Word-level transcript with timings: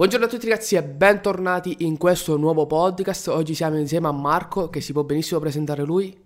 Buongiorno 0.00 0.24
a 0.24 0.30
tutti 0.30 0.48
ragazzi 0.48 0.76
e 0.76 0.82
bentornati 0.82 1.76
in 1.80 1.98
questo 1.98 2.38
nuovo 2.38 2.66
podcast. 2.66 3.28
Oggi 3.28 3.52
siamo 3.52 3.76
insieme 3.76 4.08
a 4.08 4.12
Marco 4.12 4.70
che 4.70 4.80
si 4.80 4.94
può 4.94 5.04
benissimo 5.04 5.40
presentare 5.40 5.84
lui. 5.84 6.18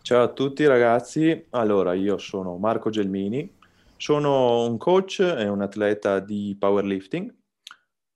Ciao 0.00 0.24
a 0.24 0.32
tutti 0.32 0.66
ragazzi, 0.66 1.46
allora 1.50 1.94
io 1.94 2.18
sono 2.18 2.56
Marco 2.56 2.90
Gelmini, 2.90 3.56
sono 3.96 4.66
un 4.66 4.78
coach 4.78 5.20
e 5.20 5.46
un 5.46 5.62
atleta 5.62 6.18
di 6.18 6.56
powerlifting, 6.58 7.32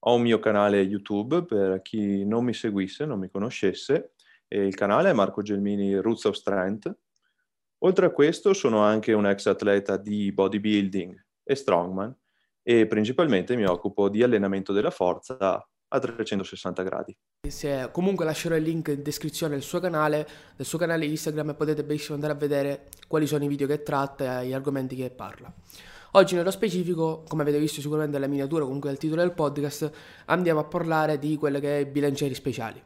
ho 0.01 0.15
un 0.17 0.23
mio 0.23 0.41
canale 0.41 0.81
YouTube 0.81 1.45
per 1.45 1.81
chi 1.83 2.27
non 2.27 2.43
mi 2.43 2.53
seguisse, 2.53 3.07
non 3.07 3.21
mi 3.21 3.31
conoscesse, 3.31 4.15
e 4.49 4.67
il 4.67 4.75
canale 4.75 5.11
è 5.11 5.13
Marco 5.13 5.43
Gelmini 5.43 5.95
Roots 5.95 6.25
of 6.25 6.35
Strength. 6.35 6.93
Oltre 7.85 8.07
a 8.07 8.11
questo 8.11 8.53
sono 8.53 8.81
anche 8.81 9.13
un 9.13 9.29
ex 9.29 9.47
atleta 9.47 9.97
di 9.97 10.33
bodybuilding 10.33 11.25
e 11.45 11.55
strongman 11.55 12.13
e 12.69 12.89
principalmente 12.89 13.55
mi 13.55 13.65
occupo 13.65 14.09
di 14.09 14.25
allenamento 14.25 14.73
della 14.73 14.91
forza 14.91 15.37
a 15.39 15.99
360 16.01 16.83
gradi. 16.83 17.17
Se, 17.49 17.91
comunque 17.93 18.25
lascerò 18.25 18.57
il 18.57 18.65
link 18.65 18.89
in 18.89 19.05
descrizione 19.05 19.55
del 19.55 19.63
suo 19.63 19.79
canale, 19.79 20.27
del 20.57 20.67
suo 20.67 20.77
canale 20.77 21.07
Instagram 21.07 21.51
e 21.51 21.55
potete 21.55 21.85
benissimo 21.85 22.17
andare 22.17 22.33
a 22.33 22.37
vedere 22.37 22.89
quali 23.07 23.29
sono 23.29 23.45
i 23.45 23.47
video 23.47 23.69
che 23.69 23.85
tratta 23.85 24.43
e 24.43 24.49
gli 24.49 24.53
argomenti 24.53 24.97
che 24.97 25.11
parla. 25.11 25.53
Oggi 26.13 26.35
nello 26.35 26.51
specifico, 26.51 27.23
come 27.29 27.43
avete 27.43 27.61
visto 27.61 27.81
sicuramente 27.81 28.15
dalla 28.15 28.27
miniatura, 28.27 28.65
comunque 28.65 28.91
dal 28.91 28.99
titolo 28.99 29.21
del 29.21 29.33
podcast, 29.33 29.89
andiamo 30.25 30.59
a 30.59 30.65
parlare 30.65 31.21
di 31.21 31.37
quello 31.37 31.61
che 31.61 31.77
è 31.77 31.81
i 31.83 31.87
bilancieri 31.87 32.35
speciali. 32.35 32.83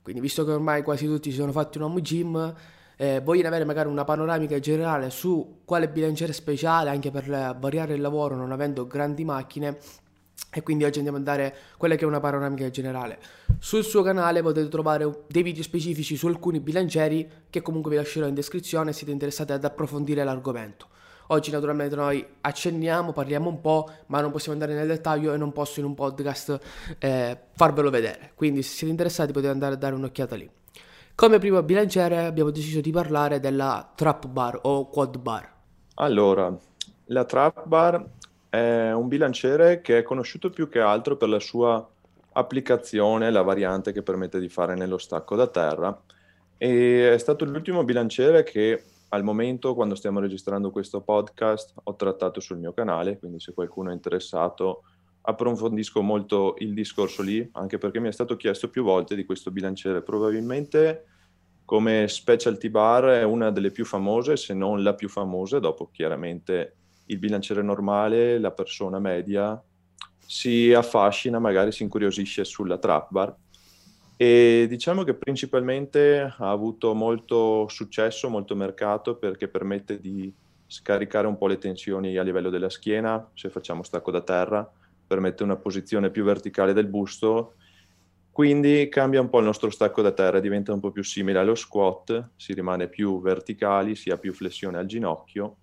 Quindi 0.00 0.22
visto 0.22 0.42
che 0.46 0.52
ormai 0.52 0.82
quasi 0.82 1.04
tutti 1.04 1.30
si 1.30 1.36
sono 1.36 1.52
fatti 1.52 1.76
un 1.76 1.84
home 1.84 2.00
gym, 2.00 2.54
eh, 2.96 3.20
vogliono 3.22 3.48
avere 3.48 3.64
magari 3.64 3.88
una 3.88 4.04
panoramica 4.04 4.58
generale 4.58 5.10
su 5.10 5.60
quale 5.64 5.88
bilanciere 5.88 6.32
speciale 6.32 6.90
anche 6.90 7.10
per 7.10 7.56
variare 7.58 7.94
il 7.94 8.00
lavoro 8.00 8.34
non 8.34 8.52
avendo 8.52 8.86
grandi 8.86 9.24
macchine 9.24 9.78
e 10.52 10.62
quindi 10.62 10.84
oggi 10.84 10.98
andiamo 10.98 11.18
a 11.18 11.22
dare 11.22 11.54
quella 11.76 11.96
che 11.96 12.04
è 12.04 12.06
una 12.06 12.20
panoramica 12.20 12.70
generale. 12.70 13.18
Sul 13.58 13.84
suo 13.84 14.02
canale 14.02 14.42
potete 14.42 14.68
trovare 14.68 15.24
dei 15.28 15.42
video 15.42 15.62
specifici 15.62 16.16
su 16.16 16.26
alcuni 16.26 16.60
bilancieri 16.60 17.28
che 17.50 17.62
comunque 17.62 17.90
vi 17.90 17.96
lascerò 17.96 18.26
in 18.26 18.34
descrizione 18.34 18.92
se 18.92 18.98
siete 18.98 19.12
interessati 19.12 19.52
ad 19.52 19.64
approfondire 19.64 20.24
l'argomento. 20.24 20.88
Oggi 21.28 21.50
naturalmente 21.50 21.96
noi 21.96 22.24
accenniamo, 22.40 23.12
parliamo 23.12 23.48
un 23.48 23.60
po', 23.60 23.90
ma 24.06 24.20
non 24.20 24.30
possiamo 24.30 24.58
andare 24.58 24.78
nel 24.78 24.86
dettaglio 24.86 25.34
e 25.34 25.36
non 25.36 25.52
posso 25.52 25.80
in 25.80 25.86
un 25.86 25.94
podcast 25.94 26.60
eh, 26.98 27.38
farvelo 27.54 27.90
vedere. 27.90 28.32
Quindi 28.34 28.62
se 28.62 28.74
siete 28.74 28.90
interessati 28.90 29.32
potete 29.32 29.52
andare 29.52 29.74
a 29.74 29.76
dare 29.76 29.94
un'occhiata 29.94 30.36
lì. 30.36 30.48
Come 31.16 31.38
primo 31.38 31.62
bilanciere 31.62 32.26
abbiamo 32.26 32.50
deciso 32.50 32.82
di 32.82 32.90
parlare 32.90 33.40
della 33.40 33.90
trap 33.94 34.26
bar 34.26 34.58
o 34.64 34.90
quad 34.90 35.16
bar. 35.16 35.50
Allora, 35.94 36.54
la 37.06 37.24
trap 37.24 37.66
bar 37.66 38.06
è 38.50 38.92
un 38.92 39.08
bilanciere 39.08 39.80
che 39.80 39.96
è 39.96 40.02
conosciuto 40.02 40.50
più 40.50 40.68
che 40.68 40.78
altro 40.78 41.16
per 41.16 41.30
la 41.30 41.40
sua 41.40 41.88
applicazione, 42.32 43.30
la 43.30 43.40
variante 43.40 43.92
che 43.92 44.02
permette 44.02 44.38
di 44.38 44.50
fare 44.50 44.74
nello 44.74 44.98
stacco 44.98 45.36
da 45.36 45.46
terra 45.46 45.98
e 46.58 47.10
è 47.14 47.16
stato 47.16 47.46
l'ultimo 47.46 47.82
bilanciere 47.82 48.42
che 48.42 48.84
al 49.08 49.24
momento 49.24 49.74
quando 49.74 49.94
stiamo 49.94 50.20
registrando 50.20 50.70
questo 50.70 51.00
podcast 51.00 51.72
ho 51.82 51.94
trattato 51.96 52.40
sul 52.40 52.58
mio 52.58 52.74
canale, 52.74 53.18
quindi 53.18 53.40
se 53.40 53.54
qualcuno 53.54 53.88
è 53.88 53.94
interessato 53.94 54.82
approfondisco 55.26 56.00
molto 56.02 56.54
il 56.58 56.72
discorso 56.72 57.22
lì, 57.22 57.46
anche 57.52 57.78
perché 57.78 57.98
mi 57.98 58.08
è 58.08 58.12
stato 58.12 58.36
chiesto 58.36 58.70
più 58.70 58.84
volte 58.84 59.16
di 59.16 59.24
questo 59.24 59.50
bilanciere. 59.50 60.02
Probabilmente 60.02 61.06
come 61.64 62.06
specialty 62.06 62.70
bar 62.70 63.06
è 63.06 63.24
una 63.24 63.50
delle 63.50 63.72
più 63.72 63.84
famose, 63.84 64.36
se 64.36 64.54
non 64.54 64.84
la 64.84 64.94
più 64.94 65.08
famosa, 65.08 65.58
dopo 65.58 65.90
chiaramente 65.90 66.76
il 67.06 67.18
bilanciere 67.18 67.60
normale, 67.60 68.38
la 68.38 68.52
persona 68.52 69.00
media 69.00 69.60
si 70.24 70.72
affascina, 70.72 71.40
magari 71.40 71.72
si 71.72 71.82
incuriosisce 71.82 72.44
sulla 72.44 72.78
trap 72.78 73.08
bar. 73.10 73.34
E 74.16 74.66
diciamo 74.68 75.02
che 75.02 75.14
principalmente 75.14 76.32
ha 76.38 76.50
avuto 76.50 76.94
molto 76.94 77.66
successo, 77.68 78.30
molto 78.30 78.54
mercato 78.54 79.16
perché 79.16 79.48
permette 79.48 80.00
di 80.00 80.32
scaricare 80.68 81.26
un 81.26 81.36
po' 81.36 81.48
le 81.48 81.58
tensioni 81.58 82.16
a 82.16 82.22
livello 82.22 82.50
della 82.50 82.70
schiena, 82.70 83.28
se 83.34 83.50
facciamo 83.50 83.82
stacco 83.82 84.10
da 84.10 84.20
terra, 84.20 84.68
permette 85.06 85.42
una 85.42 85.56
posizione 85.56 86.10
più 86.10 86.24
verticale 86.24 86.72
del 86.72 86.86
busto, 86.86 87.54
quindi 88.36 88.88
cambia 88.90 89.20
un 89.20 89.30
po' 89.30 89.38
il 89.38 89.46
nostro 89.46 89.70
stacco 89.70 90.02
da 90.02 90.12
terra, 90.12 90.40
diventa 90.40 90.72
un 90.72 90.80
po' 90.80 90.90
più 90.90 91.02
simile 91.02 91.38
allo 91.38 91.54
squat, 91.54 92.32
si 92.36 92.52
rimane 92.52 92.88
più 92.88 93.22
verticali, 93.22 93.94
si 93.94 94.10
ha 94.10 94.18
più 94.18 94.34
flessione 94.34 94.76
al 94.76 94.84
ginocchio 94.84 95.56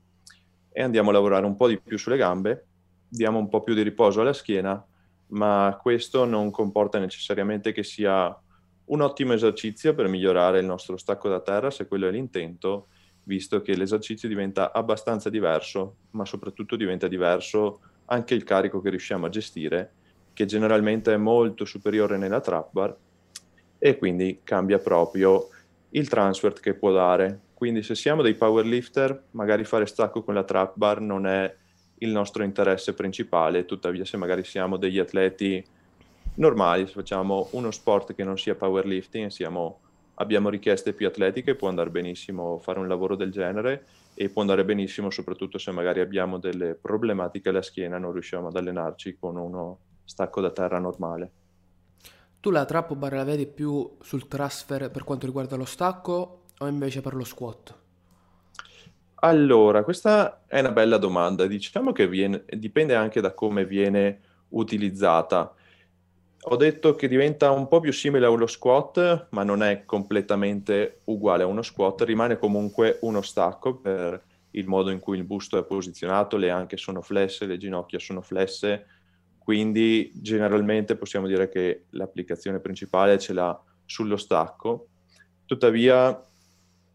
e 0.72 0.82
andiamo 0.82 1.12
a 1.12 1.14
lavorare 1.14 1.46
un 1.46 1.56
po' 1.56 1.68
di 1.68 1.80
più 1.80 2.00
sulle 2.00 2.18
gambe, 2.18 2.66
diamo 3.08 3.38
un 3.38 3.48
po' 3.48 3.62
più 3.62 3.76
di 3.76 3.84
riposo 3.84 4.22
alla 4.22 4.34
schiena, 4.34 4.84
ma 5.28 5.78
questo 5.80 6.26
non 6.26 6.50
comporta 6.50 6.98
necessariamente 6.98 7.72
che 7.72 7.84
sia 7.84 8.36
un 8.86 9.02
ottimo 9.02 9.34
esercizio 9.34 9.94
per 9.94 10.08
migliorare 10.08 10.60
il 10.60 10.66
nostro 10.66 10.98
stacco 10.98 11.30
da 11.30 11.42
terra, 11.42 11.70
se 11.70 11.88
quello 11.88 12.08
è 12.08 12.12
l'intento, 12.12 12.88
visto 13.26 13.62
che 13.62 13.76
l'esercizio 13.76 14.28
diventa 14.28 14.74
abbastanza 14.74 15.30
diverso, 15.30 15.98
ma 16.12 16.26
soprattutto 16.26 16.76
diventa 16.76 17.08
diverso 17.08 17.82
anche 18.06 18.34
il 18.34 18.44
carico 18.44 18.82
che 18.82 18.90
riusciamo 18.90 19.26
a 19.26 19.30
gestire, 19.30 19.92
che 20.34 20.46
generalmente 20.46 21.14
è 21.14 21.18
molto 21.18 21.66
superiore 21.66 22.18
nella 22.18 22.40
trap 22.40 22.70
bar 22.72 22.96
e 23.78 23.98
quindi 23.98 24.40
cambia 24.44 24.80
proprio 24.80 25.50
il 25.90 26.08
transfer 26.08 26.54
che 26.54 26.74
può 26.74 26.92
dare. 26.92 27.40
Quindi 27.54 27.84
se 27.84 27.96
siamo 27.96 28.22
dei 28.22 28.34
powerlifter, 28.34 29.26
magari 29.32 29.64
fare 29.64 29.86
stacco 29.86 30.24
con 30.24 30.34
la 30.34 30.44
trap 30.44 30.74
bar 30.76 31.00
non 31.02 31.28
è 31.28 31.54
il 32.00 32.10
nostro 32.10 32.44
interesse 32.44 32.94
principale, 32.94 33.66
tuttavia 33.66 34.06
se 34.06 34.18
magari 34.18 34.44
siamo 34.44 34.78
degli 34.78 35.00
atleti 35.00 35.64
normali, 36.36 36.88
se 36.88 36.94
facciamo 36.94 37.48
uno 37.52 37.72
sport 37.72 38.16
che 38.16 38.24
non 38.24 38.38
sia 38.38 38.56
powerlifting, 38.56 39.30
siamo, 39.30 39.80
abbiamo 40.16 40.50
richieste 40.50 40.94
più 40.94 41.08
atletiche, 41.08 41.56
può 41.56 41.70
andare 41.70 41.90
benissimo 41.90 42.60
fare 42.60 42.80
un 42.80 42.88
lavoro 42.88 43.16
del 43.16 43.32
genere 43.32 43.86
e 44.14 44.30
può 44.30 44.42
andare 44.42 44.66
benissimo 44.66 45.10
soprattutto 45.10 45.58
se 45.58 45.72
magari 45.72 46.00
abbiamo 46.00 46.38
delle 46.38 46.76
problematiche 46.76 47.50
alla 47.50 47.62
schiena, 47.62 47.98
non 47.98 48.12
riusciamo 48.12 48.48
ad 48.48 48.56
allenarci 48.56 49.18
con 49.20 49.38
uno 49.38 49.80
stacco 50.04 50.42
da 50.42 50.52
terra 50.52 50.80
normale. 50.80 51.32
Tu 52.40 52.52
la 52.52 52.66
trap 52.66 52.94
bar 52.96 53.14
la 53.14 53.24
vedi 53.24 53.48
più 53.48 53.98
sul 54.02 54.28
transfer 54.28 54.92
per 54.92 55.04
quanto 55.04 55.26
riguarda 55.26 55.56
lo 55.56 55.66
stacco 55.66 56.44
o 56.60 56.68
invece 56.68 57.02
per 57.02 57.16
lo 57.16 57.24
squat? 57.24 57.82
Allora, 59.16 59.84
questa 59.84 60.44
è 60.46 60.60
una 60.60 60.74
bella 60.74 60.98
domanda. 60.98 61.48
Diciamo 61.48 61.94
che 61.94 62.08
viene, 62.08 62.44
dipende 62.50 62.96
anche 62.96 63.22
da 63.22 63.34
come 63.34 63.66
viene 63.66 64.20
utilizzata. 64.50 65.54
Ho 66.46 66.58
detto 66.58 66.94
che 66.96 67.08
diventa 67.08 67.52
un 67.52 67.70
po' 67.70 67.80
più 67.80 67.94
simile 67.94 68.26
a 68.26 68.30
uno 68.30 68.48
squat, 68.48 69.28
ma 69.30 69.44
non 69.44 69.64
è 69.64 69.86
completamente 69.86 71.00
uguale 71.06 71.44
a 71.44 71.46
uno 71.46 71.62
squat, 71.62 72.02
rimane 72.02 72.38
comunque 72.38 72.98
uno 73.02 73.22
stacco 73.22 73.78
per 73.78 74.22
il 74.52 74.68
modo 74.68 74.90
in 74.90 75.00
cui 75.00 75.18
il 75.18 75.24
busto 75.24 75.58
è 75.58 75.64
posizionato, 75.64 76.36
le 76.36 76.50
anche 76.50 76.76
sono 76.76 77.02
flesse, 77.02 77.46
le 77.46 77.58
ginocchia 77.58 77.98
sono 77.98 78.22
flesse, 78.22 78.88
quindi 79.38 80.12
generalmente 80.16 80.98
possiamo 80.98 81.28
dire 81.28 81.48
che 81.48 81.86
l'applicazione 81.92 82.60
principale 82.60 83.18
ce 83.20 83.32
l'ha 83.32 83.58
sullo 83.86 84.18
stacco. 84.18 84.88
Tuttavia 85.46 86.26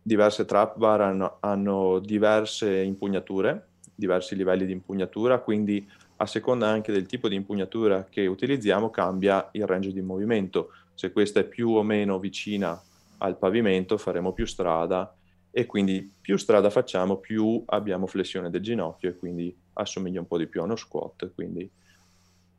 diverse 0.02 0.44
trap 0.44 0.76
bar 0.76 1.00
hanno, 1.00 1.38
hanno 1.40 2.00
diverse 2.00 2.70
impugnature, 2.82 3.68
diversi 3.94 4.36
livelli 4.36 4.66
di 4.66 4.72
impugnatura, 4.72 5.38
quindi 5.40 5.88
a 6.20 6.26
seconda 6.26 6.68
anche 6.68 6.92
del 6.92 7.06
tipo 7.06 7.28
di 7.28 7.36
impugnatura 7.36 8.04
che 8.04 8.26
utilizziamo 8.26 8.90
cambia 8.90 9.48
il 9.52 9.66
range 9.66 9.92
di 9.92 10.00
movimento. 10.00 10.72
Se 10.94 11.12
questa 11.12 11.40
è 11.40 11.44
più 11.44 11.70
o 11.70 11.82
meno 11.82 12.18
vicina 12.18 12.80
al 13.18 13.38
pavimento 13.38 13.98
faremo 13.98 14.32
più 14.32 14.44
strada 14.44 15.14
e 15.50 15.66
quindi 15.66 16.12
più 16.20 16.36
strada 16.36 16.70
facciamo 16.70 17.18
più 17.18 17.62
abbiamo 17.66 18.06
flessione 18.06 18.50
del 18.50 18.62
ginocchio 18.62 19.10
e 19.10 19.16
quindi 19.16 19.56
assomiglia 19.74 20.20
un 20.20 20.26
po' 20.26 20.38
di 20.38 20.48
più 20.48 20.60
a 20.60 20.64
uno 20.64 20.76
squat. 20.76 21.32
Quindi 21.34 21.70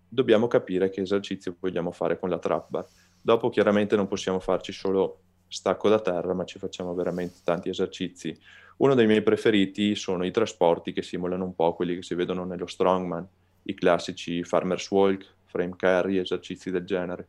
dobbiamo 0.08 0.48
capire 0.48 0.90
che 0.90 1.02
esercizio 1.02 1.56
vogliamo 1.60 1.92
fare 1.92 2.18
con 2.18 2.30
la 2.30 2.40
trap 2.40 2.70
bar. 2.70 2.88
Dopo 3.22 3.50
chiaramente 3.50 3.98
non 3.98 4.08
possiamo 4.08 4.40
farci 4.40 4.72
solo 4.72 5.20
stacco 5.50 5.90
da 5.90 6.00
terra, 6.00 6.34
ma 6.34 6.46
ci 6.46 6.60
facciamo 6.60 6.94
veramente 6.94 7.40
tanti 7.44 7.68
esercizi. 7.68 8.38
Uno 8.78 8.96
dei 8.96 9.06
miei 9.06 9.22
preferiti 9.22 9.96
sono 9.96 10.24
i 10.24 10.32
trasporti 10.32 10.94
che 10.94 11.02
simulano 11.02 11.44
un 11.44 11.54
po' 11.54 11.74
quelli 11.74 11.96
che 11.96 12.04
si 12.04 12.16
vedono 12.16 12.46
nello 12.46 12.68
strongman 12.68 13.28
i 13.70 13.74
classici 13.76 14.44
farmer's 14.44 14.90
walk, 14.90 15.26
frame 15.46 15.76
carry, 15.76 16.18
esercizi 16.18 16.72
del 16.72 16.86
genere. 16.86 17.28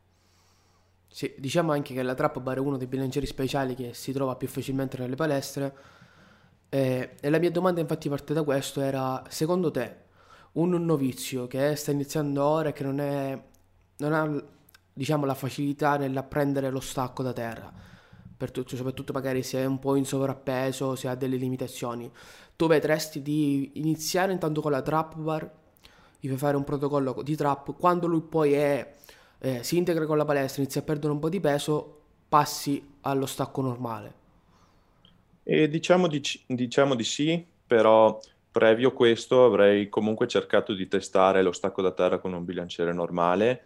Sì, 1.07 1.35
diciamo 1.37 1.73
anche 1.73 1.93
che 1.93 2.03
la 2.03 2.15
trap 2.15 2.41
bar 2.41 2.57
è 2.57 2.61
uno 2.61 2.77
dei 2.77 2.87
bilancieri 2.87 3.27
speciali 3.27 3.75
che 3.75 3.95
si 3.95 4.13
trova 4.13 4.37
più 4.37 4.49
facilmente 4.49 4.97
nelle 4.99 5.17
palestre. 5.17 5.75
Eh, 6.69 7.17
e 7.21 7.31
la 7.31 7.39
mia 7.39 7.51
domanda 7.51 7.81
infatti 7.81 8.09
parte 8.09 8.33
da 8.33 8.43
questo 8.43 8.81
era, 8.81 9.25
secondo 9.29 9.71
te, 9.71 9.97
un 10.53 10.71
novizio 10.85 11.47
che 11.47 11.75
sta 11.75 11.91
iniziando 11.91 12.45
ora 12.45 12.69
e 12.69 12.73
che 12.73 12.85
non, 12.85 13.01
è, 13.01 13.43
non 13.99 14.13
ha 14.13 14.45
diciamo, 14.93 15.27
la 15.27 15.35
facilità 15.35 15.97
nell'apprendere 15.97 16.71
lo 16.71 16.81
stacco 16.81 17.23
da 17.23 17.33
terra, 17.33 17.73
tutto, 18.37 18.77
soprattutto 18.77 19.13
magari 19.13 19.43
se 19.43 19.59
è 19.59 19.65
un 19.65 19.81
po' 19.81 19.97
in 19.97 20.07
sovrappeso, 20.07 20.95
se 20.95 21.09
ha 21.09 21.15
delle 21.17 21.37
limitazioni, 21.37 22.11
tu 22.55 22.69
vedresti 22.69 23.21
di 23.21 23.73
iniziare 23.81 24.33
intanto 24.33 24.61
con 24.61 24.71
la 24.71 24.83
trap 24.83 25.17
bar 25.17 25.60
gli 26.21 26.29
fai 26.29 26.37
fare 26.37 26.57
un 26.57 26.65
protocollo 26.65 27.23
di 27.23 27.35
trap, 27.35 27.75
quando 27.77 28.07
lui 28.07 28.21
poi 28.21 28.53
è, 28.53 28.95
eh, 29.39 29.63
si 29.63 29.79
integra 29.79 30.05
con 30.07 30.19
la 30.19 30.25
palestra, 30.25 30.63
inizia 30.63 30.83
a 30.83 30.85
perdere 30.85 31.13
un 31.13 31.19
po' 31.19 31.31
di 31.31 31.41
peso, 31.41 31.99
passi 32.29 32.87
allo 33.01 33.27
stacco 33.27 33.63
normale. 33.63 34.13
E 35.43 35.69
diciamo 35.69 36.07
di, 36.07 36.23
diciamo 36.47 36.95
di 36.95 37.05
sì, 37.05 37.45
però 37.67 38.21
previo 38.51 38.93
questo 38.93 39.45
avrei 39.45 39.89
comunque 39.89 40.27
cercato 40.27 40.75
di 40.75 40.87
testare 40.89 41.43
lo 41.43 41.53
stacco 41.53 41.83
da 41.83 41.93
terra 41.93 42.19
con 42.19 42.33
un 42.35 42.45
bilanciere 42.45 42.93
normale, 42.93 43.65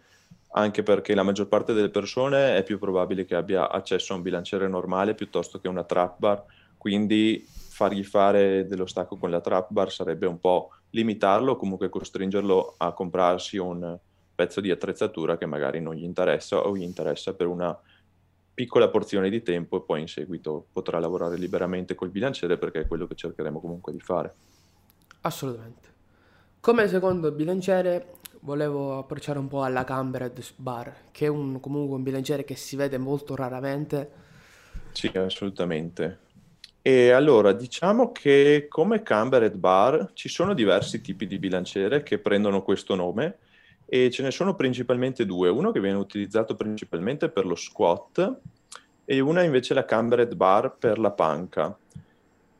anche 0.51 0.83
perché 0.83 1.13
la 1.13 1.23
maggior 1.23 1.47
parte 1.47 1.73
delle 1.73 1.89
persone 1.89 2.55
è 2.55 2.63
più 2.63 2.79
probabile 2.79 3.25
che 3.25 3.35
abbia 3.35 3.69
accesso 3.69 4.13
a 4.13 4.15
un 4.15 4.21
bilanciere 4.21 4.67
normale 4.67 5.13
piuttosto 5.13 5.59
che 5.59 5.67
una 5.67 5.83
trap 5.83 6.15
bar, 6.17 6.43
quindi 6.77 7.45
fargli 7.75 8.05
fare 8.05 8.65
dello 8.65 8.85
stacco 8.85 9.17
con 9.17 9.29
la 9.29 9.41
trap 9.41 9.67
bar 9.69 9.91
sarebbe 9.91 10.25
un 10.27 10.39
po' 10.39 10.69
limitarlo 10.91 11.51
o 11.51 11.55
comunque 11.57 11.89
costringerlo 11.89 12.75
a 12.77 12.93
comprarsi 12.93 13.57
un 13.57 13.99
pezzo 14.33 14.61
di 14.61 14.71
attrezzatura 14.71 15.37
che 15.37 15.45
magari 15.45 15.81
non 15.81 15.93
gli 15.93 16.05
interessa 16.05 16.65
o 16.65 16.73
gli 16.77 16.83
interessa 16.83 17.33
per 17.33 17.47
una 17.47 17.77
piccola 18.53 18.87
porzione 18.87 19.29
di 19.29 19.43
tempo 19.43 19.75
e 19.75 19.81
poi 19.81 19.99
in 19.99 20.07
seguito 20.07 20.67
potrà 20.71 20.99
lavorare 20.99 21.35
liberamente 21.35 21.95
col 21.95 22.11
bilanciere 22.11 22.57
perché 22.57 22.79
è 22.79 22.87
quello 22.87 23.07
che 23.07 23.15
cercheremo 23.15 23.59
comunque 23.59 23.91
di 23.91 23.99
fare. 23.99 24.33
Assolutamente. 25.21 25.89
Come 26.61 26.87
secondo 26.87 27.29
bilanciere 27.33 28.13
volevo 28.39 28.99
approcciare 28.99 29.37
un 29.37 29.49
po' 29.49 29.63
alla 29.63 29.83
Cambered 29.83 30.41
Bar, 30.55 30.95
che 31.11 31.25
è 31.25 31.29
un, 31.29 31.59
comunque 31.59 31.97
un 31.97 32.03
bilanciere 32.03 32.45
che 32.45 32.55
si 32.55 32.77
vede 32.77 32.97
molto 32.97 33.35
raramente. 33.35 34.09
Sì, 34.93 35.11
assolutamente. 35.13 36.23
E 36.87 37.09
allora, 37.09 37.51
diciamo 37.51 38.11
che 38.11 38.67
come 38.69 39.01
Cambered 39.01 39.55
Bar 39.55 40.11
ci 40.13 40.29
sono 40.29 40.53
diversi 40.53 41.01
tipi 41.01 41.25
di 41.25 41.39
bilanciere 41.39 42.03
che 42.03 42.19
prendono 42.19 42.61
questo 42.61 42.93
nome 42.93 43.37
e 43.87 44.11
ce 44.11 44.21
ne 44.21 44.29
sono 44.29 44.55
principalmente 44.55 45.25
due. 45.25 45.49
Uno 45.49 45.71
che 45.71 45.79
viene 45.79 45.97
utilizzato 45.97 46.53
principalmente 46.53 47.29
per 47.29 47.47
lo 47.47 47.55
squat 47.55 48.37
e 49.03 49.19
una 49.19 49.41
invece 49.41 49.73
la 49.73 49.83
Cambered 49.83 50.35
Bar 50.35 50.75
per 50.77 50.99
la 50.99 51.09
panca. 51.09 51.75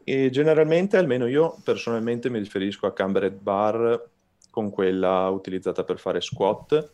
E 0.03 0.31
generalmente, 0.31 0.97
almeno 0.97 1.27
io 1.27 1.55
personalmente 1.63 2.31
mi 2.31 2.39
riferisco 2.39 2.87
a 2.87 2.93
Cambered 2.93 3.37
Bar 3.39 4.09
con 4.49 4.71
quella 4.71 5.29
utilizzata 5.29 5.83
per 5.83 5.99
fare 5.99 6.19
squat 6.19 6.89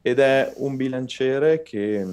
ed 0.00 0.18
è 0.18 0.50
un 0.56 0.76
bilanciere 0.76 1.60
che 1.62 2.06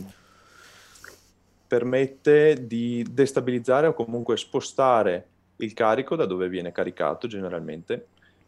permette 1.67 2.65
di 2.65 3.05
destabilizzare 3.09 3.87
o 3.87 3.93
comunque 3.93 4.37
spostare 4.37 5.27
il 5.57 5.73
carico 5.73 6.15
da 6.15 6.25
dove 6.25 6.49
viene 6.49 6.71
caricato 6.71 7.27
generalmente. 7.27 8.07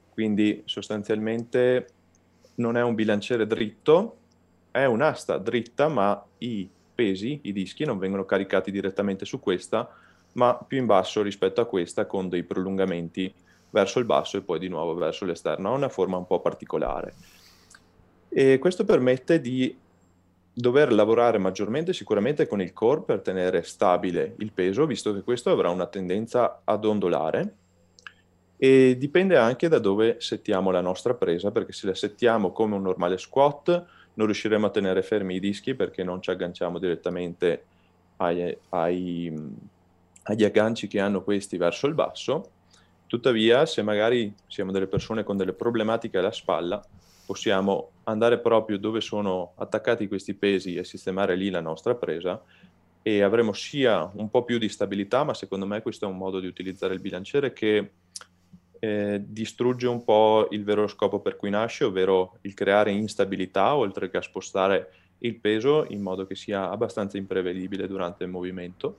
Quindi 0.10 0.62
sostanzialmente 0.66 1.88
non 2.56 2.78
è 2.78 2.82
un 2.82 2.96
bilanciere 2.96 3.46
dritto, 3.46 4.18
è 4.72 4.86
un'asta 4.86 5.38
dritta, 5.38 5.88
ma 5.88 6.24
i 6.40 6.70
pesi, 6.94 7.40
i 7.44 7.54
dischi 7.54 7.86
non 7.86 7.98
vengono 7.98 8.26
caricati 8.26 8.72
direttamente 8.72 9.26
su 9.26 9.40
questa, 9.40 9.90
ma 10.34 10.56
più 10.56 10.78
in 10.78 10.86
basso 10.86 11.22
rispetto 11.22 11.62
a 11.62 11.66
questa 11.66 12.06
con 12.06 12.30
dei 12.30 12.44
prolungamenti 12.44 13.34
verso 13.72 14.00
il 14.00 14.06
basso 14.06 14.38
e 14.38 14.42
poi 14.42 14.60
di 14.60 14.68
nuovo 14.68 14.94
verso 14.96 15.26
l'esterno. 15.26 15.70
Ha 15.70 15.76
una 15.76 15.90
forma 15.90 16.18
un 16.18 16.28
po' 16.28 16.40
particolare. 16.42 17.14
E 18.30 18.60
questo 18.60 18.86
permette 18.86 19.42
di 19.42 19.76
dover 20.60 20.92
lavorare 20.92 21.38
maggiormente 21.38 21.94
sicuramente 21.94 22.46
con 22.46 22.62
il 22.62 22.74
core 22.74 23.04
per 23.04 23.22
tenere 23.22 23.64
stabile 23.64 24.36
il 24.40 24.52
peso, 24.52 24.86
visto 24.86 25.14
che 25.14 25.22
questo 25.22 25.52
avrà 25.52 25.70
una 25.70 25.86
tendenza 25.86 26.62
ad 26.66 26.84
ondolare 26.84 27.56
e 28.58 28.98
dipende 28.98 29.38
anche 29.38 29.70
da 29.70 29.80
dove 29.80 30.18
settiamo 30.20 30.70
la 30.70 30.82
nostra 30.82 31.14
presa, 31.14 31.52
perché 31.52 31.72
se 31.72 31.88
la 31.88 31.96
settiamo 31.96 32.52
come 32.52 32.76
un 32.76 32.82
normale 32.82 33.18
squat 33.18 33.86
non 34.16 34.26
riusciremo 34.26 34.66
a 34.66 34.70
tenere 34.70 35.02
fermi 35.02 35.36
i 35.36 35.40
dischi 35.40 35.76
perché 35.76 36.04
non 36.04 36.22
ci 36.22 36.30
agganciamo 36.30 36.78
direttamente 36.78 37.64
ai, 38.18 38.58
ai, 38.70 39.34
agli 40.24 40.44
agganci 40.44 40.88
che 40.88 41.00
hanno 41.00 41.24
questi 41.24 41.56
verso 41.56 41.88
il 41.88 41.94
basso. 41.94 42.52
Tuttavia, 43.08 43.66
se 43.66 43.82
magari 43.82 44.36
siamo 44.48 44.74
delle 44.74 44.88
persone 44.88 45.24
con 45.24 45.38
delle 45.38 45.54
problematiche 45.54 46.18
alla 46.18 46.34
spalla, 46.34 46.86
possiamo 47.30 47.92
andare 48.06 48.40
proprio 48.40 48.80
dove 48.80 49.02
sono 49.02 49.52
attaccati 49.58 50.08
questi 50.08 50.34
pesi 50.34 50.74
e 50.74 50.84
sistemare 50.84 51.36
lì 51.36 51.52
la 51.52 51.62
nostra 51.62 51.94
presa 51.94 52.42
e 53.04 53.22
avremo 53.22 53.54
sia 53.54 54.10
un 54.16 54.32
po' 54.32 54.44
più 54.44 54.58
di 54.58 54.68
stabilità, 54.68 55.24
ma 55.24 55.36
secondo 55.36 55.68
me 55.68 55.84
questo 55.84 56.06
è 56.06 56.08
un 56.08 56.18
modo 56.18 56.40
di 56.40 56.48
utilizzare 56.48 56.96
il 56.96 57.02
bilanciere 57.02 57.54
che 57.54 57.92
eh, 58.80 59.22
distrugge 59.24 59.86
un 59.86 60.04
po' 60.04 60.48
il 60.50 60.64
vero 60.64 60.88
scopo 60.88 61.20
per 61.20 61.36
cui 61.36 61.52
nasce, 61.52 61.84
ovvero 61.84 62.40
il 62.42 62.56
creare 62.56 62.90
instabilità 62.90 63.76
oltre 63.76 64.10
che 64.10 64.18
a 64.18 64.24
spostare 64.24 64.94
il 65.20 65.36
peso 65.36 65.86
in 65.90 66.02
modo 66.02 66.26
che 66.26 66.34
sia 66.34 66.72
abbastanza 66.72 67.18
imprevedibile 67.18 67.86
durante 67.86 68.24
il 68.24 68.32
movimento. 68.32 68.98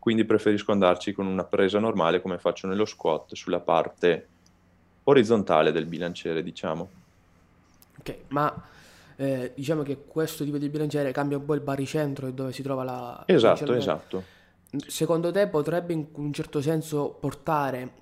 Quindi 0.00 0.24
preferisco 0.24 0.72
andarci 0.72 1.12
con 1.12 1.26
una 1.26 1.44
presa 1.44 1.78
normale 1.78 2.20
come 2.20 2.38
faccio 2.38 2.66
nello 2.66 2.84
squat 2.84 3.32
sulla 3.34 3.60
parte 3.60 4.26
orizzontale 5.04 5.70
del 5.70 5.86
bilanciere, 5.86 6.42
diciamo. 6.42 7.02
Ok, 8.06 8.16
ma 8.28 8.62
eh, 9.16 9.52
diciamo 9.54 9.82
che 9.82 10.04
questo 10.06 10.44
tipo 10.44 10.58
di 10.58 10.68
bilanciere 10.68 11.10
cambia 11.10 11.38
un 11.38 11.46
po' 11.46 11.54
il 11.54 11.62
baricentro 11.62 12.30
dove 12.30 12.52
si 12.52 12.62
trova 12.62 12.84
la... 12.84 13.22
Esatto, 13.24 13.72
esatto. 13.72 14.22
Secondo 14.86 15.32
te 15.32 15.48
potrebbe 15.48 15.94
in 15.94 16.06
un 16.12 16.32
certo 16.34 16.60
senso 16.60 17.16
portare 17.18 17.92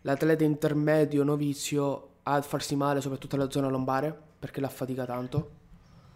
l'atleta 0.00 0.42
intermedio 0.42 1.22
novizio 1.22 2.08
a 2.24 2.42
farsi 2.42 2.74
male 2.74 3.00
soprattutto 3.00 3.36
nella 3.36 3.50
zona 3.50 3.68
lombare 3.68 4.16
perché 4.38 4.60
la 4.60 4.68
fatica 4.68 5.04
tanto? 5.04 5.50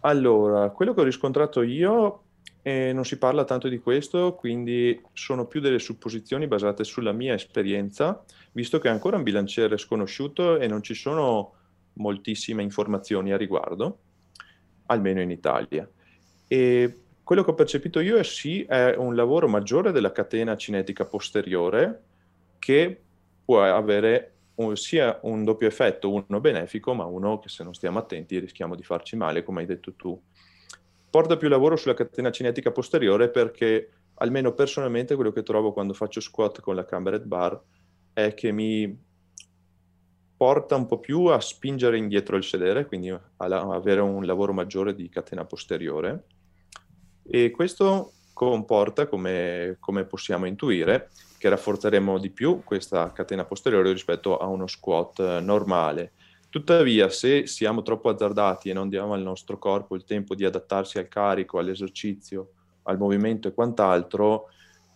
Allora, 0.01 0.69
quello 0.71 0.93
che 0.93 0.99
ho 0.99 1.05
riscontrato 1.05 1.61
io 1.61 2.23
eh, 2.63 2.91
non 2.93 3.05
si 3.05 3.17
parla 3.17 3.45
tanto 3.45 3.69
di 3.69 3.79
questo, 3.79 4.33
quindi 4.33 5.01
sono 5.13 5.45
più 5.45 5.61
delle 5.61 5.79
supposizioni 5.79 6.47
basate 6.47 6.83
sulla 6.83 7.13
mia 7.13 7.33
esperienza, 7.33 8.23
visto 8.51 8.79
che 8.79 8.89
è 8.89 8.91
ancora 8.91 9.15
un 9.15 9.23
bilanciere 9.23 9.77
sconosciuto 9.77 10.57
e 10.57 10.67
non 10.67 10.83
ci 10.83 10.95
sono 10.95 11.53
moltissime 11.93 12.63
informazioni 12.63 13.31
a 13.31 13.37
riguardo, 13.37 13.99
almeno 14.87 15.21
in 15.21 15.31
Italia. 15.31 15.89
E 16.47 16.99
quello 17.23 17.43
che 17.43 17.51
ho 17.51 17.55
percepito 17.55 17.99
io 17.99 18.17
è 18.17 18.23
sì, 18.23 18.63
è 18.63 18.95
un 18.95 19.15
lavoro 19.15 19.47
maggiore 19.47 19.91
della 19.91 20.11
catena 20.11 20.57
cinetica 20.57 21.05
posteriore 21.05 22.03
che 22.59 23.01
può 23.45 23.63
avere 23.63 24.33
un, 24.55 24.75
sia 24.75 25.19
un 25.23 25.43
doppio 25.43 25.67
effetto, 25.67 26.11
uno 26.11 26.39
benefico, 26.39 26.93
ma 26.93 27.05
uno 27.05 27.39
che 27.39 27.49
se 27.49 27.63
non 27.63 27.73
stiamo 27.73 27.99
attenti 27.99 28.39
rischiamo 28.39 28.75
di 28.75 28.83
farci 28.83 29.15
male, 29.15 29.43
come 29.43 29.61
hai 29.61 29.65
detto 29.65 29.93
tu. 29.93 30.19
Porta 31.09 31.37
più 31.37 31.49
lavoro 31.49 31.75
sulla 31.75 31.93
catena 31.93 32.31
cinetica 32.31 32.71
posteriore 32.71 33.29
perché, 33.29 33.89
almeno 34.15 34.53
personalmente, 34.53 35.15
quello 35.15 35.31
che 35.31 35.43
trovo 35.43 35.73
quando 35.73 35.93
faccio 35.93 36.21
squat 36.21 36.61
con 36.61 36.75
la 36.75 36.85
cambered 36.85 37.23
bar 37.23 37.59
è 38.13 38.33
che 38.33 38.51
mi 38.51 38.97
porta 40.41 40.75
un 40.75 40.87
po' 40.87 40.97
più 40.97 41.25
a 41.25 41.39
spingere 41.39 41.99
indietro 41.99 42.35
il 42.35 42.43
sedere, 42.43 42.87
quindi 42.87 43.11
a 43.11 43.19
avere 43.37 44.01
un 44.01 44.25
lavoro 44.25 44.53
maggiore 44.53 44.95
di 44.95 45.07
catena 45.07 45.45
posteriore. 45.45 46.23
E 47.21 47.51
questo 47.51 48.13
comporta, 48.33 49.05
come, 49.05 49.77
come 49.79 50.03
possiamo 50.05 50.47
intuire, 50.47 51.11
che 51.37 51.47
rafforzeremo 51.47 52.17
di 52.17 52.31
più 52.31 52.63
questa 52.63 53.11
catena 53.11 53.45
posteriore 53.45 53.91
rispetto 53.91 54.39
a 54.39 54.47
uno 54.47 54.65
squat 54.65 55.19
eh, 55.19 55.39
normale. 55.41 56.13
Tuttavia, 56.49 57.07
se 57.09 57.45
siamo 57.45 57.83
troppo 57.83 58.09
azzardati 58.09 58.71
e 58.71 58.73
non 58.73 58.89
diamo 58.89 59.13
al 59.13 59.21
nostro 59.21 59.59
corpo 59.59 59.93
il 59.93 60.05
tempo 60.05 60.33
di 60.33 60.43
adattarsi 60.43 60.97
al 60.97 61.07
carico, 61.07 61.59
all'esercizio, 61.59 62.53
al 62.85 62.97
movimento 62.97 63.47
e 63.47 63.53
quant'altro, 63.53 64.47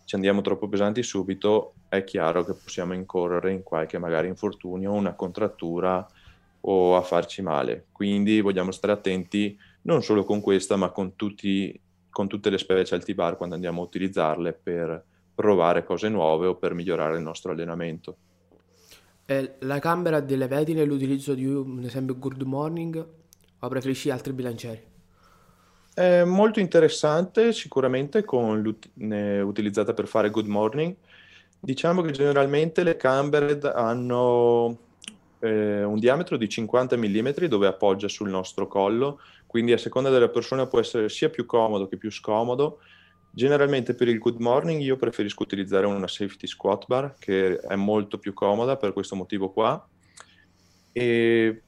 ci 0.06 0.14
andiamo 0.14 0.40
troppo 0.40 0.68
pesanti 0.68 1.02
subito, 1.02 1.74
è 1.88 2.04
chiaro 2.04 2.44
che 2.44 2.54
possiamo 2.54 2.94
incorrere 2.94 3.50
in 3.50 3.64
qualche 3.64 3.98
magari 3.98 4.28
infortunio, 4.28 4.92
una 4.92 5.14
contrattura 5.14 6.06
o 6.60 6.96
a 6.96 7.02
farci 7.02 7.42
male. 7.42 7.86
Quindi 7.90 8.40
vogliamo 8.40 8.70
stare 8.70 8.92
attenti 8.92 9.58
non 9.82 10.04
solo 10.04 10.22
con 10.22 10.40
questa, 10.40 10.76
ma 10.76 10.90
con, 10.90 11.16
tutti, 11.16 11.78
con 12.08 12.28
tutte 12.28 12.50
le 12.50 12.58
specialty 12.58 13.14
bar 13.14 13.36
quando 13.36 13.56
andiamo 13.56 13.82
a 13.82 13.84
utilizzarle 13.84 14.52
per 14.52 15.04
provare 15.34 15.82
cose 15.82 16.08
nuove 16.08 16.46
o 16.46 16.54
per 16.54 16.72
migliorare 16.74 17.16
il 17.16 17.22
nostro 17.22 17.50
allenamento. 17.50 18.16
E 19.26 19.56
la 19.58 19.80
camera 19.80 20.20
delle 20.20 20.46
vedi 20.46 20.72
nell'utilizzo 20.72 21.34
di 21.34 21.46
un 21.46 21.82
esempio 21.82 22.16
Good 22.16 22.42
Morning 22.42 23.06
o 23.58 23.68
preferisci 23.68 24.10
altri 24.10 24.32
bilancieri? 24.32 24.94
È 25.96 26.24
molto 26.24 26.60
interessante, 26.60 27.54
sicuramente 27.54 28.22
con 28.22 28.76
utilizzata 28.98 29.94
per 29.94 30.06
fare 30.06 30.28
Good 30.28 30.46
Morning. 30.46 30.94
Diciamo 31.58 32.02
che 32.02 32.10
generalmente 32.10 32.82
le 32.82 32.96
Cambered 32.96 33.64
hanno 33.64 34.76
eh, 35.38 35.82
un 35.82 35.98
diametro 35.98 36.36
di 36.36 36.50
50 36.50 36.98
mm 36.98 37.28
dove 37.48 37.66
appoggia 37.66 38.08
sul 38.08 38.28
nostro 38.28 38.66
collo, 38.66 39.20
quindi 39.46 39.72
a 39.72 39.78
seconda 39.78 40.10
della 40.10 40.28
persona 40.28 40.66
può 40.66 40.80
essere 40.80 41.08
sia 41.08 41.30
più 41.30 41.46
comodo 41.46 41.88
che 41.88 41.96
più 41.96 42.10
scomodo 42.10 42.78
Generalmente 43.36 43.94
per 43.94 44.08
il 44.08 44.18
good 44.18 44.40
morning 44.40 44.80
io 44.80 44.96
preferisco 44.96 45.42
utilizzare 45.42 45.84
una 45.84 46.08
safety 46.08 46.46
squat 46.46 46.86
bar 46.86 47.16
che 47.18 47.58
è 47.58 47.74
molto 47.74 48.18
più 48.18 48.32
comoda 48.32 48.76
per 48.76 48.94
questo 48.94 49.14
motivo 49.14 49.50
qua 49.50 49.86
e 50.90 51.62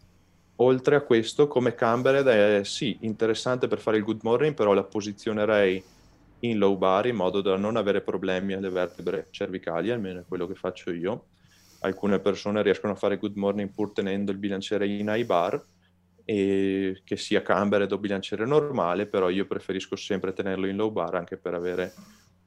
oltre 0.60 0.96
a 0.96 1.00
questo, 1.02 1.48
come 1.48 1.74
cambered 1.74 2.26
è 2.26 2.64
sì, 2.64 2.98
interessante 3.00 3.68
per 3.68 3.78
fare 3.78 3.96
il 3.96 4.04
good 4.04 4.20
morning, 4.22 4.54
però 4.54 4.72
la 4.72 4.84
posizionerei 4.84 5.82
in 6.40 6.58
low 6.58 6.76
bar 6.76 7.06
in 7.06 7.16
modo 7.16 7.40
da 7.40 7.56
non 7.56 7.76
avere 7.76 8.00
problemi 8.00 8.54
alle 8.54 8.70
vertebre 8.70 9.26
cervicali, 9.30 9.90
almeno 9.90 10.20
è 10.20 10.24
quello 10.26 10.46
che 10.46 10.54
faccio 10.54 10.92
io. 10.92 11.26
Alcune 11.80 12.18
persone 12.20 12.62
riescono 12.62 12.92
a 12.92 12.96
fare 12.96 13.18
good 13.18 13.36
morning 13.36 13.70
pur 13.72 13.92
tenendo 13.92 14.32
il 14.32 14.38
bilanciere 14.38 14.86
in 14.86 15.08
high 15.08 15.26
bar, 15.26 15.62
e 16.24 17.00
che 17.04 17.16
sia 17.16 17.40
cambered 17.40 17.90
o 17.90 17.98
bilanciere 17.98 18.44
normale, 18.44 19.06
però 19.06 19.30
io 19.30 19.46
preferisco 19.46 19.96
sempre 19.96 20.34
tenerlo 20.34 20.66
in 20.66 20.76
low 20.76 20.90
bar 20.90 21.14
anche 21.14 21.38
per 21.38 21.54
avere 21.54 21.94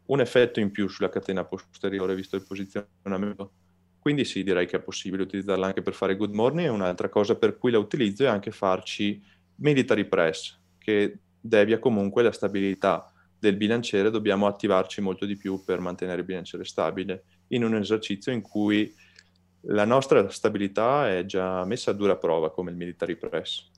un 0.06 0.20
effetto 0.20 0.60
in 0.60 0.70
più 0.70 0.88
sulla 0.88 1.10
catena 1.10 1.46
posteriore 1.46 2.14
visto 2.14 2.36
il 2.36 2.46
posizionamento. 2.46 3.52
Quindi 4.02 4.26
sì, 4.26 4.42
direi 4.42 4.66
che 4.66 4.78
è 4.78 4.82
possibile 4.82 5.22
utilizzarla 5.22 5.68
anche 5.68 5.84
per 5.84 5.94
fare 5.94 6.16
good 6.16 6.34
morning 6.34 6.68
e 6.68 6.72
un'altra 6.72 7.08
cosa 7.08 7.36
per 7.36 7.60
cui 7.60 7.70
la 7.70 7.78
utilizzo 7.78 8.24
è 8.24 8.28
anche 8.28 8.50
farci 8.50 9.22
military 9.58 10.06
press, 10.06 10.58
che 10.80 11.20
devia 11.40 11.78
comunque 11.78 12.24
la 12.24 12.32
stabilità 12.32 13.14
del 13.38 13.58
bilanciere, 13.58 14.10
dobbiamo 14.10 14.48
attivarci 14.48 15.02
molto 15.02 15.28
di 15.28 15.36
più 15.36 15.64
per 15.64 15.80
mantenere 15.80 16.22
il 16.22 16.26
bilanciere 16.26 16.66
stabile 16.66 17.26
in 17.50 17.64
un 17.64 17.76
esercizio 17.76 18.32
in 18.32 18.42
cui 18.42 18.92
la 19.66 19.86
nostra 19.86 20.28
stabilità 20.30 21.08
è 21.16 21.24
già 21.26 21.64
messa 21.66 21.92
a 21.92 21.94
dura 21.94 22.16
prova 22.16 22.52
come 22.52 22.72
il 22.72 22.78
military 22.78 23.16
press. 23.16 23.70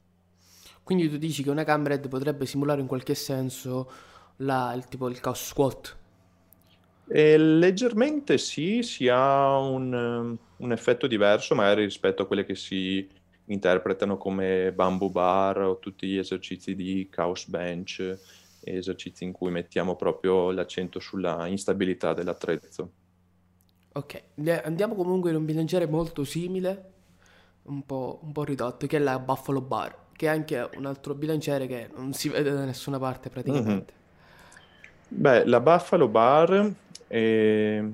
Quindi 0.84 1.10
tu 1.10 1.18
dici 1.18 1.44
che 1.44 1.50
una 1.50 1.66
cambered 1.66 2.08
potrebbe 2.08 2.46
simulare 2.46 2.80
in 2.80 2.88
qualche 2.88 3.16
senso 3.16 3.92
la, 4.38 4.74
il, 4.74 4.86
tipo 4.86 5.10
il 5.10 5.20
chaos 5.20 5.48
squat? 5.48 5.98
E 7.08 7.38
leggermente 7.38 8.38
sì, 8.38 8.82
si 8.82 9.08
ha 9.10 9.58
un, 9.58 10.38
un, 10.58 10.72
effetto 10.72 11.06
diverso 11.06 11.54
magari 11.54 11.84
rispetto 11.84 12.24
a 12.24 12.26
quelle 12.26 12.46
che 12.46 12.56
si 12.56 13.08
interpretano 13.46 14.18
come 14.18 14.72
bamboo 14.72 15.10
bar 15.10 15.62
o 15.62 15.80
tutti 15.80 16.08
gli 16.08 16.18
esercizi 16.18 16.76
di 16.76 17.10
chaos 17.12 17.48
bench, 17.48 18.18
esercizi 18.64 19.26
in 19.26 19.34
cui 19.34 19.52
mettiamo 19.52 19.96
proprio 19.96 20.52
l'accento 20.52 21.00
sulla 21.00 21.46
instabilità 21.48 22.14
dell'attrezzo. 22.14 22.92
Ok, 23.96 24.24
andiamo 24.64 24.96
comunque 24.96 25.30
in 25.30 25.36
un 25.36 25.46
bilanciere 25.46 25.86
molto 25.86 26.24
simile, 26.24 26.92
un 27.64 27.86
po', 27.86 28.20
un 28.24 28.32
po', 28.32 28.44
ridotto, 28.44 28.88
che 28.88 28.98
è 28.98 29.00
la 29.00 29.20
Buffalo 29.20 29.62
Bar, 29.62 30.08
che 30.14 30.26
è 30.26 30.30
anche 30.30 30.68
un 30.78 30.86
altro 30.86 31.14
bilanciere 31.14 31.68
che 31.68 31.90
non 31.96 32.14
si 32.14 32.30
vede 32.30 32.52
da 32.52 32.66
nessuna 32.66 32.98
parte 32.98 33.30
praticamente. 33.30 33.94
Mm-hmm. 33.94 34.03
Beh, 35.16 35.46
la 35.46 35.60
Buffalo 35.60 36.08
Bar 36.08 36.74
eh, 37.08 37.92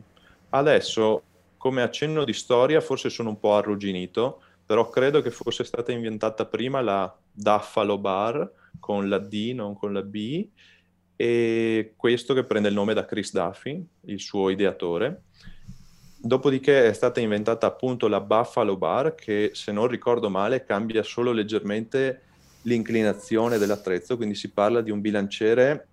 adesso, 0.51 1.23
come 1.57 1.81
accenno 1.81 2.23
di 2.23 2.31
storia, 2.31 2.79
forse 2.79 3.09
sono 3.09 3.29
un 3.29 3.39
po' 3.39 3.55
arrugginito, 3.55 4.41
però 4.65 4.89
credo 4.89 5.21
che 5.21 5.29
fosse 5.29 5.65
stata 5.65 5.91
inventata 5.91 6.45
prima 6.45 6.79
la 6.79 7.13
Buffalo 7.31 7.97
Bar 7.97 8.49
con 8.79 9.09
la 9.09 9.17
D, 9.19 9.51
non 9.53 9.75
con 9.75 9.91
la 9.91 10.01
B, 10.01 10.47
e 11.17 11.93
questo 11.97 12.33
che 12.33 12.45
prende 12.45 12.69
il 12.69 12.73
nome 12.73 12.93
da 12.93 13.03
Chris 13.03 13.33
Duffy, 13.33 13.85
il 14.05 14.21
suo 14.21 14.49
ideatore. 14.49 15.23
Dopodiché 16.15 16.87
è 16.87 16.93
stata 16.93 17.19
inventata 17.19 17.67
appunto 17.67 18.07
la 18.07 18.21
Buffalo 18.21 18.77
Bar 18.77 19.13
che 19.15 19.51
se 19.53 19.73
non 19.73 19.87
ricordo 19.87 20.29
male 20.29 20.63
cambia 20.63 21.03
solo 21.03 21.33
leggermente 21.33 22.21
l'inclinazione 22.61 23.57
dell'attrezzo, 23.57 24.15
quindi 24.15 24.35
si 24.35 24.51
parla 24.51 24.79
di 24.79 24.89
un 24.89 25.01
bilanciere 25.01 25.89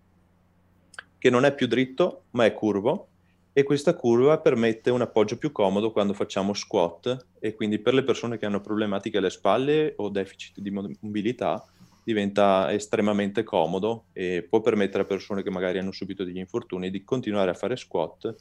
che 1.26 1.32
non 1.32 1.44
è 1.44 1.52
più 1.52 1.66
dritto 1.66 2.26
ma 2.30 2.44
è 2.44 2.54
curvo 2.54 3.08
e 3.52 3.64
questa 3.64 3.96
curva 3.96 4.38
permette 4.38 4.90
un 4.90 5.00
appoggio 5.00 5.38
più 5.38 5.50
comodo 5.50 5.90
quando 5.90 6.12
facciamo 6.12 6.54
squat 6.54 7.26
e 7.40 7.54
quindi 7.56 7.80
per 7.80 7.94
le 7.94 8.04
persone 8.04 8.38
che 8.38 8.46
hanno 8.46 8.60
problematiche 8.60 9.18
alle 9.18 9.30
spalle 9.30 9.94
o 9.96 10.08
deficit 10.08 10.60
di 10.60 10.70
mobilità 10.70 11.64
diventa 12.04 12.72
estremamente 12.72 13.42
comodo 13.42 14.04
e 14.12 14.46
può 14.48 14.60
permettere 14.60 15.02
a 15.02 15.06
persone 15.06 15.42
che 15.42 15.50
magari 15.50 15.78
hanno 15.78 15.90
subito 15.90 16.22
degli 16.22 16.38
infortuni 16.38 16.90
di 16.90 17.02
continuare 17.02 17.50
a 17.50 17.54
fare 17.54 17.74
squat 17.74 18.34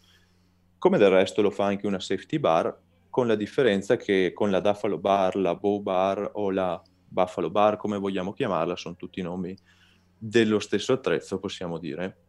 come 0.77 0.99
del 0.99 1.09
resto 1.09 1.41
lo 1.41 1.49
fa 1.49 1.65
anche 1.65 1.87
una 1.87 1.99
safety 1.99 2.37
bar, 2.37 2.77
con 3.09 3.25
la 3.25 3.33
differenza 3.33 3.97
che 3.97 4.31
con 4.35 4.51
la 4.51 4.61
Buffalo 4.61 4.99
Bar, 4.99 5.35
la 5.37 5.55
Bow 5.55 5.81
Bar 5.81 6.29
o 6.33 6.51
la 6.51 6.79
Buffalo 7.07 7.49
Bar, 7.49 7.77
come 7.77 7.97
vogliamo 7.97 8.33
chiamarla, 8.33 8.75
sono 8.75 8.95
tutti 8.95 9.23
nomi 9.23 9.57
dello 10.15 10.59
stesso 10.59 10.93
attrezzo, 10.93 11.39
possiamo 11.39 11.79
dire. 11.79 12.24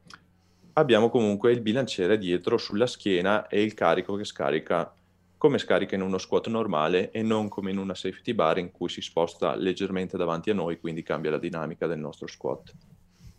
Abbiamo 0.78 1.08
comunque 1.08 1.52
il 1.52 1.62
bilanciere 1.62 2.18
dietro 2.18 2.58
sulla 2.58 2.86
schiena 2.86 3.46
e 3.46 3.62
il 3.62 3.72
carico 3.72 4.14
che 4.14 4.24
scarica 4.24 4.92
come 5.38 5.56
scarica 5.58 5.94
in 5.94 6.02
uno 6.02 6.18
squat 6.18 6.48
normale 6.48 7.10
e 7.12 7.22
non 7.22 7.48
come 7.48 7.70
in 7.70 7.78
una 7.78 7.94
safety 7.94 8.34
bar 8.34 8.58
in 8.58 8.70
cui 8.70 8.90
si 8.90 9.00
sposta 9.00 9.54
leggermente 9.54 10.18
davanti 10.18 10.50
a 10.50 10.54
noi, 10.54 10.78
quindi 10.78 11.02
cambia 11.02 11.30
la 11.30 11.38
dinamica 11.38 11.86
del 11.86 11.98
nostro 11.98 12.26
squat. 12.26 12.74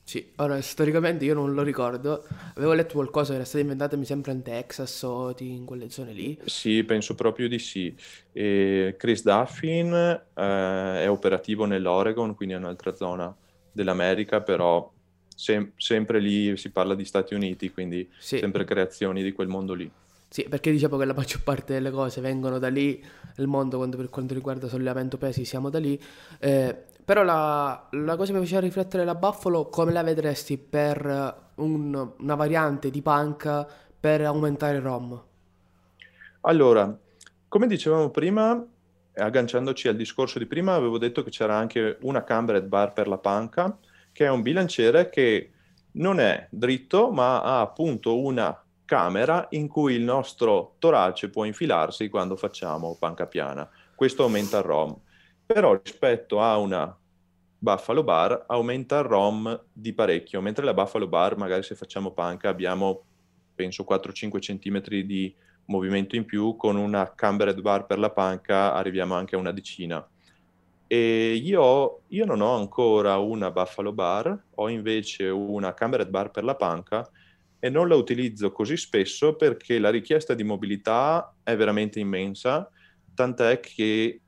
Sì, 0.03 0.32
ora 0.38 0.60
storicamente 0.62 1.25
io 1.25 1.36
non 1.36 1.53
lo 1.53 1.62
ricordo, 1.62 2.25
avevo 2.56 2.74
letto 2.74 2.94
qualcosa 2.94 3.32
che 3.32 3.36
era 3.36 3.46
stata 3.46 3.62
inventata 3.62 3.98
mi 3.98 4.06
sembra 4.06 4.32
in 4.32 4.41
Texas 4.41 5.03
o 5.03 5.36
in 5.39 5.65
quelle 5.65 5.89
zone 5.89 6.13
lì. 6.13 6.39
Sì, 6.46 6.84
penso 6.86 7.13
proprio 7.13 7.48
di 7.48 7.60
sì. 7.60 7.96
E 8.32 8.96
Chris 8.98 9.22
Duffin 9.22 9.94
eh, 9.94 11.03
è 11.03 11.10
operativo 11.10 11.65
nell'Oregon, 11.65 12.34
quindi 12.36 12.56
è 12.56 12.58
un'altra 12.58 12.96
zona 12.96 13.36
dell'America, 13.72 14.41
però 14.41 14.91
sem- 15.38 15.72
sempre 15.77 16.20
lì 16.20 16.58
si 16.58 16.72
parla 16.72 16.96
di 16.96 17.06
Stati 17.06 17.36
Uniti, 17.36 17.72
quindi 17.72 18.10
sì. 18.17 18.39
sempre 18.39 18.65
creazioni 18.65 19.22
di 19.22 19.32
quel 19.32 19.48
mondo 19.48 19.74
lì. 19.75 19.89
Sì, 20.29 20.44
perché 20.50 20.72
diciamo 20.72 20.98
che 20.98 21.06
la 21.06 21.13
maggior 21.13 21.44
parte 21.44 21.74
delle 21.74 21.91
cose 21.91 22.20
vengono 22.20 22.58
da 22.58 22.67
lì, 22.67 23.01
nel 23.38 23.48
mondo 23.48 23.77
quando, 23.77 23.96
per 23.96 24.10
quanto 24.10 24.34
riguarda 24.34 24.67
sollevamento 24.67 25.17
pesi 25.17 25.46
siamo 25.46 25.70
da 25.70 25.79
lì. 25.79 26.01
Eh, 26.39 26.75
però 27.06 27.24
la, 27.24 27.88
la, 27.91 28.15
cosa 28.17 28.34
che 28.34 28.39
mi 28.39 28.44
faceva 28.44 28.62
riflettere 28.62 29.06
la 29.06 29.15
Buffalo, 29.15 29.70
come 29.70 29.94
la 29.94 30.03
vedresti 30.03 30.58
per 30.58 31.51
un, 31.56 32.12
una 32.17 32.36
variante 32.36 32.89
di 32.89 33.01
punk 33.01 33.65
per 34.00 34.22
aumentare 34.22 34.77
il 34.77 34.82
ROM? 34.82 35.24
Allora, 36.41 36.98
come 37.48 37.67
dicevamo 37.67 38.10
prima, 38.10 38.65
agganciandoci 39.13 39.88
al 39.88 39.96
discorso 39.96 40.39
di 40.39 40.46
prima, 40.46 40.74
avevo 40.74 40.98
detto 40.98 41.24
che 41.24 41.29
c'era 41.29 41.56
anche 41.56 41.98
una 42.01 42.24
cambered 42.24 42.65
bar 42.65 42.91
per 42.91 43.08
la 43.08 43.17
panca, 43.17 43.77
che 44.17 44.25
è 44.25 44.29
un 44.31 44.41
bilanciere 44.41 45.09
che 45.09 45.51
non 45.91 46.19
è 46.19 46.47
dritto, 46.50 47.12
ma 47.12 47.43
ha 47.43 47.62
appunto 47.62 48.19
una 48.19 48.59
camera 48.83 49.45
in 49.51 49.67
cui 49.67 49.93
il 49.93 50.01
nostro 50.01 50.74
torace 50.79 51.29
può 51.29 51.43
infilarsi 51.43 52.09
quando 52.09 52.36
facciamo 52.36 52.97
panca 53.00 53.27
piana. 53.27 53.69
Questo 53.93 54.24
aumenta 54.24 54.57
il 54.57 54.63
ROM 54.63 55.00
però 55.45 55.79
rispetto 55.81 56.41
a 56.41 56.57
una 56.57 56.97
Buffalo 57.59 58.03
Bar 58.03 58.45
aumenta 58.47 58.97
il 58.97 59.05
ROM 59.05 59.65
di 59.71 59.93
parecchio, 59.93 60.41
mentre 60.41 60.65
la 60.65 60.74
Buffalo 60.74 61.07
Bar 61.07 61.38
magari 61.38 61.62
se 61.62 61.75
facciamo 61.75 62.09
panca 62.09 62.50
abbiamo 62.50 63.03
penso 63.53 63.86
4-5 63.88 64.39
cm 64.39 64.81
di 65.05 65.31
movimento 65.65 66.15
in 66.15 66.25
più, 66.25 66.55
con 66.55 66.75
una 66.75 67.13
cambered 67.13 67.62
bar 67.62 67.86
per 67.86 68.00
la 68.00 68.09
panca 68.09 68.74
arriviamo 68.74 69.13
anche 69.13 69.36
a 69.36 69.39
una 69.39 69.51
decina. 69.51 70.03
Io, 70.96 72.01
io 72.08 72.25
non 72.25 72.41
ho 72.41 72.56
ancora 72.56 73.17
una 73.17 73.51
Buffalo 73.51 73.91
Bar, 73.91 74.46
ho 74.56 74.70
invece 74.70 75.27
una 75.27 75.74
cambered 75.74 76.10
bar 76.10 76.32
per 76.32 76.44
la 76.44 76.56
panca 76.56 77.10
e 77.60 77.70
non 77.70 77.88
la 77.88 77.96
utilizzo 77.96 78.51
così 78.51 78.77
spesso 78.77 79.36
perché 79.36 79.79
la 79.79 79.89
richiesta 79.89 80.34
di 80.34 80.44
mobilità 80.44 81.36
è 81.44 81.56
veramente 81.56 82.00
immensa, 82.00 82.70
tant'è 83.13 83.60
che 83.60 84.22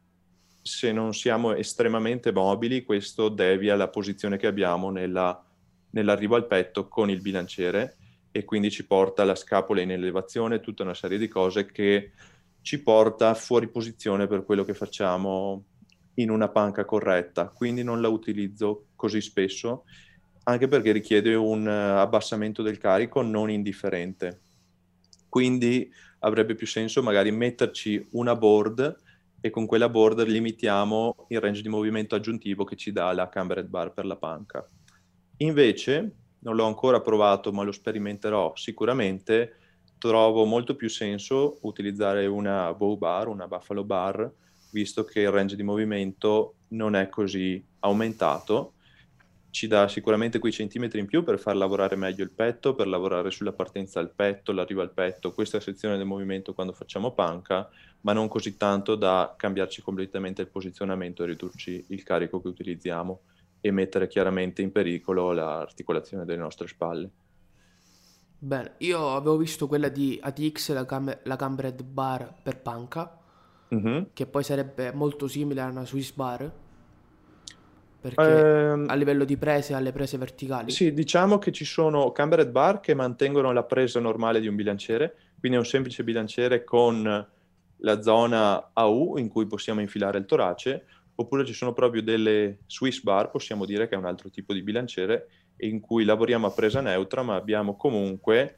se 0.62 0.92
non 0.92 1.14
siamo 1.14 1.54
estremamente 1.54 2.32
mobili, 2.32 2.84
questo 2.84 3.30
devia 3.30 3.76
la 3.76 3.88
posizione 3.88 4.38
che 4.38 4.48
abbiamo 4.48 4.90
nella, 4.90 5.42
nell'arrivo 5.92 6.36
al 6.36 6.48
petto 6.48 6.88
con 6.88 7.10
il 7.10 7.22
bilanciere 7.22 7.96
e 8.32 8.44
quindi 8.44 8.70
ci 8.70 8.86
porta 8.86 9.24
la 9.24 9.36
scapola 9.36 9.82
in 9.82 9.92
elevazione, 9.92 10.60
tutta 10.60 10.84
una 10.84 10.94
serie 10.94 11.18
di 11.18 11.28
cose 11.28 11.66
che 11.66 12.12
ci 12.62 12.84
porta 12.84 13.34
fuori 13.34 13.70
posizione 13.70 14.28
per 14.28 14.44
quello 14.44 14.64
che 14.64 14.74
facciamo 14.74 15.64
in 16.16 16.30
una 16.30 16.50
panca 16.50 16.86
corretta, 16.86 17.50
quindi 17.50 17.84
non 17.84 18.02
la 18.02 18.10
utilizzo 18.10 18.88
così 18.96 19.22
spesso, 19.22 19.86
anche 20.44 20.68
perché 20.68 20.92
richiede 20.92 21.36
un 21.36 21.68
abbassamento 21.68 22.62
del 22.62 22.78
carico 22.78 23.22
non 23.22 23.50
indifferente. 23.50 24.42
Quindi 25.30 25.90
avrebbe 26.20 26.56
più 26.56 26.68
senso 26.68 27.04
magari 27.04 27.32
metterci 27.32 28.10
una 28.12 28.36
board 28.36 28.96
e 29.42 29.50
con 29.50 29.66
quella 29.66 29.88
border 29.88 30.28
limitiamo 30.28 31.28
il 31.30 31.40
range 31.40 31.62
di 31.62 31.70
movimento 31.70 32.16
aggiuntivo 32.16 32.64
che 32.66 32.76
ci 32.76 32.92
dà 32.92 33.14
la 33.14 33.30
cambered 33.30 33.68
bar 33.68 33.94
per 33.94 34.06
la 34.06 34.18
panca. 34.18 34.66
Invece, 35.38 36.16
non 36.40 36.56
l'ho 36.56 36.66
ancora 36.66 37.00
provato 37.00 37.52
ma 37.54 37.64
lo 37.64 37.72
sperimenterò 37.72 38.54
sicuramente, 38.56 39.56
trovo 39.98 40.46
molto 40.46 40.76
più 40.76 40.90
senso 40.90 41.60
utilizzare 41.62 42.26
una 42.26 42.74
bow 42.74 42.98
bar, 42.98 43.28
una 43.28 43.48
buffalo 43.48 43.84
bar, 43.84 44.32
visto 44.72 45.04
che 45.04 45.22
il 45.22 45.32
range 45.32 45.56
di 45.56 45.64
movimento 45.64 46.56
non 46.70 46.96
è 46.96 47.10
così 47.10 47.64
aumentato 47.80 48.74
ci 49.52 49.68
dà 49.68 49.88
sicuramente 49.88 50.40
quei 50.40 50.52
centimetri 50.52 51.00
in 51.00 51.08
più 51.08 51.24
per 51.24 51.40
far 51.40 51.56
lavorare 51.56 51.96
meglio 51.96 52.24
il 52.24 52.32
petto, 52.32 52.76
per 52.76 52.88
lavorare 52.88 53.32
sulla 53.32 53.52
partenza 53.52 54.00
al 54.00 54.12
petto, 54.12 54.52
l'arrivo 54.52 54.82
al 54.82 54.92
petto, 54.92 55.34
questa 55.34 55.60
sezione 55.60 55.98
del 55.98 56.06
movimento 56.06 56.54
quando 56.54 56.74
facciamo 56.74 57.14
panca, 57.14 57.68
ma 58.02 58.14
non 58.14 58.28
così 58.28 58.58
tanto 58.58 58.96
da 58.96 59.34
cambiarci 59.36 59.82
completamente 59.82 60.42
il 60.42 60.50
posizionamento 60.50 61.24
e 61.24 61.28
ridurci 61.28 61.86
il 61.88 62.04
carico 62.04 62.42
che 62.42 62.48
utilizziamo 62.48 63.22
e 63.62 63.72
mettere 63.72 64.08
chiaramente 64.08 64.62
in 64.62 64.72
pericolo 64.72 65.32
l'articolazione 65.32 66.26
delle 66.26 66.40
nostre 66.40 66.68
spalle. 66.68 67.10
Bene, 68.42 68.76
io 68.78 69.16
avevo 69.16 69.36
visto 69.36 69.68
quella 69.68 69.90
di 69.90 70.18
ATX, 70.22 70.72
la, 70.72 70.86
cam- 70.86 71.20
la 71.24 71.36
Cambred 71.36 71.84
Bar 71.84 72.36
per 72.42 72.62
panca, 72.62 73.19
mm-hmm. 73.74 74.04
che 74.14 74.26
poi 74.26 74.44
sarebbe 74.44 74.92
molto 74.94 75.28
simile 75.28 75.62
a 75.62 75.68
una 75.68 75.86
Swiss 75.86 76.12
Bar, 76.12 76.52
perché 78.02 78.72
ehm, 78.72 78.86
a 78.88 78.96
livello 78.96 79.26
di 79.26 79.38
prese, 79.38 79.74
alle 79.74 79.92
prese 79.92 80.18
verticali. 80.18 80.72
Sì, 80.72 80.94
diciamo 80.94 81.38
che 81.38 81.52
ci 81.52 81.66
sono 81.66 82.12
Cambred 82.12 82.50
Bar 82.50 82.80
che 82.80 82.94
mantengono 82.94 83.52
la 83.52 83.64
presa 83.64 84.00
normale 84.00 84.40
di 84.40 84.48
un 84.48 84.56
bilanciere, 84.56 85.16
quindi 85.40 85.58
è 85.58 85.60
un 85.60 85.68
semplice 85.68 86.04
bilanciere 86.04 86.64
con 86.64 87.28
la 87.82 88.02
zona 88.02 88.72
AU 88.74 89.18
in 89.18 89.28
cui 89.30 89.48
possiamo 89.48 89.82
infilare 89.82 90.18
il 90.18 90.26
torace, 90.26 90.86
oppure 91.16 91.46
ci 91.46 91.54
sono 91.54 91.74
proprio 91.74 92.02
delle 92.02 92.60
Swiss 92.68 93.02
bar, 93.02 93.30
possiamo 93.30 93.66
dire 93.66 93.88
che 93.88 93.96
è 93.96 93.98
un 93.98 94.06
altro 94.06 94.30
tipo 94.30 94.54
di 94.54 94.64
bilanciere, 94.64 95.28
in 95.58 95.82
cui 95.82 96.06
lavoriamo 96.06 96.48
a 96.48 96.52
presa 96.52 96.80
neutra, 96.80 97.22
ma 97.22 97.36
abbiamo 97.36 97.76
comunque 97.76 98.56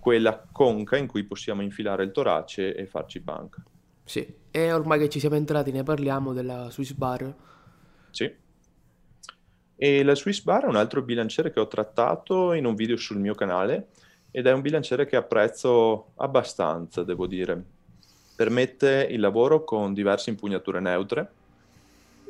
quella 0.00 0.44
conca 0.50 0.96
in 0.96 1.06
cui 1.06 1.24
possiamo 1.24 1.62
infilare 1.62 2.02
il 2.02 2.10
torace 2.10 2.74
e 2.74 2.86
farci 2.86 3.20
panca. 3.20 3.62
Sì, 4.10 4.26
e 4.50 4.72
ormai 4.72 4.98
che 4.98 5.08
ci 5.08 5.20
siamo 5.20 5.36
entrati 5.36 5.70
ne 5.70 5.84
parliamo 5.84 6.32
della 6.32 6.68
Swiss 6.68 6.94
bar. 6.94 7.32
Sì. 8.10 8.28
E 9.76 10.02
la 10.02 10.16
Swiss 10.16 10.42
bar 10.42 10.64
è 10.64 10.66
un 10.66 10.74
altro 10.74 11.02
bilanciere 11.02 11.52
che 11.52 11.60
ho 11.60 11.68
trattato 11.68 12.52
in 12.54 12.64
un 12.64 12.74
video 12.74 12.96
sul 12.96 13.18
mio 13.18 13.36
canale 13.36 13.90
ed 14.32 14.48
è 14.48 14.52
un 14.52 14.62
bilanciere 14.62 15.06
che 15.06 15.14
apprezzo 15.14 16.10
abbastanza, 16.16 17.04
devo 17.04 17.28
dire 17.28 17.64
permette 18.34 19.06
il 19.08 19.20
lavoro 19.20 19.62
con 19.62 19.94
diverse 19.94 20.30
impugnature 20.30 20.80
neutre 20.80 21.30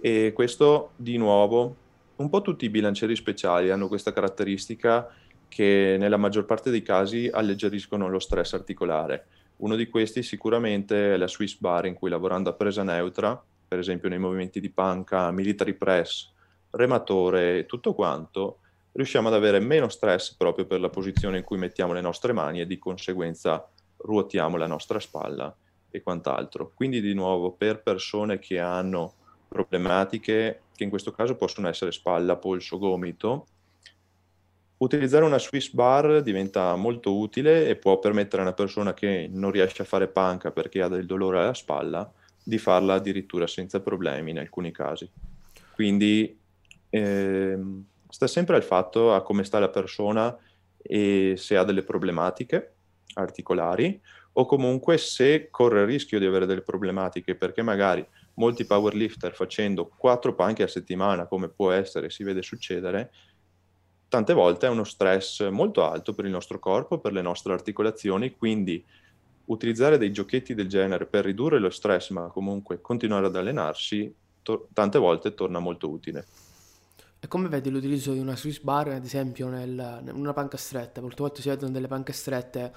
e 0.02 0.32
questo 0.34 0.90
di 0.96 1.16
nuovo 1.16 1.76
un 2.16 2.28
po' 2.28 2.42
tutti 2.42 2.66
i 2.66 2.68
bilancieri 2.68 3.16
speciali 3.16 3.70
hanno 3.70 3.88
questa 3.88 4.12
caratteristica 4.12 5.10
che 5.49 5.96
nella 5.99 6.18
maggior 6.18 6.44
parte 6.44 6.70
dei 6.70 6.82
casi 6.82 7.30
alleggeriscono 7.32 8.06
lo 8.06 8.18
stress 8.18 8.52
articolare. 8.52 9.25
Uno 9.61 9.76
di 9.76 9.88
questi 9.88 10.23
sicuramente 10.23 11.14
è 11.14 11.17
la 11.19 11.29
Swiss 11.29 11.59
bar 11.59 11.85
in 11.85 11.95
cui 11.95 12.09
lavorando 12.09 12.49
a 12.49 12.55
presa 12.55 12.83
neutra, 12.83 13.40
per 13.69 13.79
esempio 13.79 14.09
nei 14.09 14.19
movimenti 14.19 14.59
di 14.59 14.71
panca, 14.71 15.31
military 15.31 15.75
press, 15.75 16.33
rematore 16.71 17.59
e 17.59 17.67
tutto 17.67 17.93
quanto, 17.93 18.61
riusciamo 18.93 19.29
ad 19.29 19.35
avere 19.35 19.61
meno 19.61 19.90
stress 19.90 20.35
proprio 20.35 20.64
per 20.64 20.81
la 20.81 20.88
posizione 20.88 21.38
in 21.38 21.45
cui 21.45 21.59
mettiamo 21.59 21.93
le 21.93 22.00
nostre 22.00 22.33
mani 22.33 22.61
e 22.61 22.67
di 22.67 22.79
conseguenza 22.79 23.69
ruotiamo 23.99 24.57
la 24.57 24.67
nostra 24.67 24.99
spalla 24.99 25.55
e 25.90 26.00
quant'altro. 26.00 26.73
Quindi 26.75 27.02
di 27.02 27.12
nuovo 27.12 27.52
per 27.52 27.83
persone 27.83 28.38
che 28.38 28.59
hanno 28.59 29.12
problematiche, 29.47 30.62
che 30.75 30.85
in 30.85 30.90
questo 30.90 31.12
caso 31.12 31.37
possono 31.37 31.69
essere 31.69 31.93
spalla, 31.93 32.37
polso, 32.37 32.79
gomito, 32.79 33.47
utilizzare 34.80 35.25
una 35.25 35.38
Swiss 35.38 35.70
bar 35.72 36.22
diventa 36.22 36.75
molto 36.75 37.16
utile 37.16 37.68
e 37.68 37.76
può 37.76 37.99
permettere 37.99 38.42
a 38.42 38.46
una 38.46 38.54
persona 38.54 38.94
che 38.94 39.28
non 39.30 39.50
riesce 39.50 39.82
a 39.82 39.87
fare 39.87 40.08
panca 40.08 40.50
perché 40.50 40.80
ha 40.80 40.88
del 40.88 41.06
dolore 41.06 41.38
alla 41.38 41.54
spalla 41.54 42.10
di 42.42 42.58
farla 42.58 42.94
addirittura 42.94 43.46
senza 43.46 43.80
problemi 43.80 44.30
in 44.30 44.38
alcuni 44.38 44.72
casi. 44.72 45.08
Quindi 45.75 46.38
ehm, 46.88 47.84
sta 48.08 48.26
sempre 48.26 48.56
al 48.56 48.62
fatto 48.62 49.12
a 49.12 49.22
come 49.22 49.44
sta 49.44 49.58
la 49.58 49.68
persona 49.68 50.34
e 50.78 51.34
se 51.37 51.56
ha 51.56 51.64
delle 51.64 51.82
problematiche 51.82 52.75
articolari 53.14 54.00
o 54.32 54.46
comunque 54.46 54.96
se 54.96 55.49
corre 55.50 55.80
il 55.80 55.87
rischio 55.87 56.18
di 56.18 56.25
avere 56.25 56.46
delle 56.46 56.62
problematiche 56.62 57.34
perché 57.34 57.60
magari 57.60 58.06
molti 58.34 58.64
powerlifter 58.64 59.34
facendo 59.34 59.90
quattro 59.94 60.34
panche 60.34 60.62
a 60.62 60.68
settimana 60.68 61.26
come 61.26 61.49
può 61.49 61.70
essere, 61.72 62.08
si 62.08 62.22
vede 62.22 62.42
succedere, 62.42 63.10
tante 64.11 64.35
volte 64.35 64.67
è 64.67 64.69
uno 64.69 64.83
stress 64.83 65.49
molto 65.50 65.85
alto 65.85 66.14
per 66.14 66.25
il 66.25 66.33
nostro 66.33 66.59
corpo, 66.59 66.99
per 66.99 67.13
le 67.13 67.23
nostre 67.23 67.52
articolazioni, 67.52 68.37
quindi 68.37 68.84
utilizzare 69.45 69.99
dei 69.99 70.13
giochetti 70.13 70.52
del 70.52 70.69
genere 70.69 71.06
per 71.06 71.25
ridurre 71.25 71.61
lo 71.61 71.71
stress 71.71 72.11
ma 72.11 72.26
comunque 72.26 72.80
continuare 72.80 73.26
ad 73.26 73.37
allenarsi 73.37 74.13
to- 74.43 74.69
tante 74.73 74.99
volte 74.99 75.32
torna 75.32 75.61
molto 75.61 75.89
utile. 75.89 76.26
E 77.21 77.28
come 77.28 77.49
vedi 77.49 77.71
l'utilizzo 77.71 78.13
di 78.13 78.19
una 78.19 78.34
Swiss 78.34 78.61
bar, 78.61 78.89
ad 78.89 79.04
esempio, 79.04 79.49
nel, 79.49 80.02
in 80.08 80.15
una 80.15 80.32
panca 80.32 80.56
stretta? 80.56 81.00
Molte 81.00 81.23
volte 81.23 81.41
si 81.41 81.49
vedono 81.49 81.71
delle 81.71 81.87
panche 81.87 82.13
strette 82.13 82.73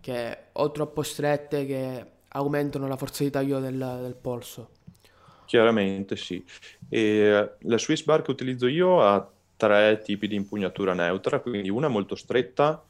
che 0.00 0.38
o 0.52 0.70
troppo 0.70 1.02
strette 1.02 1.66
che 1.66 2.06
aumentano 2.28 2.88
la 2.88 2.96
forza 2.96 3.24
di 3.24 3.30
taglio 3.30 3.60
del, 3.60 3.76
del 3.76 4.14
polso. 4.14 4.70
Chiaramente 5.44 6.16
sì. 6.16 6.42
E 6.88 7.56
la 7.58 7.78
Swiss 7.78 8.04
bar 8.04 8.22
che 8.22 8.30
utilizzo 8.30 8.68
io 8.68 9.02
ha 9.02 9.30
tre 9.58 10.00
tipi 10.02 10.28
di 10.28 10.36
impugnatura 10.36 10.94
neutra, 10.94 11.40
quindi 11.40 11.68
una 11.68 11.88
molto 11.88 12.14
stretta, 12.14 12.82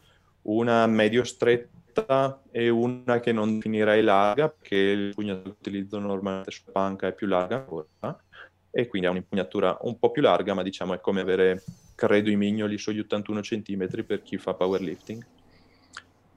una 0.42 0.87
medio 0.87 1.24
stretta 1.24 2.42
e 2.52 2.68
una 2.68 3.18
che 3.18 3.33
non 3.33 3.57
definirei 3.57 4.02
larga, 4.02 4.50
perché 4.50 4.94
l'impugnatura 4.94 5.54
che 5.54 5.59
utilizzo 5.59 5.98
normalmente 5.98 6.50
sulla 6.52 6.72
panca 6.72 7.09
è 7.09 7.14
più 7.14 7.26
larga 7.26 7.57
ancora, 7.57 8.22
e 8.70 8.87
quindi 8.87 9.09
ha 9.09 9.11
un'impugnatura 9.11 9.78
un 9.81 9.98
po' 9.98 10.11
più 10.11 10.22
larga, 10.22 10.54
ma 10.54 10.62
diciamo 10.62 10.94
è 10.94 11.00
come 11.00 11.22
avere, 11.22 11.64
credo, 11.94 12.31
i 12.31 12.37
mignoli 12.37 12.78
sugli 12.78 13.00
81 13.00 13.40
cm 13.40 14.04
per 14.04 14.22
chi 14.22 14.37
fa 14.37 14.54
powerlifting 14.54 15.26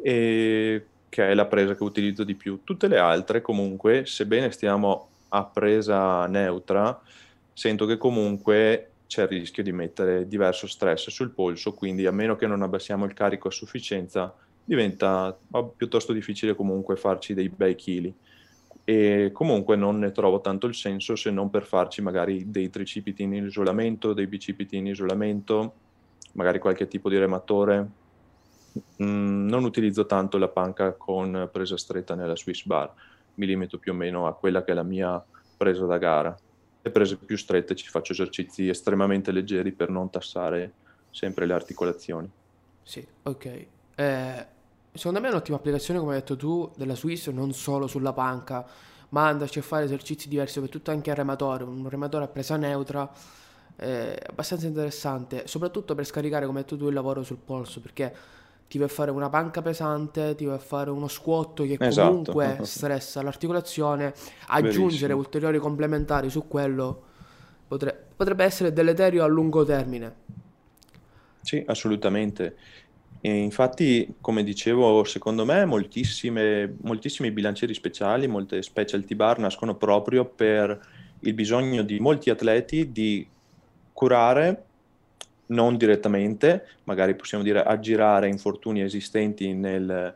e 0.01 0.85
che 1.09 1.29
è 1.29 1.33
la 1.33 1.45
presa 1.45 1.75
che 1.75 1.83
utilizzo 1.83 2.23
di 2.23 2.35
più. 2.35 2.61
Tutte 2.63 2.87
le 2.87 2.97
altre 2.97 3.41
comunque, 3.41 4.05
sebbene 4.05 4.49
stiamo 4.51 5.09
a 5.29 5.43
presa 5.43 6.25
neutra, 6.25 6.99
sento 7.53 7.85
che 7.85 7.97
comunque 7.97 8.90
c'è 9.11 9.23
il 9.23 9.27
rischio 9.27 9.61
di 9.61 9.73
mettere 9.73 10.25
diverso 10.25 10.67
stress 10.67 11.09
sul 11.09 11.31
polso, 11.31 11.73
quindi 11.73 12.05
a 12.05 12.11
meno 12.11 12.37
che 12.37 12.47
non 12.47 12.61
abbassiamo 12.61 13.03
il 13.03 13.11
carico 13.11 13.49
a 13.49 13.51
sufficienza, 13.51 14.33
diventa 14.63 15.37
piuttosto 15.75 16.13
difficile 16.13 16.55
comunque 16.55 16.95
farci 16.95 17.33
dei 17.33 17.49
bei 17.49 17.75
chili. 17.75 18.13
E 18.85 19.31
comunque 19.33 19.75
non 19.75 19.99
ne 19.99 20.13
trovo 20.13 20.39
tanto 20.39 20.65
il 20.65 20.75
senso 20.75 21.17
se 21.17 21.29
non 21.29 21.49
per 21.49 21.65
farci 21.65 22.01
magari 22.01 22.49
dei 22.49 22.69
tricipiti 22.69 23.23
in 23.23 23.33
isolamento, 23.33 24.13
dei 24.13 24.27
bicipiti 24.27 24.77
in 24.77 24.87
isolamento, 24.87 25.73
magari 26.35 26.59
qualche 26.59 26.87
tipo 26.87 27.09
di 27.09 27.17
rematore, 27.17 27.89
Mm, 29.03 29.47
non 29.49 29.65
utilizzo 29.65 30.05
tanto 30.05 30.37
la 30.37 30.47
panca 30.47 30.93
con 30.93 31.49
presa 31.51 31.77
stretta 31.77 32.15
nella 32.15 32.37
Swiss 32.37 32.63
bar, 32.63 32.93
mi 33.35 33.45
limito 33.45 33.77
più 33.77 33.91
o 33.91 33.95
meno 33.95 34.27
a 34.27 34.35
quella 34.35 34.63
che 34.63 34.71
è 34.71 34.75
la 34.75 34.83
mia 34.83 35.21
presa 35.57 35.85
da 35.85 35.97
gara. 35.97 36.37
Prese 36.81 37.17
più 37.17 37.37
strette 37.37 37.75
ci 37.75 37.87
faccio 37.87 38.13
esercizi 38.13 38.67
estremamente 38.67 39.31
leggeri 39.31 39.71
per 39.71 39.89
non 39.89 40.09
tassare 40.09 40.73
sempre 41.11 41.45
le 41.45 41.53
articolazioni. 41.53 42.29
Sì, 42.83 43.05
ok. 43.23 43.65
Eh, 43.95 44.47
secondo 44.91 45.19
me 45.19 45.27
è 45.27 45.31
un'ottima 45.31 45.57
applicazione, 45.57 45.99
come 45.99 46.13
hai 46.13 46.19
detto 46.19 46.35
tu, 46.35 46.71
della 46.75 46.95
Swiss, 46.95 47.29
non 47.29 47.53
solo 47.53 47.87
sulla 47.87 48.13
panca, 48.13 48.65
ma 49.09 49.27
andarci 49.27 49.59
a 49.59 49.61
fare 49.61 49.85
esercizi 49.85 50.27
diversi, 50.27 50.53
soprattutto 50.53 50.91
anche 50.91 51.11
al 51.11 51.17
rematore, 51.17 51.63
un 51.63 51.87
rematore 51.87 52.23
a 52.25 52.27
presa 52.27 52.57
neutra 52.57 53.09
è 53.75 54.17
abbastanza 54.27 54.67
interessante, 54.67 55.47
soprattutto 55.47 55.95
per 55.95 56.05
scaricare, 56.05 56.45
come 56.45 56.59
hai 56.59 56.63
detto 56.63 56.77
tu, 56.77 56.87
il 56.87 56.93
lavoro 56.93 57.23
sul 57.23 57.39
polso, 57.43 57.79
perché 57.79 58.13
ti 58.71 58.77
vai 58.77 58.87
a 58.87 58.89
fare 58.89 59.11
una 59.11 59.27
panca 59.27 59.61
pesante, 59.61 60.33
ti 60.33 60.45
vai 60.45 60.55
a 60.55 60.59
fare 60.59 60.91
uno 60.91 61.09
squat 61.09 61.65
che 61.67 61.77
esatto. 61.77 62.31
comunque 62.31 62.59
stressa 62.63 63.21
l'articolazione, 63.21 64.13
aggiungere 64.47 64.87
Verissimo. 64.91 65.17
ulteriori 65.17 65.59
complementari 65.59 66.29
su 66.29 66.47
quello 66.47 67.03
potre- 67.67 68.07
potrebbe 68.15 68.45
essere 68.45 68.71
deleterio 68.71 69.25
a 69.25 69.27
lungo 69.27 69.65
termine. 69.65 70.15
Sì, 71.41 71.61
assolutamente. 71.67 72.55
E 73.19 73.35
infatti, 73.35 74.15
come 74.21 74.41
dicevo, 74.41 75.03
secondo 75.03 75.43
me 75.43 75.65
moltissimi 75.65 77.31
bilancieri 77.31 77.73
speciali, 77.73 78.25
molte 78.27 78.61
specialty 78.61 79.15
bar 79.15 79.39
nascono 79.39 79.75
proprio 79.75 80.23
per 80.23 80.79
il 81.19 81.33
bisogno 81.33 81.83
di 81.83 81.99
molti 81.99 82.29
atleti 82.29 82.89
di 82.93 83.27
curare 83.91 84.70
non 85.51 85.77
direttamente, 85.77 86.67
magari 86.85 87.15
possiamo 87.15 87.43
dire 87.43 87.63
aggirare 87.63 88.27
infortuni 88.27 88.81
esistenti 88.81 89.53
nel, 89.53 90.13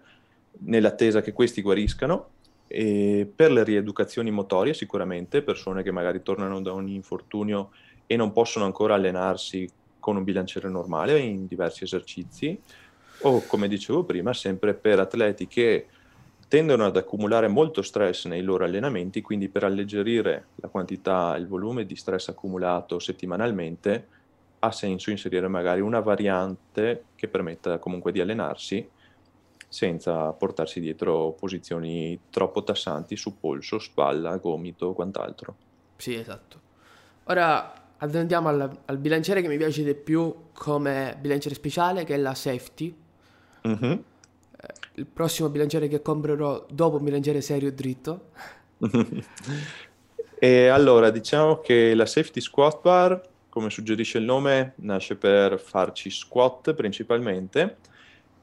nell'attesa 0.60 1.22
che 1.22 1.34
questi 1.34 1.62
guariscano, 1.62 2.30
e 2.68 3.30
per 3.34 3.52
le 3.52 3.64
rieducazioni 3.64 4.32
motorie 4.32 4.74
sicuramente, 4.74 5.42
persone 5.42 5.84
che 5.84 5.92
magari 5.92 6.24
tornano 6.24 6.62
da 6.62 6.74
un 6.74 6.88
infortunio 6.88 7.72
e 8.08 8.16
non 8.16 8.32
possono 8.32 8.66
ancora 8.66 8.96
allenarsi 8.96 9.70
con 10.00 10.18
un 10.18 10.24
bilanciere 10.24 10.70
normale 10.70 11.20
in 11.20 11.48
diversi 11.48 11.84
esercizi, 11.84 12.60
o 13.22 13.44
come 13.46 13.68
dicevo 13.68 14.04
prima, 14.04 14.34
sempre 14.34 14.74
per 14.74 15.00
atleti 15.00 15.48
che 15.48 15.88
tendono 16.48 16.86
ad 16.86 16.96
accumulare 16.96 17.48
molto 17.48 17.82
stress 17.82 18.26
nei 18.26 18.42
loro 18.42 18.66
allenamenti, 18.66 19.22
quindi 19.22 19.50
per 19.50 19.64
alleggerire 19.64 20.48
la 20.56 20.68
quantità, 20.68 21.36
il 21.38 21.48
volume 21.48 21.86
di 21.86 21.96
stress 21.96 22.30
accumulato 22.30 23.00
settimanalmente, 23.00 24.08
ha 24.66 24.72
senso 24.72 25.12
inserire 25.12 25.48
magari 25.48 25.82
una 25.82 26.00
variante 26.00 27.06
che 27.16 27.28
permetta 27.28 27.78
comunque 27.78 28.12
di 28.12 28.20
allenarsi 28.20 28.88
senza 29.68 30.32
portarsi 30.32 30.80
dietro 30.80 31.32
posizioni 31.32 32.18
troppo 32.30 32.64
tassanti 32.64 33.18
su 33.18 33.38
polso, 33.40 33.78
spalla, 33.78 34.38
gomito 34.38 34.88
o 34.88 34.94
quant'altro. 34.94 35.56
Sì, 35.98 36.14
esatto. 36.14 36.62
Ora 37.26 37.74
andiamo 37.98 38.50
al, 38.50 38.78
al 38.86 38.98
bilanciere 38.98 39.42
che 39.42 39.48
mi 39.48 39.58
piace 39.58 39.84
di 39.84 39.94
più 39.94 40.34
come 40.54 41.18
bilanciere 41.20 41.56
speciale, 41.56 42.06
che 42.06 42.14
è 42.14 42.18
la 42.18 42.34
safety. 42.34 42.96
Mm-hmm. 43.68 43.94
Il 44.94 45.06
prossimo 45.06 45.50
bilanciere 45.50 45.88
che 45.88 46.02
comprerò 46.02 46.66
dopo 46.72 46.98
un 46.98 47.04
bilanciere 47.04 47.42
serio 47.42 47.68
e 47.68 47.74
dritto. 47.74 48.30
e 50.40 50.68
allora, 50.68 51.10
diciamo 51.10 51.60
che 51.60 51.94
la 51.96 52.06
safety 52.06 52.40
squat 52.40 52.82
bar, 52.82 53.22
come 53.56 53.70
suggerisce 53.70 54.18
il 54.18 54.26
nome, 54.26 54.74
nasce 54.80 55.16
per 55.16 55.58
farci 55.62 56.10
squat 56.10 56.74
principalmente 56.74 57.78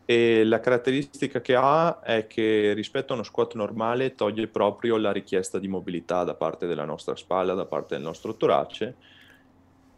e 0.07 0.43
la 0.43 0.59
caratteristica 0.59 1.43
che 1.43 1.55
ha 1.55 2.01
è 2.01 2.27
che 2.27 2.73
rispetto 2.73 3.13
a 3.13 3.17
uno 3.17 3.23
squat 3.23 3.55
normale 3.55 4.15
toglie 4.15 4.49
proprio 4.49 4.97
la 4.97 5.13
richiesta 5.13 5.59
di 5.59 5.69
mobilità 5.69 6.25
da 6.25 6.35
parte 6.35 6.67
della 6.67 6.87
nostra 6.87 7.15
spalla, 7.15 7.53
da 7.53 7.67
parte 7.67 7.95
del 7.95 8.03
nostro 8.03 8.37
torace. 8.37 8.97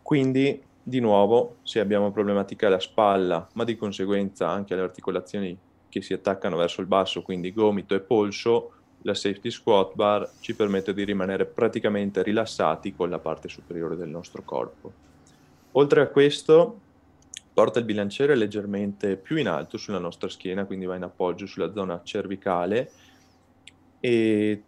Quindi, 0.02 0.60
di 0.82 0.98
nuovo, 0.98 1.58
se 1.62 1.78
abbiamo 1.78 2.10
problematica 2.10 2.66
alla 2.66 2.80
spalla, 2.80 3.48
ma 3.52 3.62
di 3.62 3.76
conseguenza 3.76 4.48
anche 4.48 4.74
alle 4.74 4.82
articolazioni 4.82 5.56
che 5.88 6.02
si 6.02 6.12
attaccano 6.12 6.56
verso 6.56 6.80
il 6.80 6.88
basso, 6.88 7.22
quindi 7.22 7.52
gomito 7.52 7.94
e 7.94 8.00
polso, 8.00 8.72
la 9.04 9.14
safety 9.14 9.50
squat 9.50 9.94
bar 9.94 10.30
ci 10.40 10.54
permette 10.54 10.94
di 10.94 11.04
rimanere 11.04 11.44
praticamente 11.44 12.22
rilassati 12.22 12.94
con 12.94 13.10
la 13.10 13.18
parte 13.18 13.48
superiore 13.48 13.96
del 13.96 14.08
nostro 14.08 14.42
corpo. 14.42 14.92
Oltre 15.72 16.00
a 16.00 16.06
questo, 16.06 16.80
porta 17.52 17.78
il 17.78 17.84
bilanciere 17.84 18.34
leggermente 18.34 19.16
più 19.16 19.36
in 19.36 19.48
alto 19.48 19.76
sulla 19.76 19.98
nostra 19.98 20.28
schiena, 20.28 20.64
quindi 20.64 20.86
va 20.86 20.96
in 20.96 21.02
appoggio 21.02 21.46
sulla 21.46 21.72
zona 21.72 22.00
cervicale 22.02 22.90
e 24.00 24.62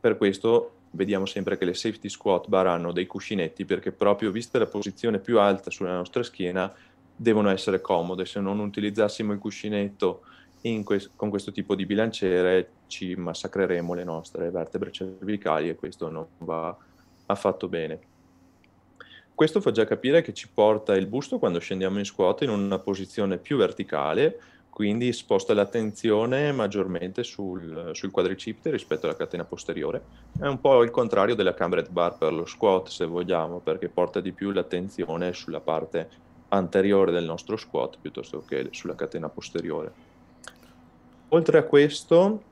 per 0.00 0.16
questo 0.16 0.74
vediamo 0.92 1.26
sempre 1.26 1.58
che 1.58 1.64
le 1.64 1.74
safety 1.74 2.08
squat 2.08 2.48
bar 2.48 2.68
hanno 2.68 2.92
dei 2.92 3.06
cuscinetti 3.06 3.64
perché 3.64 3.92
proprio 3.92 4.30
vista 4.30 4.58
la 4.58 4.66
posizione 4.66 5.18
più 5.18 5.38
alta 5.38 5.70
sulla 5.70 5.94
nostra 5.94 6.22
schiena 6.22 6.72
devono 7.16 7.50
essere 7.50 7.80
comode, 7.80 8.24
se 8.24 8.40
non 8.40 8.60
utilizzassimo 8.60 9.32
il 9.32 9.38
cuscinetto 9.38 10.22
que- 10.84 11.10
con 11.16 11.30
questo 11.30 11.52
tipo 11.52 11.74
di 11.74 11.86
bilanciere 11.86 12.70
ci 12.86 13.14
massacreremo 13.14 13.94
le 13.94 14.04
nostre 14.04 14.50
vertebre 14.50 14.92
cervicali 14.92 15.68
e 15.68 15.74
questo 15.74 16.10
non 16.10 16.26
va 16.38 16.76
affatto 17.26 17.68
bene. 17.68 17.98
Questo 19.34 19.62
fa 19.62 19.70
già 19.70 19.86
capire 19.86 20.20
che 20.20 20.34
ci 20.34 20.48
porta 20.52 20.94
il 20.94 21.06
busto 21.06 21.38
quando 21.38 21.60
scendiamo 21.60 21.98
in 21.98 22.04
squat 22.04 22.42
in 22.42 22.50
una 22.50 22.78
posizione 22.78 23.38
più 23.38 23.56
verticale, 23.56 24.38
quindi 24.68 25.12
sposta 25.14 25.54
l'attenzione 25.54 26.52
maggiormente 26.52 27.22
sul, 27.24 27.90
sul 27.92 28.10
quadricipite 28.10 28.70
rispetto 28.70 29.06
alla 29.06 29.16
catena 29.16 29.44
posteriore. 29.44 30.02
È 30.38 30.46
un 30.46 30.60
po' 30.60 30.82
il 30.82 30.90
contrario 30.90 31.34
della 31.34 31.54
cambered 31.54 31.88
bar 31.88 32.18
per 32.18 32.34
lo 32.34 32.44
squat, 32.44 32.88
se 32.88 33.06
vogliamo, 33.06 33.60
perché 33.60 33.88
porta 33.88 34.20
di 34.20 34.32
più 34.32 34.50
l'attenzione 34.50 35.32
sulla 35.32 35.60
parte 35.60 36.08
anteriore 36.48 37.10
del 37.10 37.24
nostro 37.24 37.56
squat 37.56 37.96
piuttosto 38.00 38.44
che 38.46 38.68
sulla 38.72 38.94
catena 38.94 39.28
posteriore. 39.28 40.09
Oltre 41.32 41.58
a 41.58 41.62
questo, 41.62 42.42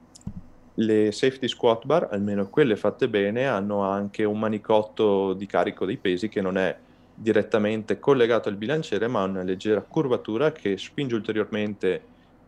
le 0.75 1.11
safety 1.11 1.49
squat 1.49 1.85
bar, 1.85 2.09
almeno 2.13 2.49
quelle 2.49 2.77
fatte 2.77 3.09
bene, 3.09 3.47
hanno 3.47 3.83
anche 3.83 4.23
un 4.23 4.39
manicotto 4.39 5.33
di 5.33 5.47
carico 5.47 5.85
dei 5.85 5.97
pesi 5.97 6.29
che 6.29 6.41
non 6.41 6.57
è 6.57 6.77
direttamente 7.13 7.99
collegato 7.99 8.49
al 8.49 8.55
bilanciere, 8.55 9.09
ma 9.09 9.23
ha 9.23 9.25
una 9.25 9.43
leggera 9.43 9.81
curvatura 9.83 10.53
che 10.53 10.79
spinge 10.79 11.17
ulteriormente 11.17 12.03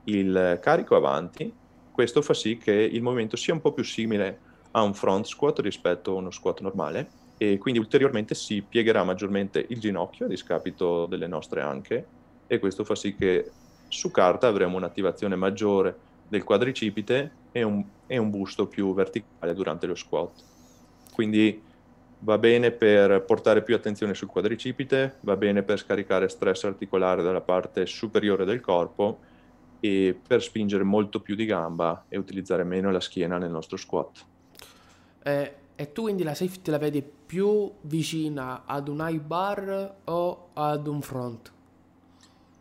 il 0.05 0.59
carico 0.63 0.95
avanti. 0.95 1.53
Questo 1.91 2.23
fa 2.23 2.33
sì 2.33 2.57
che 2.59 2.73
il 2.73 3.03
movimento 3.03 3.35
sia 3.35 3.53
un 3.53 3.61
po' 3.61 3.73
più 3.73 3.83
simile 3.83 4.39
a 4.71 4.83
un 4.83 4.95
front 4.95 5.27
squat 5.27 5.59
rispetto 5.59 6.13
a 6.13 6.15
uno 6.15 6.31
squat 6.31 6.61
normale 6.61 7.11
e 7.39 7.59
quindi 7.59 7.81
ulteriormente 7.81 8.37
si 8.37 8.63
piegherà 8.63 9.03
maggiormente 9.03 9.67
il 9.69 9.81
ginocchio 9.81 10.27
a 10.27 10.29
discapito 10.29 11.07
delle 11.07 11.27
nostre 11.27 11.61
anche 11.61 12.07
e 12.47 12.59
questo 12.61 12.85
fa 12.85 12.95
sì 12.95 13.17
che 13.17 13.51
su 13.89 14.13
carta 14.13 14.47
avremo 14.47 14.77
un'attivazione 14.77 15.35
maggiore 15.35 16.10
del 16.31 16.45
quadricipite 16.45 17.33
e 17.51 17.63
un, 17.65 17.85
e 18.07 18.17
un 18.17 18.31
busto 18.31 18.69
più 18.69 18.95
verticale 18.95 19.53
durante 19.53 19.87
lo 19.87 19.97
squat. 19.97 20.31
Quindi 21.13 21.61
va 22.21 22.39
bene 22.39 22.71
per 22.71 23.25
portare 23.25 23.63
più 23.63 23.75
attenzione 23.75 24.15
sul 24.15 24.29
quadricipite, 24.29 25.17
va 25.21 25.37
bene 25.37 25.63
per 25.63 25.79
scaricare 25.79 26.29
stress 26.29 26.65
articolare 26.65 27.23
dalla 27.23 27.41
parte 27.41 27.85
superiore 27.87 28.45
del 28.45 28.61
corpo 28.61 29.19
e 29.81 30.19
per 30.27 30.41
spingere 30.41 30.85
molto 30.85 31.21
più 31.21 31.35
di 31.35 31.47
gamba 31.47 32.05
e 32.09 32.17
utilizzare 32.17 32.63
meno 32.63 32.93
la 32.93 33.01
schiena 33.01 33.39
nel 33.39 33.51
nostro 33.51 33.77
squat. 33.77 34.25
Eh, 35.23 35.55
e 35.75 35.93
tu 35.93 36.03
quindi 36.03 36.23
la 36.23 36.35
safety 36.35 36.71
la 36.71 36.79
vedi 36.79 37.03
più 37.03 37.73
vicina 37.83 38.65
ad 38.67 38.87
un 38.87 39.05
high 39.05 39.21
bar 39.21 39.97
o 40.05 40.51
ad 40.53 40.87
un 40.87 41.01
front? 41.01 41.59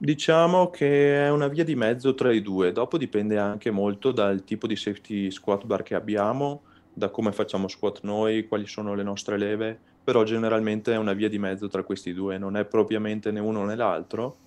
Diciamo 0.02 0.70
che 0.70 1.26
è 1.26 1.30
una 1.30 1.50
via 1.50 1.66
di 1.66 1.76
mezzo 1.76 2.14
tra 2.14 2.32
i 2.32 2.42
due, 2.42 2.72
dopo 2.72 2.98
dipende 2.98 3.38
anche 3.38 3.70
molto 3.70 4.14
dal 4.14 4.46
tipo 4.46 4.66
di 4.66 4.78
safety 4.78 5.30
squat 5.30 5.66
bar 5.66 5.84
che 5.84 5.94
abbiamo, 5.94 6.64
da 6.94 7.10
come 7.10 7.34
facciamo 7.34 7.68
squat 7.68 8.00
noi, 8.04 8.48
quali 8.48 8.66
sono 8.66 8.94
le 8.96 9.04
nostre 9.04 9.38
leve, 9.38 9.78
però 10.02 10.24
generalmente 10.24 10.94
è 10.94 10.98
una 10.98 11.12
via 11.12 11.28
di 11.28 11.38
mezzo 11.38 11.68
tra 11.68 11.84
questi 11.84 12.14
due, 12.14 12.38
non 12.38 12.56
è 12.56 12.64
propriamente 12.66 13.30
né 13.32 13.42
uno 13.42 13.66
né 13.66 13.76
l'altro, 13.76 14.38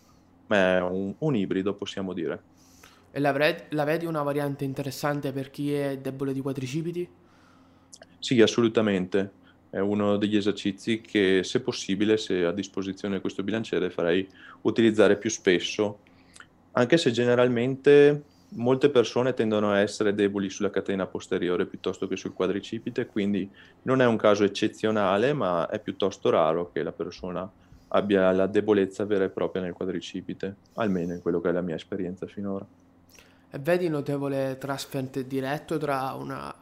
ma 0.46 0.76
è 0.76 0.80
un, 0.80 1.14
un 1.18 1.36
ibrido 1.36 1.74
possiamo 1.74 2.14
dire. 2.14 2.42
E 3.10 3.20
la, 3.20 3.32
vred- 3.32 3.66
la 3.72 3.84
vedi 3.84 4.06
una 4.06 4.22
variante 4.22 4.64
interessante 4.64 5.32
per 5.32 5.50
chi 5.50 5.72
è 5.74 5.98
debole 5.98 6.32
di 6.32 6.40
quadricipiti? 6.40 7.08
Sì, 8.18 8.40
assolutamente 8.40 9.41
è 9.72 9.78
uno 9.78 10.18
degli 10.18 10.36
esercizi 10.36 11.00
che 11.00 11.40
se 11.44 11.62
possibile, 11.62 12.18
se 12.18 12.44
a 12.44 12.52
disposizione 12.52 13.22
questo 13.22 13.42
bilanciere, 13.42 13.88
farei 13.88 14.28
utilizzare 14.62 15.16
più 15.16 15.30
spesso, 15.30 16.00
anche 16.72 16.98
se 16.98 17.10
generalmente 17.10 18.24
molte 18.50 18.90
persone 18.90 19.32
tendono 19.32 19.70
a 19.70 19.78
essere 19.78 20.14
deboli 20.14 20.50
sulla 20.50 20.68
catena 20.68 21.06
posteriore 21.06 21.64
piuttosto 21.64 22.06
che 22.06 22.16
sul 22.16 22.34
quadricipite, 22.34 23.06
quindi 23.06 23.48
non 23.84 24.02
è 24.02 24.04
un 24.04 24.16
caso 24.16 24.44
eccezionale, 24.44 25.32
ma 25.32 25.66
è 25.70 25.78
piuttosto 25.78 26.28
raro 26.28 26.70
che 26.70 26.82
la 26.82 26.92
persona 26.92 27.50
abbia 27.88 28.30
la 28.32 28.46
debolezza 28.46 29.06
vera 29.06 29.24
e 29.24 29.30
propria 29.30 29.62
nel 29.62 29.72
quadricipite, 29.72 30.54
almeno 30.74 31.14
in 31.14 31.22
quello 31.22 31.40
che 31.40 31.48
è 31.48 31.52
la 31.52 31.62
mia 31.62 31.76
esperienza 31.76 32.26
finora. 32.26 32.66
E 33.50 33.58
vedi 33.58 33.88
notevole 33.88 34.58
transfer 34.58 35.08
diretto 35.08 35.78
tra 35.78 36.12
una, 36.12 36.54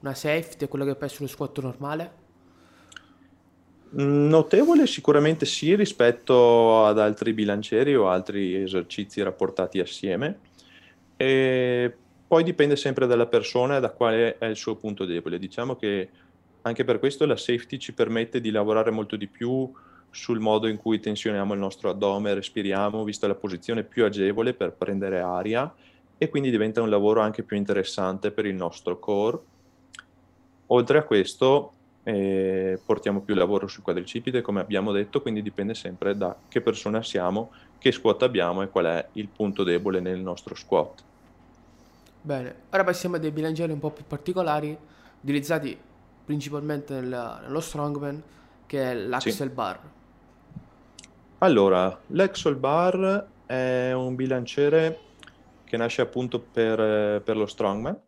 una 0.00 0.14
safety 0.14 0.64
e 0.64 0.68
quello 0.68 0.86
che 0.86 0.96
essere 0.98 1.24
uno 1.24 1.28
squat 1.28 1.60
normale? 1.60 2.19
Notevole 3.92 4.86
sicuramente 4.86 5.44
sì 5.46 5.74
rispetto 5.74 6.84
ad 6.84 6.98
altri 6.98 7.32
bilancieri 7.32 7.96
o 7.96 8.08
altri 8.08 8.54
esercizi 8.62 9.20
rapportati 9.22 9.80
assieme. 9.80 10.38
E 11.16 11.92
poi 12.26 12.44
dipende 12.44 12.76
sempre 12.76 13.08
dalla 13.08 13.26
persona 13.26 13.76
e 13.76 13.80
da 13.80 13.90
quale 13.90 14.38
è 14.38 14.44
il 14.46 14.56
suo 14.56 14.76
punto 14.76 15.04
debole. 15.04 15.38
Diciamo 15.38 15.74
che 15.74 16.08
anche 16.62 16.84
per 16.84 17.00
questo 17.00 17.26
la 17.26 17.36
safety 17.36 17.78
ci 17.78 17.92
permette 17.92 18.40
di 18.40 18.50
lavorare 18.50 18.92
molto 18.92 19.16
di 19.16 19.26
più 19.26 19.68
sul 20.10 20.38
modo 20.38 20.68
in 20.68 20.76
cui 20.76 21.00
tensioniamo 21.00 21.54
il 21.54 21.58
nostro 21.58 21.90
addome, 21.90 22.34
respiriamo, 22.34 23.02
vista 23.02 23.26
la 23.26 23.34
posizione 23.34 23.82
più 23.82 24.04
agevole 24.04 24.54
per 24.54 24.72
prendere 24.72 25.20
aria 25.20 25.72
e 26.16 26.28
quindi 26.28 26.50
diventa 26.50 26.82
un 26.82 26.90
lavoro 26.90 27.20
anche 27.20 27.42
più 27.42 27.56
interessante 27.56 28.30
per 28.30 28.46
il 28.46 28.54
nostro 28.54 28.98
core. 28.98 29.38
Oltre 30.66 30.98
a 30.98 31.02
questo, 31.02 31.72
portiamo 32.02 33.20
più 33.20 33.34
lavoro 33.34 33.66
sul 33.66 33.82
quadricipite, 33.82 34.40
come 34.40 34.60
abbiamo 34.60 34.92
detto, 34.92 35.20
quindi 35.20 35.42
dipende 35.42 35.74
sempre 35.74 36.16
da 36.16 36.36
che 36.48 36.60
persona 36.60 37.02
siamo, 37.02 37.52
che 37.78 37.92
squat 37.92 38.22
abbiamo 38.22 38.62
e 38.62 38.68
qual 38.68 38.86
è 38.86 39.08
il 39.12 39.28
punto 39.28 39.62
debole 39.62 40.00
nel 40.00 40.20
nostro 40.20 40.54
squat. 40.54 41.02
Bene, 42.22 42.54
ora 42.70 42.84
passiamo 42.84 43.16
a 43.16 43.18
dei 43.18 43.30
bilancieri 43.30 43.72
un 43.72 43.78
po' 43.78 43.90
più 43.90 44.04
particolari, 44.06 44.76
utilizzati 45.22 45.78
principalmente 46.24 46.94
nel, 46.94 47.40
nello 47.42 47.60
strongman, 47.60 48.22
che 48.66 48.90
è 48.90 48.94
l'Axel 48.94 49.48
sì. 49.48 49.54
Bar. 49.54 49.80
Allora, 51.38 51.98
l'Axel 52.08 52.56
Bar 52.56 53.26
è 53.46 53.92
un 53.92 54.14
bilanciere 54.14 54.98
che 55.64 55.76
nasce 55.76 56.02
appunto 56.02 56.38
per, 56.40 57.22
per 57.22 57.36
lo 57.36 57.46
strongman, 57.46 57.98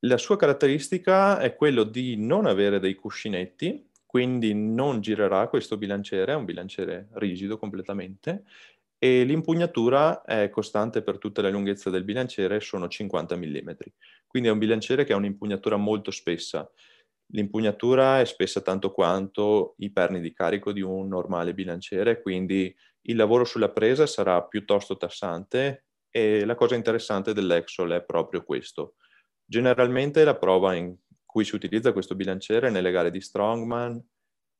la 0.00 0.16
sua 0.16 0.36
caratteristica 0.36 1.38
è 1.38 1.54
quello 1.54 1.84
di 1.84 2.16
non 2.16 2.46
avere 2.46 2.78
dei 2.78 2.94
cuscinetti, 2.94 3.88
quindi 4.06 4.54
non 4.54 5.00
girerà 5.00 5.46
questo 5.48 5.76
bilanciere, 5.76 6.32
è 6.32 6.36
un 6.36 6.44
bilanciere 6.44 7.08
rigido 7.12 7.58
completamente, 7.58 8.44
e 8.98 9.24
l'impugnatura 9.24 10.22
è 10.22 10.50
costante 10.50 11.02
per 11.02 11.18
tutta 11.18 11.42
la 11.42 11.50
lunghezza 11.50 11.90
del 11.90 12.04
bilanciere, 12.04 12.60
sono 12.60 12.88
50 12.88 13.36
mm. 13.36 13.70
Quindi 14.26 14.48
è 14.48 14.52
un 14.52 14.58
bilanciere 14.58 15.04
che 15.04 15.12
ha 15.12 15.16
un'impugnatura 15.16 15.76
molto 15.76 16.10
spessa. 16.10 16.70
L'impugnatura 17.32 18.20
è 18.20 18.24
spessa 18.24 18.60
tanto 18.60 18.90
quanto 18.92 19.74
i 19.78 19.90
perni 19.90 20.20
di 20.20 20.32
carico 20.32 20.72
di 20.72 20.80
un 20.80 21.08
normale 21.08 21.54
bilanciere, 21.54 22.20
quindi 22.20 22.74
il 23.02 23.16
lavoro 23.16 23.44
sulla 23.44 23.70
presa 23.70 24.06
sarà 24.06 24.42
piuttosto 24.42 24.96
tassante 24.96 25.84
e 26.10 26.44
la 26.44 26.54
cosa 26.54 26.74
interessante 26.74 27.32
dell'Exol 27.32 27.92
è 27.92 28.02
proprio 28.02 28.42
questo. 28.42 28.94
Generalmente 29.50 30.22
la 30.22 30.36
prova 30.36 30.76
in 30.76 30.94
cui 31.26 31.44
si 31.44 31.56
utilizza 31.56 31.92
questo 31.92 32.14
bilanciere 32.14 32.70
nelle 32.70 32.92
gare 32.92 33.10
di 33.10 33.20
Strongman 33.20 34.00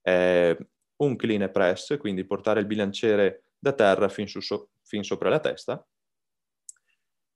è 0.01 0.57
un 0.97 1.15
clean 1.15 1.43
e 1.43 1.49
press, 1.49 1.97
quindi 1.97 2.25
portare 2.25 2.59
il 2.59 2.67
bilanciere 2.67 3.53
da 3.57 3.73
terra 3.73 4.09
fin, 4.09 4.27
su, 4.27 4.41
fin 4.83 5.05
sopra 5.05 5.29
la 5.29 5.39
testa. 5.39 5.87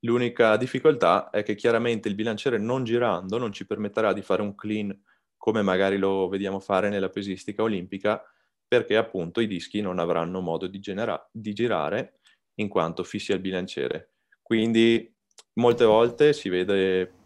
L'unica 0.00 0.56
difficoltà 0.56 1.30
è 1.30 1.44
che 1.44 1.54
chiaramente 1.54 2.08
il 2.08 2.16
bilanciere 2.16 2.58
non 2.58 2.82
girando 2.82 3.38
non 3.38 3.52
ci 3.52 3.66
permetterà 3.66 4.12
di 4.12 4.22
fare 4.22 4.42
un 4.42 4.56
clean 4.56 5.04
come 5.36 5.62
magari 5.62 5.96
lo 5.96 6.26
vediamo 6.26 6.58
fare 6.58 6.88
nella 6.88 7.08
pesistica 7.08 7.62
olimpica, 7.62 8.20
perché 8.66 8.96
appunto 8.96 9.40
i 9.40 9.46
dischi 9.46 9.80
non 9.80 10.00
avranno 10.00 10.40
modo 10.40 10.66
di, 10.66 10.80
genera- 10.80 11.24
di 11.30 11.52
girare 11.52 12.18
in 12.54 12.66
quanto 12.66 13.04
fissi 13.04 13.30
al 13.32 13.38
bilanciere. 13.38 14.14
Quindi 14.42 15.14
molte 15.52 15.84
volte 15.84 16.32
si 16.32 16.48
vede 16.48 17.22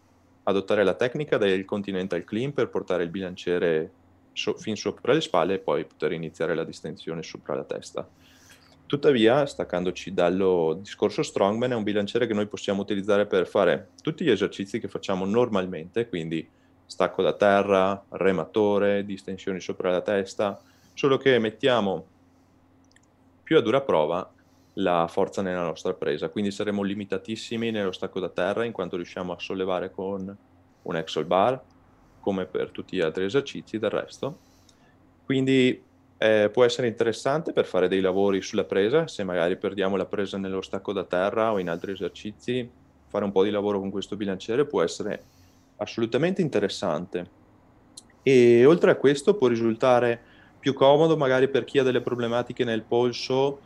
adottare 0.49 0.83
la 0.83 0.95
tecnica 0.95 1.37
del 1.37 1.65
continental 1.67 2.25
clean 2.25 2.53
per 2.53 2.71
portare 2.71 3.03
il 3.03 3.11
bilanciere 3.11 3.91
so- 4.33 4.57
fin 4.57 4.77
sopra 4.77 5.13
le 5.13 5.21
spalle 5.21 5.55
e 5.55 5.59
poi 5.59 5.85
poter 5.85 6.13
iniziare 6.13 6.55
la 6.55 6.65
distensione 6.65 7.23
sopra 7.23 7.55
la 7.55 7.65
testa. 7.65 8.09
Tuttavia, 8.87 9.45
staccandoci 9.45 10.15
dallo 10.15 10.79
discorso 10.81 11.23
strongman, 11.23 11.73
è 11.73 11.75
un 11.75 11.83
bilanciere 11.83 12.27
che 12.27 12.33
noi 12.33 12.47
possiamo 12.47 12.81
utilizzare 12.81 13.27
per 13.27 13.47
fare 13.47 13.91
tutti 14.01 14.25
gli 14.25 14.31
esercizi 14.31 14.81
che 14.81 14.89
facciamo 14.89 15.27
normalmente, 15.27 16.09
quindi 16.09 16.49
stacco 16.87 17.21
da 17.21 17.35
terra, 17.35 18.03
rematore, 18.09 19.05
distensioni 19.05 19.61
sopra 19.61 19.91
la 19.91 20.01
testa, 20.01 20.59
solo 20.95 21.19
che 21.19 21.39
mettiamo 21.39 22.07
più 23.43 23.59
a 23.59 23.61
dura 23.61 23.83
prova 23.83 24.33
la 24.79 25.07
forza 25.09 25.43
nella 25.43 25.63
nostra 25.63 25.95
presa, 25.95 26.29
quindi 26.29 26.51
saremo 26.51 26.83
limitatissimi 26.83 27.71
nello 27.71 27.93
stacco 27.93 28.21
da 28.21 28.29
terra 28.29 28.65
in 28.65 28.73
quanto 28.73 28.97
riusciamo 28.97 29.33
a 29.33 29.39
sollevare 29.39 29.91
con 29.91 30.37
un 30.83 30.97
axle 30.97 31.25
bar, 31.25 31.61
come 32.21 32.47
per 32.47 32.71
tutti 32.71 32.97
gli 32.97 33.01
altri 33.01 33.25
esercizi 33.25 33.79
del 33.79 33.91
resto. 33.91 34.39
Quindi 35.25 35.83
eh, 36.17 36.51
può 36.53 36.65
essere 36.65 36.87
interessante 36.87 37.53
per 37.53 37.67
fare 37.67 37.89
dei 37.89 38.01
lavori 38.01 38.41
sulla 38.41 38.65
presa, 38.65 39.09
se 39.09 39.25
magari 39.25 39.57
perdiamo 39.57 39.97
la 39.97 40.07
presa 40.07 40.39
nello 40.39 40.63
stacco 40.63 40.93
da 40.93 41.05
terra 41.05 41.53
o 41.53 41.59
in 41.59 41.69
altri 41.69 41.93
esercizi, 41.93 42.69
fare 43.07 43.25
un 43.25 43.33
po' 43.33 43.43
di 43.43 43.51
lavoro 43.51 43.81
con 43.81 43.91
questo 43.91 44.17
bilanciere 44.17 44.65
può 44.67 44.83
essere 44.83 45.23
assolutamente 45.77 46.41
interessante. 46.41 47.37
E 48.23 48.65
oltre 48.65 48.91
a 48.93 48.97
questo 48.97 49.35
può 49.35 49.49
risultare 49.49 50.21
più 50.59 50.73
comodo 50.73 51.17
magari 51.17 51.49
per 51.49 51.65
chi 51.65 51.79
ha 51.79 51.83
delle 51.83 52.01
problematiche 52.01 52.65
nel 52.65 52.83
polso, 52.83 53.61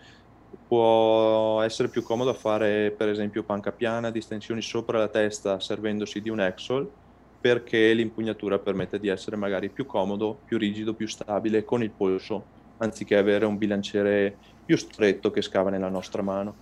può 0.72 1.60
essere 1.60 1.88
più 1.88 2.02
comodo 2.02 2.32
fare 2.32 2.94
per 2.96 3.10
esempio 3.10 3.42
panca 3.42 3.72
piana, 3.72 4.10
distensioni 4.10 4.62
sopra 4.62 4.96
la 4.96 5.08
testa 5.08 5.60
servendosi 5.60 6.22
di 6.22 6.30
un 6.30 6.40
Exol 6.40 6.90
perché 7.38 7.92
l'impugnatura 7.92 8.58
permette 8.58 8.98
di 8.98 9.08
essere 9.08 9.36
magari 9.36 9.68
più 9.68 9.84
comodo, 9.84 10.38
più 10.46 10.56
rigido, 10.56 10.94
più 10.94 11.06
stabile 11.06 11.62
con 11.66 11.82
il 11.82 11.90
polso, 11.90 12.42
anziché 12.78 13.18
avere 13.18 13.44
un 13.44 13.58
bilanciere 13.58 14.34
più 14.64 14.78
stretto 14.78 15.30
che 15.30 15.42
scava 15.42 15.68
nella 15.68 15.90
nostra 15.90 16.22
mano. 16.22 16.54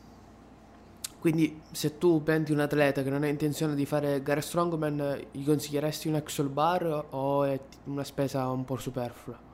Quindi 1.20 1.60
se 1.70 1.96
tu 1.96 2.20
prendi 2.24 2.50
un 2.50 2.58
atleta 2.58 3.04
che 3.04 3.10
non 3.10 3.22
ha 3.22 3.28
intenzione 3.28 3.76
di 3.76 3.86
fare 3.86 4.24
gare 4.24 4.40
strongman, 4.40 5.26
gli 5.30 5.44
consiglieresti 5.44 6.08
un 6.08 6.16
Axel 6.16 6.48
bar 6.48 7.06
o 7.10 7.44
è 7.44 7.60
una 7.84 8.02
spesa 8.02 8.48
un 8.48 8.64
po' 8.64 8.76
superflua? 8.76 9.49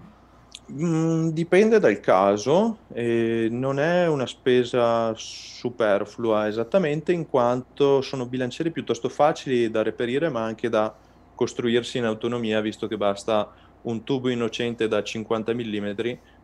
Mm, 0.72 1.28
dipende 1.28 1.78
dal 1.78 2.00
caso, 2.00 2.84
eh, 2.88 3.46
non 3.50 3.78
è 3.78 4.08
una 4.08 4.26
spesa 4.26 5.12
superflua 5.14 6.48
esattamente 6.48 7.12
in 7.12 7.26
quanto 7.26 8.00
sono 8.00 8.26
bilancieri 8.28 8.72
piuttosto 8.72 9.08
facili 9.08 9.70
da 9.70 9.82
reperire 9.82 10.28
ma 10.28 10.42
anche 10.44 10.68
da 10.68 10.96
costruirsi 11.34 11.98
in 11.98 12.04
autonomia 12.04 12.60
visto 12.60 12.88
che 12.88 12.96
basta 12.96 13.48
un 13.82 14.02
tubo 14.02 14.28
innocente 14.28 14.88
da 14.88 15.02
50 15.04 15.54
mm, 15.54 15.92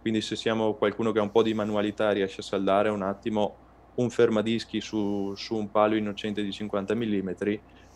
quindi 0.01 0.21
se 0.21 0.37
siamo 0.37 0.77
qualcuno 0.77 1.11
che 1.11 1.19
ha 1.19 1.23
un 1.23 1.31
po' 1.33 1.43
di 1.43 1.55
manualità 1.55 2.13
riesce 2.13 2.43
a 2.43 2.45
saldare 2.45 2.91
un 2.91 3.03
attimo 3.03 3.59
un 3.95 4.11
fermadischi 4.11 4.81
su, 4.81 5.35
su 5.35 5.57
un 5.57 5.71
palo 5.71 5.97
innocente 5.97 6.43
di 6.43 6.53
50 6.53 6.95
mm, 6.95 7.31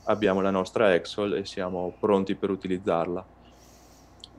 abbiamo 0.04 0.40
la 0.40 0.50
nostra 0.50 0.94
Exol 0.94 1.34
e 1.36 1.44
siamo 1.44 1.96
pronti 1.98 2.36
per 2.36 2.50
utilizzarla. 2.50 3.28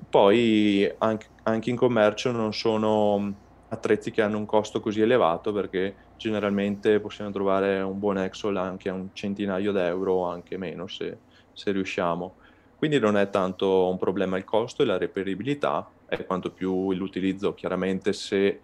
Poi 0.09 0.87
anche, 0.99 1.31
anche 1.43 1.69
in 1.69 1.75
commercio 1.75 2.31
non 2.31 2.53
sono 2.53 3.35
attrezzi 3.69 4.11
che 4.11 4.21
hanno 4.21 4.37
un 4.37 4.45
costo 4.45 4.79
così 4.79 5.01
elevato 5.01 5.51
perché 5.51 6.11
generalmente 6.15 6.99
possiamo 6.99 7.31
trovare 7.31 7.81
un 7.81 7.97
buon 7.99 8.17
Exol 8.19 8.55
anche 8.57 8.89
a 8.89 8.93
un 8.93 9.09
centinaio 9.13 9.71
d'euro 9.71 10.13
o 10.13 10.25
anche 10.27 10.57
meno 10.57 10.87
se, 10.87 11.23
se 11.51 11.71
riusciamo. 11.71 12.37
Quindi 12.75 12.99
non 12.99 13.17
è 13.17 13.29
tanto 13.29 13.89
un 13.89 13.97
problema 13.97 14.37
il 14.37 14.43
costo 14.43 14.83
e 14.83 14.85
la 14.85 14.97
reperibilità, 14.97 15.91
è 16.05 16.25
quanto 16.25 16.53
più 16.53 16.93
l'utilizzo 16.93 17.53
chiaramente 17.53 18.13
se 18.13 18.61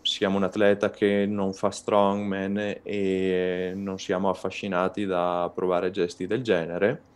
siamo 0.00 0.36
un 0.36 0.42
atleta 0.44 0.90
che 0.90 1.26
non 1.26 1.52
fa 1.52 1.70
strongman 1.70 2.80
e 2.82 3.72
non 3.76 3.98
siamo 3.98 4.28
affascinati 4.30 5.04
da 5.06 5.50
provare 5.54 5.90
gesti 5.90 6.26
del 6.26 6.42
genere, 6.42 7.10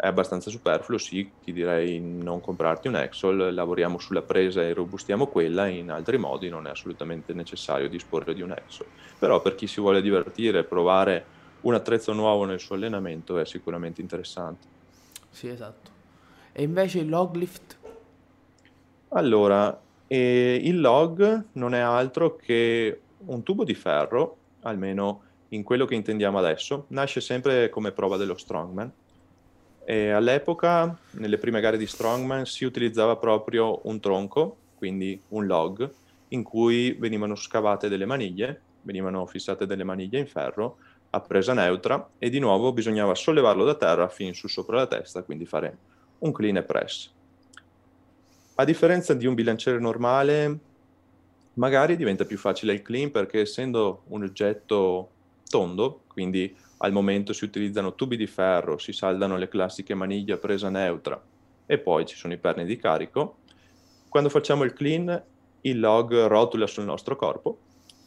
è 0.00 0.06
abbastanza 0.06 0.48
superfluo, 0.48 0.96
sì, 0.96 1.30
ti 1.44 1.52
direi 1.52 2.00
non 2.00 2.40
comprarti 2.40 2.88
un 2.88 2.96
Exol, 2.96 3.52
lavoriamo 3.52 3.98
sulla 3.98 4.22
presa 4.22 4.62
e 4.62 4.72
robustiamo 4.72 5.26
quella, 5.26 5.66
in 5.66 5.90
altri 5.90 6.16
modi 6.16 6.48
non 6.48 6.66
è 6.66 6.70
assolutamente 6.70 7.34
necessario 7.34 7.86
disporre 7.86 8.32
di 8.32 8.40
un 8.40 8.52
Exol. 8.52 8.86
Però 9.18 9.42
per 9.42 9.54
chi 9.54 9.66
si 9.66 9.78
vuole 9.78 10.00
divertire, 10.00 10.64
provare 10.64 11.26
un 11.62 11.74
attrezzo 11.74 12.14
nuovo 12.14 12.46
nel 12.46 12.60
suo 12.60 12.76
allenamento 12.76 13.38
è 13.38 13.44
sicuramente 13.44 14.00
interessante. 14.00 14.66
Sì, 15.28 15.48
esatto. 15.48 15.90
E 16.52 16.62
invece 16.62 17.00
il 17.00 17.08
log 17.10 17.34
lift? 17.34 17.78
Allora, 19.10 19.78
e 20.06 20.60
il 20.64 20.80
log 20.80 21.48
non 21.52 21.74
è 21.74 21.80
altro 21.80 22.36
che 22.36 23.02
un 23.26 23.42
tubo 23.42 23.64
di 23.64 23.74
ferro, 23.74 24.38
almeno 24.62 25.24
in 25.48 25.62
quello 25.62 25.84
che 25.84 25.94
intendiamo 25.94 26.38
adesso, 26.38 26.86
nasce 26.88 27.20
sempre 27.20 27.68
come 27.68 27.92
prova 27.92 28.16
dello 28.16 28.36
strongman. 28.36 28.90
E 29.84 30.10
all'epoca, 30.10 30.96
nelle 31.12 31.38
prime 31.38 31.60
gare 31.60 31.76
di 31.76 31.86
strongman, 31.86 32.46
si 32.46 32.64
utilizzava 32.64 33.16
proprio 33.16 33.80
un 33.84 33.98
tronco, 33.98 34.56
quindi 34.76 35.20
un 35.28 35.46
log, 35.46 35.90
in 36.28 36.42
cui 36.42 36.92
venivano 36.92 37.34
scavate 37.34 37.88
delle 37.88 38.06
maniglie, 38.06 38.60
venivano 38.82 39.26
fissate 39.26 39.66
delle 39.66 39.84
maniglie 39.84 40.18
in 40.18 40.26
ferro 40.26 40.78
a 41.10 41.20
presa 41.20 41.54
neutra 41.54 42.10
e 42.18 42.30
di 42.30 42.38
nuovo 42.38 42.72
bisognava 42.72 43.14
sollevarlo 43.14 43.64
da 43.64 43.74
terra 43.74 44.08
fin 44.08 44.32
su 44.32 44.46
sopra 44.46 44.76
la 44.76 44.86
testa, 44.86 45.22
quindi 45.22 45.44
fare 45.44 45.76
un 46.20 46.32
clean 46.32 46.56
e 46.56 46.62
press. 46.62 47.10
A 48.54 48.64
differenza 48.64 49.14
di 49.14 49.26
un 49.26 49.34
bilanciere 49.34 49.78
normale, 49.80 50.58
magari 51.54 51.96
diventa 51.96 52.24
più 52.24 52.38
facile 52.38 52.74
il 52.74 52.82
clean 52.82 53.10
perché 53.10 53.40
essendo 53.40 54.02
un 54.08 54.22
oggetto 54.22 55.10
tondo, 55.48 56.02
quindi 56.06 56.54
al 56.82 56.92
momento 56.92 57.32
si 57.32 57.44
utilizzano 57.44 57.94
tubi 57.94 58.16
di 58.16 58.26
ferro, 58.26 58.78
si 58.78 58.92
saldano 58.92 59.36
le 59.36 59.48
classiche 59.48 59.94
maniglie 59.94 60.34
a 60.34 60.38
presa 60.38 60.68
neutra 60.68 61.20
e 61.66 61.78
poi 61.78 62.06
ci 62.06 62.16
sono 62.16 62.32
i 62.32 62.38
perni 62.38 62.64
di 62.64 62.76
carico, 62.76 63.38
quando 64.08 64.28
facciamo 64.28 64.64
il 64.64 64.72
clean 64.72 65.22
il 65.62 65.78
log 65.78 66.26
rotula 66.26 66.66
sul 66.66 66.84
nostro 66.84 67.16
corpo 67.16 67.58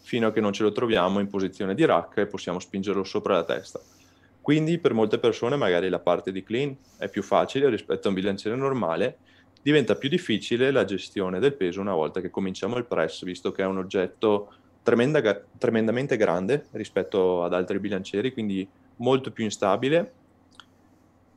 fino 0.01 0.27
a 0.27 0.31
che 0.31 0.41
non 0.41 0.53
ce 0.53 0.63
lo 0.63 0.71
troviamo 0.71 1.19
in 1.19 1.27
posizione 1.27 1.75
di 1.75 1.85
rack 1.85 2.17
e 2.17 2.25
possiamo 2.25 2.59
spingerlo 2.59 3.03
sopra 3.03 3.35
la 3.35 3.43
testa. 3.43 3.79
Quindi 4.41 4.79
per 4.79 4.93
molte 4.93 5.19
persone 5.19 5.55
magari 5.55 5.87
la 5.87 5.99
parte 5.99 6.31
di 6.31 6.43
clean 6.43 6.75
è 6.97 7.07
più 7.09 7.23
facile 7.23 7.69
rispetto 7.69 8.07
a 8.07 8.09
un 8.09 8.15
bilanciere 8.15 8.55
normale 8.55 9.17
diventa 9.61 9.95
più 9.95 10.09
difficile 10.09 10.71
la 10.71 10.83
gestione 10.83 11.39
del 11.39 11.53
peso 11.53 11.79
una 11.79 11.93
volta 11.93 12.19
che 12.19 12.29
cominciamo 12.29 12.75
il 12.77 12.85
press, 12.85 13.23
visto 13.23 13.53
che 13.53 13.63
è 13.63 13.65
un 13.65 13.77
oggetto 13.77 14.55
tremenda, 14.83 15.21
tremendamente 15.57 16.17
grande 16.17 16.67
rispetto 16.71 17.43
ad 17.43 17.53
altri 17.53 17.79
bilancieri, 17.79 18.33
quindi 18.33 18.67
molto 18.97 19.31
più 19.31 19.43
instabile. 19.43 20.13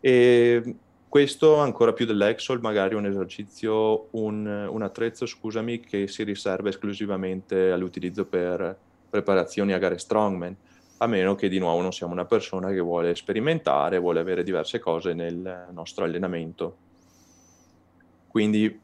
E 0.00 0.76
questo 1.09 1.56
ancora 1.56 1.92
più 1.92 2.04
dell'Exol, 2.04 2.61
magari 2.61 2.94
un 2.94 3.06
esercizio, 3.06 4.09
un, 4.11 4.46
un 4.46 4.82
attrezzo, 4.82 5.24
scusami, 5.24 5.80
che 5.80 6.09
si 6.09 6.24
riserva 6.24 6.68
esclusivamente 6.68 7.70
all'utilizzo 7.70 8.26
per 8.26 8.76
preparazioni 9.09 9.72
a 9.72 9.78
gare 9.78 9.98
strongman, 9.98 10.54
a 10.98 11.06
meno 11.06 11.35
che 11.35 11.48
di 11.48 11.59
nuovo 11.59 11.80
non 11.80 11.92
siamo 11.92 12.12
una 12.12 12.24
persona 12.24 12.70
che 12.70 12.80
vuole 12.80 13.14
sperimentare, 13.14 13.98
vuole 13.98 14.20
avere 14.20 14.42
diverse 14.42 14.78
cose 14.78 15.14
nel 15.14 15.68
nostro 15.72 16.04
allenamento. 16.04 16.76
Quindi 18.28 18.80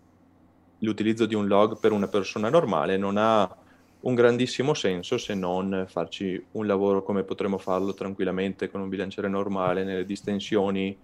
l'utilizzo 0.79 1.27
di 1.27 1.35
un 1.35 1.47
log 1.47 1.79
per 1.79 1.93
una 1.93 2.09
persona 2.09 2.49
normale 2.49 2.97
non 2.97 3.17
ha 3.19 3.57
un 4.03 4.15
grandissimo 4.15 4.75
senso 4.75 5.19
se 5.19 5.35
non 5.35 5.85
farci 5.89 6.43
un 6.53 6.67
lavoro 6.67 7.03
come 7.03 7.23
potremmo 7.23 7.59
farlo 7.59 7.95
tranquillamente 7.95 8.71
con 8.71 8.81
un 8.81 8.89
bilanciere 8.89 9.29
normale, 9.29 9.85
nelle 9.85 10.05
distensioni, 10.05 10.97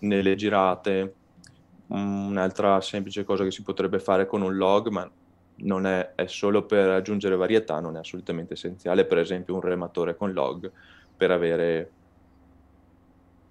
nelle 0.00 0.34
girate, 0.34 1.14
un'altra 1.88 2.80
semplice 2.80 3.24
cosa 3.24 3.44
che 3.44 3.50
si 3.50 3.62
potrebbe 3.62 3.98
fare 4.00 4.26
con 4.26 4.42
un 4.42 4.56
log, 4.56 4.88
ma 4.88 5.08
non 5.56 5.86
è, 5.86 6.12
è 6.14 6.26
solo 6.26 6.64
per 6.64 6.88
aggiungere 6.88 7.36
varietà, 7.36 7.78
non 7.78 7.96
è 7.96 8.00
assolutamente 8.00 8.54
essenziale, 8.54 9.04
per 9.04 9.18
esempio 9.18 9.54
un 9.54 9.60
rematore 9.60 10.16
con 10.16 10.32
log 10.32 10.70
per 11.16 11.30
avere 11.30 11.90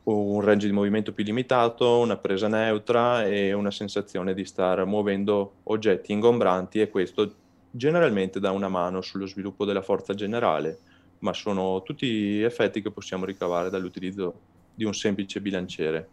un 0.03 0.41
range 0.41 0.67
di 0.67 0.73
movimento 0.73 1.13
più 1.13 1.23
limitato, 1.23 1.99
una 1.99 2.17
presa 2.17 2.47
neutra 2.47 3.25
e 3.25 3.53
una 3.53 3.71
sensazione 3.71 4.33
di 4.33 4.43
star 4.43 4.83
muovendo 4.85 5.57
oggetti 5.63 6.11
ingombranti 6.11 6.81
e 6.81 6.89
questo 6.89 7.35
generalmente 7.71 8.39
dà 8.39 8.51
una 8.51 8.67
mano 8.67 9.01
sullo 9.01 9.25
sviluppo 9.25 9.65
della 9.65 9.81
forza 9.81 10.13
generale, 10.13 10.77
ma 11.19 11.33
sono 11.33 11.81
tutti 11.83 12.41
effetti 12.41 12.81
che 12.81 12.91
possiamo 12.91 13.25
ricavare 13.25 13.69
dall'utilizzo 13.69 14.39
di 14.75 14.83
un 14.83 14.93
semplice 14.93 15.41
bilanciere. 15.41 16.07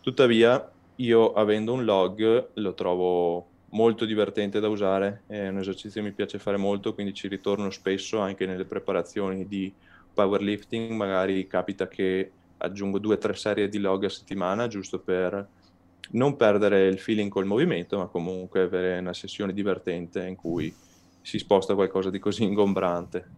Tuttavia, 0.00 0.70
io 0.96 1.32
avendo 1.32 1.72
un 1.72 1.84
log 1.84 2.50
lo 2.52 2.74
trovo 2.74 3.46
molto 3.70 4.04
divertente 4.04 4.60
da 4.60 4.68
usare, 4.68 5.22
è 5.26 5.48
un 5.48 5.58
esercizio 5.58 6.00
che 6.00 6.08
mi 6.08 6.14
piace 6.14 6.38
fare 6.38 6.56
molto, 6.56 6.94
quindi 6.94 7.14
ci 7.14 7.26
ritorno 7.26 7.70
spesso 7.70 8.18
anche 8.18 8.46
nelle 8.46 8.64
preparazioni 8.64 9.48
di 9.48 9.72
powerlifting, 10.12 10.92
magari 10.92 11.46
capita 11.46 11.88
che 11.88 12.30
aggiungo 12.58 12.98
due 12.98 13.14
o 13.14 13.18
tre 13.18 13.34
serie 13.34 13.68
di 13.68 13.78
log 13.78 14.04
a 14.04 14.08
settimana 14.08 14.68
giusto 14.68 15.00
per 15.00 15.46
non 16.12 16.36
perdere 16.36 16.86
il 16.86 16.98
feeling 16.98 17.30
col 17.30 17.46
movimento, 17.46 17.98
ma 17.98 18.06
comunque 18.06 18.62
avere 18.62 18.98
una 18.98 19.14
sessione 19.14 19.52
divertente 19.52 20.24
in 20.24 20.36
cui 20.36 20.74
si 21.20 21.38
sposta 21.38 21.74
qualcosa 21.74 22.10
di 22.10 22.18
così 22.18 22.44
ingombrante. 22.44 23.30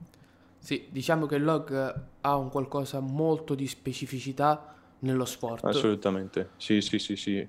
Sì, 0.58 0.88
diciamo 0.90 1.26
che 1.26 1.36
il 1.36 1.44
log 1.44 1.94
ha 2.20 2.36
un 2.36 2.50
qualcosa 2.50 2.98
molto 3.00 3.54
di 3.54 3.66
specificità 3.68 4.74
nello 5.00 5.24
sport. 5.24 5.64
Assolutamente, 5.64 6.50
sì, 6.56 6.80
sì, 6.80 6.98
sì, 6.98 7.14
sì. 7.14 7.48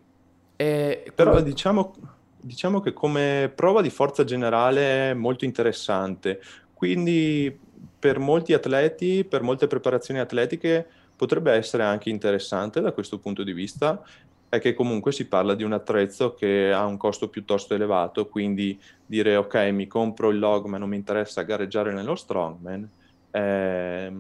E 0.56 1.12
Però 1.16 1.42
diciamo, 1.42 1.96
diciamo 2.40 2.80
che 2.80 2.94
come 2.94 3.52
prova 3.56 3.82
di 3.82 3.90
forza 3.90 4.24
generale 4.24 5.10
è 5.10 5.14
molto 5.14 5.46
interessante, 5.46 6.42
quindi 6.74 7.60
per 7.98 8.20
molti 8.20 8.54
atleti, 8.54 9.24
per 9.24 9.42
molte 9.42 9.66
preparazioni 9.66 10.20
atletiche 10.20 10.88
potrebbe 11.16 11.52
essere 11.52 11.84
anche 11.84 12.12
interessante 12.12 12.80
da 12.80 12.92
questo 12.92 13.18
punto 13.18 13.44
di 13.44 13.54
vista 13.54 14.04
è 14.50 14.60
che 14.60 14.74
comunque 14.74 15.12
si 15.12 15.28
parla 15.28 15.56
di 15.56 15.64
un 15.64 15.74
attrezzo 15.74 16.34
che 16.34 16.72
ha 16.72 16.86
un 16.86 16.98
costo 16.98 17.30
piuttosto 17.30 17.74
elevato, 17.74 18.28
quindi 18.28 18.80
dire 19.06 19.36
ok 19.36 19.56
mi 19.72 19.88
compro 19.88 20.30
il 20.30 20.40
log 20.40 20.66
ma 20.66 20.78
non 20.78 20.90
mi 20.90 20.96
interessa 20.96 21.42
gareggiare 21.42 21.94
nello 21.94 22.16
strongman 22.16 22.90
eh, 23.32 24.14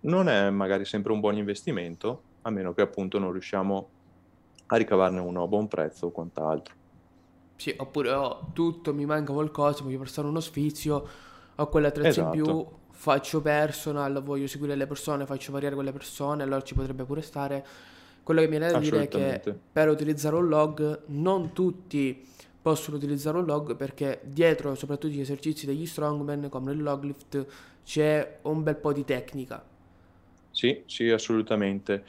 non 0.00 0.28
è 0.28 0.50
magari 0.50 0.84
sempre 0.84 1.12
un 1.12 1.20
buon 1.20 1.36
investimento, 1.36 2.22
a 2.42 2.50
meno 2.50 2.72
che 2.72 2.82
appunto 2.82 3.18
non 3.18 3.32
riusciamo 3.32 3.88
a 4.66 4.76
ricavarne 4.76 5.20
uno 5.20 5.42
a 5.42 5.46
buon 5.46 5.68
prezzo 5.68 6.06
o 6.06 6.10
quant'altro. 6.10 6.74
Sì, 7.56 7.74
oppure 7.76 8.10
oh, 8.12 8.50
tutto, 8.52 8.94
mi 8.94 9.04
manca 9.04 9.32
qualcosa, 9.32 9.82
voglio 9.82 9.98
passare 9.98 10.28
uno 10.28 10.40
sfizio, 10.40 11.08
ho 11.54 11.66
quell'attrezzo 11.68 12.08
esatto. 12.08 12.36
in 12.36 12.42
più, 12.42 12.52
esatto. 12.52 12.78
faccio 12.90 13.40
personal, 13.40 14.22
voglio 14.22 14.46
seguire 14.46 14.76
le 14.76 14.86
persone, 14.86 15.26
faccio 15.26 15.52
variare 15.52 15.74
quelle 15.74 15.92
persone, 15.92 16.42
allora 16.42 16.62
ci 16.62 16.74
potrebbe 16.74 17.04
pure 17.04 17.22
stare. 17.22 17.66
Quello 18.28 18.42
che 18.42 18.48
mi 18.48 18.58
viene 18.58 18.70
da 18.70 18.78
dire 18.78 19.04
è 19.04 19.08
che 19.08 19.40
per 19.72 19.88
utilizzare 19.88 20.36
un 20.36 20.48
log 20.48 21.04
non 21.06 21.54
tutti 21.54 22.26
possono 22.60 22.98
utilizzare 22.98 23.38
un 23.38 23.46
log 23.46 23.74
perché 23.74 24.20
dietro 24.22 24.74
soprattutto 24.74 25.14
gli 25.14 25.20
esercizi 25.20 25.64
degli 25.64 25.86
strongman 25.86 26.50
come 26.50 26.72
il 26.72 26.82
log 26.82 27.04
lift 27.04 27.46
c'è 27.82 28.40
un 28.42 28.62
bel 28.62 28.76
po' 28.76 28.92
di 28.92 29.06
tecnica. 29.06 29.64
Sì, 30.50 30.82
sì, 30.84 31.08
assolutamente. 31.08 32.04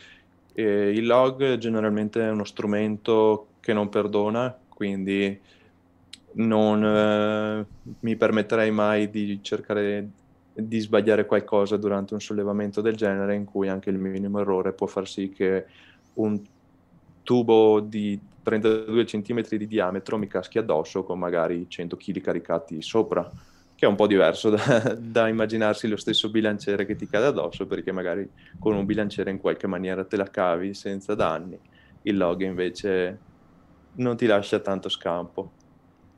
E 0.51 0.89
il 0.89 1.05
log 1.05 1.55
generalmente 1.55 2.19
è 2.21 2.29
uno 2.29 2.43
strumento 2.43 3.53
che 3.62 3.71
non 3.71 3.88
perdona, 3.88 4.53
quindi 4.67 5.41
non 6.34 6.84
eh, 6.84 7.65
mi 8.01 8.15
permetterei 8.17 8.71
mai 8.71 9.10
di 9.10 9.41
cercare 9.41 10.10
di 10.51 10.79
sbagliare 10.79 11.25
qualcosa 11.25 11.77
durante 11.77 12.13
un 12.13 12.19
sollevamento 12.19 12.82
del 12.82 12.97
genere 12.97 13.36
in 13.36 13.45
cui 13.45 13.69
anche 13.69 13.89
il 13.89 13.97
minimo 13.97 14.41
errore 14.41 14.73
può 14.73 14.88
far 14.88 15.08
sì 15.08 15.29
che 15.29 15.65
un 16.19 16.41
tubo 17.23 17.79
di 17.79 18.19
32 18.43 19.03
cm 19.05 19.41
di 19.49 19.67
diametro 19.67 20.17
mi 20.17 20.27
caschi 20.27 20.58
addosso 20.58 21.03
con 21.03 21.19
magari 21.19 21.65
100 21.67 21.95
kg 21.95 22.21
caricati 22.21 22.82
sopra, 22.82 23.29
che 23.75 23.86
è 23.86 23.88
un 23.88 23.95
po' 23.95 24.08
diverso 24.08 24.49
da, 24.49 24.95
da, 24.97 25.27
immaginarsi 25.27 25.88
lo 25.88 25.97
stesso 25.97 26.29
bilanciere 26.29 26.86
che 26.86 26.95
ti 26.95 27.08
cade 27.08 27.27
addosso, 27.27 27.65
perché 27.67 27.91
magari 27.91 28.29
con 28.58 28.75
un 28.75 28.86
bilanciere 28.86 29.29
in 29.29 29.39
qualche 29.39 29.67
maniera 29.67 30.03
te 30.03 30.17
la 30.17 30.29
cavi 30.29 30.73
senza 30.73 31.15
danni. 31.15 31.60
Il 32.03 32.17
log 32.17 32.41
invece 32.41 33.19
non 33.95 34.17
ti 34.17 34.25
lascia 34.25 34.60
tanto 34.60 34.89
scampo. 34.89 35.51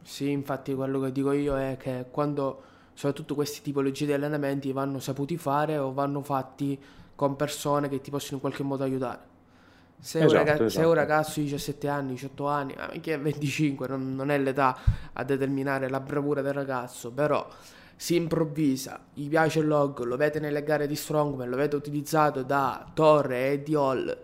Sì, 0.02 0.30
infatti 0.30 0.74
quello 0.74 1.00
che 1.00 1.12
dico 1.12 1.32
io 1.32 1.58
è 1.58 1.78
che 1.78 2.06
quando 2.10 2.64
soprattutto 2.94 3.36
questi 3.36 3.62
tipologie 3.62 4.06
di 4.06 4.14
allenamenti 4.14 4.72
vanno 4.72 5.00
saputi 5.00 5.38
fare 5.38 5.78
o 5.78 5.94
vanno 5.94 6.22
fatti 6.22 6.80
con 7.16 7.36
persone 7.36 7.90
che 7.90 8.02
ti 8.02 8.10
possono 8.10 8.36
in 8.36 8.42
qualche 8.42 8.64
modo 8.64 8.84
aiutare. 8.84 9.31
Se, 10.04 10.18
esatto, 10.18 10.32
un, 10.32 10.38
ragazzo, 10.38 10.64
esatto. 10.64 10.82
se 10.82 10.88
un 10.88 10.94
ragazzo 10.96 11.40
di 11.40 11.46
17 11.46 11.88
anni, 11.88 12.14
18 12.14 12.48
anni, 12.48 12.76
anche 12.76 13.18
25, 13.18 13.88
non, 13.88 14.16
non, 14.16 14.32
è 14.32 14.38
l'età 14.40 14.76
a 15.14 15.24
determinare 15.24 15.90
la 15.90 16.00
bravura 16.00 16.42
del 16.42 16.54
ragazzo, 16.54 17.12
però 17.12 17.48
si 17.96 18.16
improvvisa, 18.16 19.00
gli 19.14 19.30
piace 19.30 19.60
il 19.60 19.68
log, 19.68 20.02
lo 20.02 20.18
vede 20.18 20.40
nelle 20.40 20.64
gare 20.64 20.88
di 20.88 20.96
Strongman, 20.96 21.48
lo 21.48 21.56
vede 21.56 21.76
utilizzato 21.76 22.42
da 22.42 22.84
Torre 22.96 23.52
e 23.52 23.62
di 23.62 23.76
Hall 23.76 24.18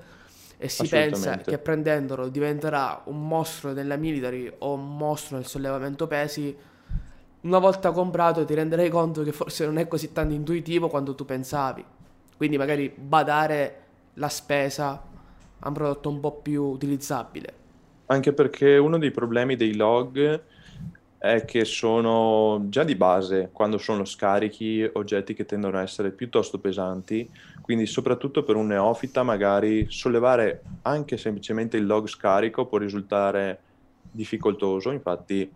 e 0.57 0.69
si 0.69 0.87
pensa 0.87 1.37
che 1.37 1.59
prendendolo 1.59 2.29
diventerà 2.29 3.03
un 3.05 3.27
mostro 3.27 3.73
della 3.73 3.95
military 3.95 4.51
o 4.57 4.73
un 4.73 4.97
mostro 4.97 5.37
nel 5.37 5.45
sollevamento 5.45 6.07
pesi, 6.07 6.57
una 7.41 7.59
volta 7.59 7.91
comprato 7.91 8.43
ti 8.43 8.55
renderai 8.55 8.89
conto 8.89 9.21
che 9.21 9.31
forse 9.31 9.65
non 9.65 9.77
è 9.77 9.87
così 9.87 10.11
tanto 10.11 10.33
intuitivo 10.33 10.87
quanto 10.87 11.13
tu 11.13 11.23
pensavi. 11.23 11.85
Quindi 12.35 12.57
magari 12.57 12.91
badare 12.95 13.83
la 14.15 14.29
spesa 14.29 14.99
a 15.59 15.67
un 15.67 15.73
prodotto 15.73 16.09
un 16.09 16.19
po' 16.19 16.33
più 16.33 16.63
utilizzabile. 16.63 17.53
Anche 18.07 18.33
perché 18.33 18.77
uno 18.77 18.97
dei 18.97 19.11
problemi 19.11 19.55
dei 19.55 19.75
log 19.75 20.43
è 21.17 21.45
che 21.45 21.65
sono 21.65 22.65
già 22.69 22.83
di 22.83 22.95
base, 22.95 23.49
quando 23.51 23.77
sono 23.77 24.05
scarichi, 24.05 24.87
oggetti 24.93 25.33
che 25.33 25.45
tendono 25.45 25.77
a 25.77 25.81
essere 25.81 26.11
piuttosto 26.11 26.59
pesanti, 26.59 27.29
quindi 27.61 27.85
soprattutto 27.85 28.43
per 28.43 28.55
un 28.55 28.67
neofita 28.67 29.23
magari 29.23 29.87
sollevare 29.89 30.61
anche 30.83 31.17
semplicemente 31.17 31.75
il 31.75 31.85
log 31.85 32.07
scarico 32.07 32.67
può 32.67 32.77
risultare 32.77 33.59
difficoltoso, 34.11 34.91
infatti 34.91 35.51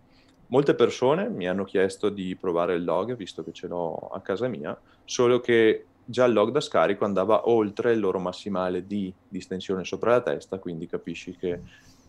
molte 0.47 0.73
persone 0.73 1.29
mi 1.29 1.47
hanno 1.47 1.63
chiesto 1.63 2.09
di 2.09 2.35
provare 2.35 2.73
il 2.73 2.83
log, 2.83 3.15
visto 3.15 3.43
che 3.43 3.53
ce 3.53 3.67
l'ho 3.67 4.09
a 4.11 4.19
casa 4.19 4.47
mia, 4.47 4.77
solo 5.05 5.39
che 5.39 5.85
già 6.05 6.25
il 6.25 6.33
log 6.33 6.51
da 6.51 6.59
scarico 6.59 7.05
andava 7.05 7.47
oltre 7.49 7.93
il 7.93 7.99
loro 7.99 8.19
massimale 8.19 8.85
di 8.85 9.13
distensione 9.27 9.83
sopra 9.83 10.11
la 10.11 10.21
testa, 10.21 10.59
quindi 10.59 10.87
capisci 10.87 11.35
che 11.35 11.61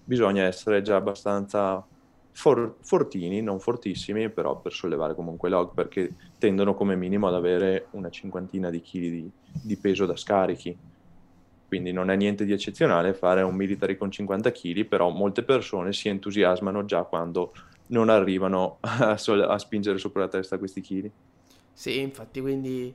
bisogna 0.05 0.45
essere 0.45 0.83
già 0.83 0.97
abbastanza 0.97 1.85
for- 2.33 2.77
fortini, 2.81 3.41
non 3.43 3.61
fortissimi, 3.61 4.31
però 4.31 4.61
per 4.61 4.73
sollevare 4.73 5.15
comunque 5.15 5.49
log, 5.49 5.75
perché 5.75 6.15
tendono 6.39 6.75
come 6.75 6.97
minimo 6.97 7.29
ad 7.29 7.35
avere 7.35 7.89
una 7.93 8.11
cinquantina 8.11 8.71
di 8.71 8.81
chili 8.81 9.11
di, 9.11 9.31
di 9.63 9.77
peso 9.77 10.07
da 10.07 10.17
scarichi. 10.17 10.77
Quindi 11.69 11.93
non 11.93 12.11
è 12.11 12.17
niente 12.17 12.45
di 12.45 12.53
eccezionale 12.53 13.15
fare 13.15 13.43
un 13.43 13.55
military 13.55 13.97
con 13.97 14.11
50 14.11 14.51
kg, 14.53 14.85
però 14.87 15.09
molte 15.09 15.43
persone 15.43 15.93
si 15.93 16.09
entusiasmano 16.09 16.85
già 16.85 17.03
quando 17.05 17.53
non 17.87 18.09
arrivano 18.09 18.79
a, 18.83 19.17
sol- 19.17 19.43
a 19.49 19.59
spingere 19.59 19.99
sopra 19.99 20.23
la 20.23 20.29
testa 20.29 20.59
questi 20.59 20.81
chili. 20.81 21.11
Sì, 21.73 22.01
infatti, 22.01 22.41
quindi 22.41 22.93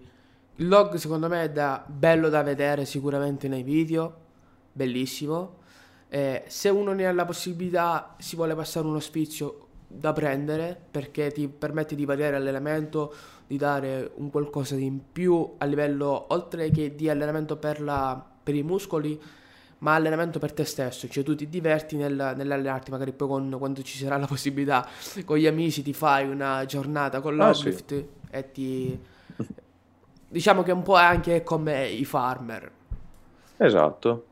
il 0.58 0.68
log 0.68 0.96
secondo 0.96 1.28
me 1.28 1.44
è 1.44 1.50
da, 1.50 1.84
bello 1.86 2.30
da 2.30 2.42
vedere 2.42 2.86
sicuramente 2.86 3.48
nei 3.48 3.64
video, 3.64 4.16
bellissimo. 4.72 5.56
Eh, 6.10 6.46
se 6.48 6.70
uno 6.70 6.94
ne 6.94 7.06
ha 7.06 7.12
la 7.12 7.26
possibilità, 7.26 8.16
si 8.18 8.36
vuole 8.36 8.56
passare 8.56 8.88
uno 8.88 9.00
sfizio 9.00 9.68
da 9.88 10.14
prendere 10.14 10.80
perché 10.90 11.32
ti 11.32 11.48
permette 11.48 11.96
di 11.96 12.06
variare 12.06 12.40
l'elemento, 12.40 13.14
di 13.46 13.58
dare 13.58 14.12
un 14.16 14.30
qualcosa 14.30 14.76
di 14.76 14.86
in 14.86 15.00
più 15.12 15.56
a 15.58 15.66
livello 15.66 16.28
oltre 16.30 16.70
che 16.72 16.96
di 16.96 17.10
allenamento 17.10 17.58
per, 17.58 17.82
la, 17.82 18.24
per 18.44 18.56
i 18.56 18.64
muscoli, 18.64 19.20
ma 19.80 19.94
allenamento 19.94 20.40
per 20.40 20.54
te 20.54 20.66
stesso, 20.66 21.08
cioè 21.08 21.24
tu 21.24 21.36
ti 21.36 21.48
diverti 21.48 21.98
nel, 21.98 22.34
nell'allenarti, 22.36 22.90
magari 22.90 23.14
poi 23.14 23.28
con, 23.28 23.56
quando 23.60 23.84
ci 23.84 23.98
sarà 23.98 24.18
la 24.18 24.26
possibilità 24.26 24.88
con 25.24 25.38
gli 25.38 25.46
amici 25.46 25.84
ti 25.84 25.94
fai 25.94 26.28
una 26.28 26.66
giornata 26.66 27.22
con 27.22 27.36
l'uplift 27.36 27.92
ah, 27.92 27.96
sì. 27.96 28.08
e 28.32 28.52
ti... 28.52 29.00
diciamo 30.28 30.64
che 30.64 30.72
un 30.72 30.84
po' 30.84 30.98
è 30.98 31.04
anche 31.04 31.44
come 31.44 31.88
i 31.88 32.06
farmer. 32.06 32.72
Esatto. 33.58 34.26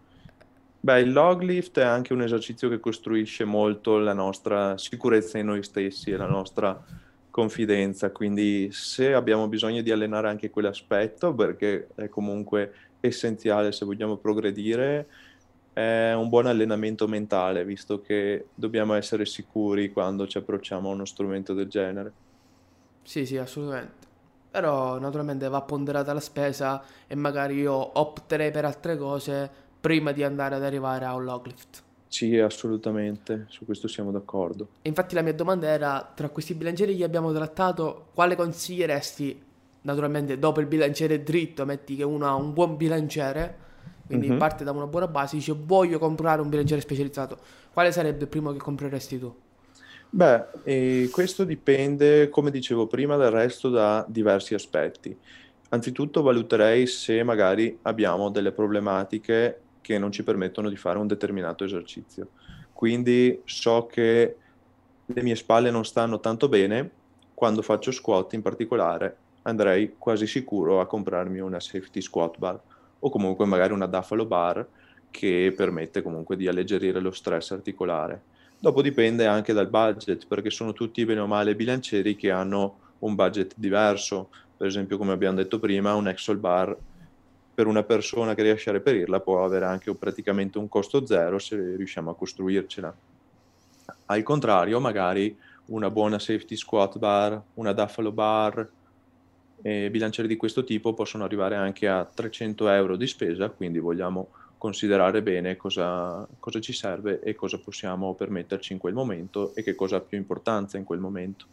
Beh, 0.80 1.00
il 1.00 1.12
log 1.12 1.41
lift 1.41 1.80
è 1.80 1.84
anche 1.84 2.14
un 2.14 2.22
esercizio 2.22 2.70
che 2.70 2.80
costruisce 2.80 3.43
molto 3.43 3.98
la 3.98 4.14
nostra 4.14 4.78
sicurezza 4.78 5.39
in 5.39 5.48
noi 5.48 5.64
stessi 5.64 6.12
e 6.12 6.18
la 6.18 6.28
nostra 6.28 6.80
confidenza, 7.32 8.12
quindi 8.12 8.70
se 8.72 9.14
abbiamo 9.14 9.48
bisogno 9.48 9.82
di 9.82 9.91
allenare 9.91 10.30
anche 10.30 10.52
quell'aspetto, 10.52 11.34
perché 11.34 11.88
è 11.96 12.08
comunque 12.08 12.74
essenziale 13.02 13.72
se 13.72 13.84
vogliamo 13.84 14.18
progredire, 14.18 15.08
è 15.74 16.14
un 16.14 16.30
buon 16.30 16.46
allenamento 16.46 17.08
mentale, 17.08 17.66
visto 17.66 18.00
che 18.00 18.46
dobbiamo 18.54 18.93
essere 18.93 19.26
sicuri 19.26 19.91
quando 19.91 20.28
ci 20.28 20.38
approcciamo 20.38 20.88
a 20.88 20.93
uno 20.93 21.06
strumento 21.06 21.54
del 21.54 21.68
genere. 21.68 22.14
Sì, 23.04 23.26
sì, 23.26 23.38
assolutamente. 23.38 24.05
Però 24.56 24.97
naturalmente 24.99 25.49
va 25.49 25.62
ponderata 25.64 26.14
la 26.14 26.22
spesa 26.22 26.82
e 27.08 27.16
magari 27.16 27.56
io 27.56 27.74
opterei 27.99 28.51
per 28.51 28.64
altre 28.64 28.95
cose 28.97 29.51
prima 29.82 30.14
di 30.14 30.24
andare 30.24 30.56
ad 30.56 30.64
arrivare 30.64 31.03
a 31.03 31.14
un 31.14 31.26
log 31.26 31.45
lift. 31.47 31.84
Sì, 32.08 32.38
assolutamente, 32.39 33.47
su 33.49 33.66
questo 33.66 33.89
siamo 33.89 34.12
d'accordo. 34.12 34.70
E 34.82 34.88
infatti 34.88 35.14
la 35.14 35.22
mia 35.24 35.34
domanda 35.34 35.68
era, 35.68 36.10
tra 36.16 36.30
questi 36.30 36.53
bilancieri 36.53 36.95
che 36.95 37.03
abbiamo 37.03 37.34
trattato, 37.34 38.12
quale 38.14 38.38
consiglieresti, 38.38 39.43
naturalmente 39.82 40.39
dopo 40.39 40.62
il 40.62 40.68
bilanciere 40.68 41.22
dritto, 41.22 41.66
metti 41.66 41.97
che 41.97 42.03
uno 42.03 42.26
ha 42.26 42.36
un 42.36 42.53
buon 42.53 42.78
bilanciere, 42.78 43.58
quindi 44.08 44.32
Mhm. 44.32 44.38
parte 44.38 44.64
da 44.64 44.72
una 44.72 44.88
buona 44.88 45.08
base, 45.10 45.36
dice 45.36 45.53
voglio 45.53 45.99
comprare 45.99 46.39
un 46.39 46.47
bilanciere 46.47 46.80
specializzato, 46.80 47.39
quale 47.74 47.91
sarebbe 47.91 48.22
il 48.24 48.30
primo 48.30 48.53
che 48.53 48.60
compreresti 48.60 49.20
tu? 49.20 49.36
Beh, 50.16 50.45
e 50.63 51.09
questo 51.11 51.43
dipende, 51.43 52.30
come 52.30 52.49
dicevo 52.49 52.88
prima, 52.88 53.18
del 53.18 53.32
resto 53.32 53.70
da 53.70 54.05
diversi 54.07 54.53
aspetti. 54.53 55.13
Anzitutto 55.72 56.22
valuterei 56.22 56.88
se 56.88 57.22
magari 57.22 57.78
abbiamo 57.82 58.30
delle 58.30 58.53
problematiche 58.53 59.59
che 59.82 59.97
non 59.97 60.13
ci 60.13 60.24
permettono 60.24 60.70
di 60.70 60.78
fare 60.78 60.99
un 60.99 61.07
determinato 61.07 61.66
esercizio. 61.66 62.30
Quindi 62.72 63.41
so 63.43 63.88
che 63.88 64.38
le 65.05 65.22
mie 65.22 65.36
spalle 65.36 65.70
non 65.70 65.84
stanno 65.84 66.22
tanto 66.22 66.47
bene, 66.47 66.89
quando 67.34 67.61
faccio 67.61 67.91
squat 67.91 68.32
in 68.36 68.41
particolare 68.41 69.18
andrei 69.41 69.95
quasi 69.97 70.28
sicuro 70.28 70.80
a 70.80 70.88
comprarmi 70.88 71.39
una 71.39 71.59
safety 71.59 71.99
squat 71.99 72.38
bar 72.38 72.57
o 72.99 73.09
comunque 73.09 73.45
magari 73.45 73.74
una 73.74 73.86
Duffalo 73.86 74.26
bar 74.26 74.66
che 75.11 75.53
permette 75.53 76.01
comunque 76.01 76.38
di 76.38 76.47
alleggerire 76.47 77.01
lo 77.01 77.11
stress 77.11 77.51
articolare. 77.51 78.22
Dopo 78.66 78.82
dipende 78.82 79.28
anche 79.28 79.53
dal 79.53 79.70
budget, 79.70 80.26
perché 80.26 80.49
sono 80.49 80.74
tutti 80.74 81.05
bene 81.05 81.20
o 81.20 81.28
male 81.28 81.55
bilancieri 81.55 82.16
che 82.16 82.32
hanno 82.32 82.80
un 83.01 83.13
budget 83.13 83.53
diverso. 83.55 84.32
Per 84.57 84.66
esempio, 84.66 84.97
come 84.97 85.11
abbiamo 85.11 85.36
detto 85.36 85.59
prima, 85.59 85.93
un 85.93 86.07
Excel 86.07 86.38
bar 86.39 86.76
per 87.53 87.68
una 87.68 87.84
persona 87.84 88.34
che 88.34 88.41
riesce 88.41 88.72
a 88.72 88.74
reperirla 88.74 89.20
può 89.20 89.45
avere 89.45 89.66
anche 89.66 89.91
un- 89.91 89.99
praticamente 89.99 90.57
un 90.57 90.68
costo 90.68 91.05
zero 91.05 91.38
se 91.38 91.76
riusciamo 91.76 92.09
a 92.09 92.16
costruircela. 92.16 92.97
Al 94.07 94.24
contrario, 94.24 94.80
magari 94.80 95.38
una 95.66 95.91
buona 95.91 96.18
safety 96.18 96.55
squat 96.55 96.97
bar, 96.97 97.39
una 97.53 97.72
Duffalo 97.72 98.11
bar, 98.11 98.68
bilancieri 99.61 100.28
di 100.28 100.38
questo 100.38 100.63
tipo 100.63 100.93
possono 100.95 101.24
arrivare 101.24 101.55
anche 101.55 101.88
a 101.88 102.03
300 102.05 102.68
euro 102.70 102.97
di 102.97 103.05
spesa, 103.05 103.49
quindi 103.49 103.78
vogliamo 103.80 104.32
considerare 104.66 105.22
bene 105.22 105.55
cosa, 105.57 106.28
cosa 106.39 106.59
ci 106.59 106.74
serve 106.74 107.20
e 107.20 107.36
cosa 107.36 107.59
possiamo 107.59 108.16
permetterci 108.16 108.74
in 108.74 108.80
quel 108.80 108.95
momento 108.95 109.53
e 109.53 109.61
che 109.61 109.76
cosa 109.76 109.97
ha 109.97 110.01
più 110.01 110.18
importanza 110.18 110.80
in 110.80 110.84
quel 110.84 110.97
momento. 110.97 111.45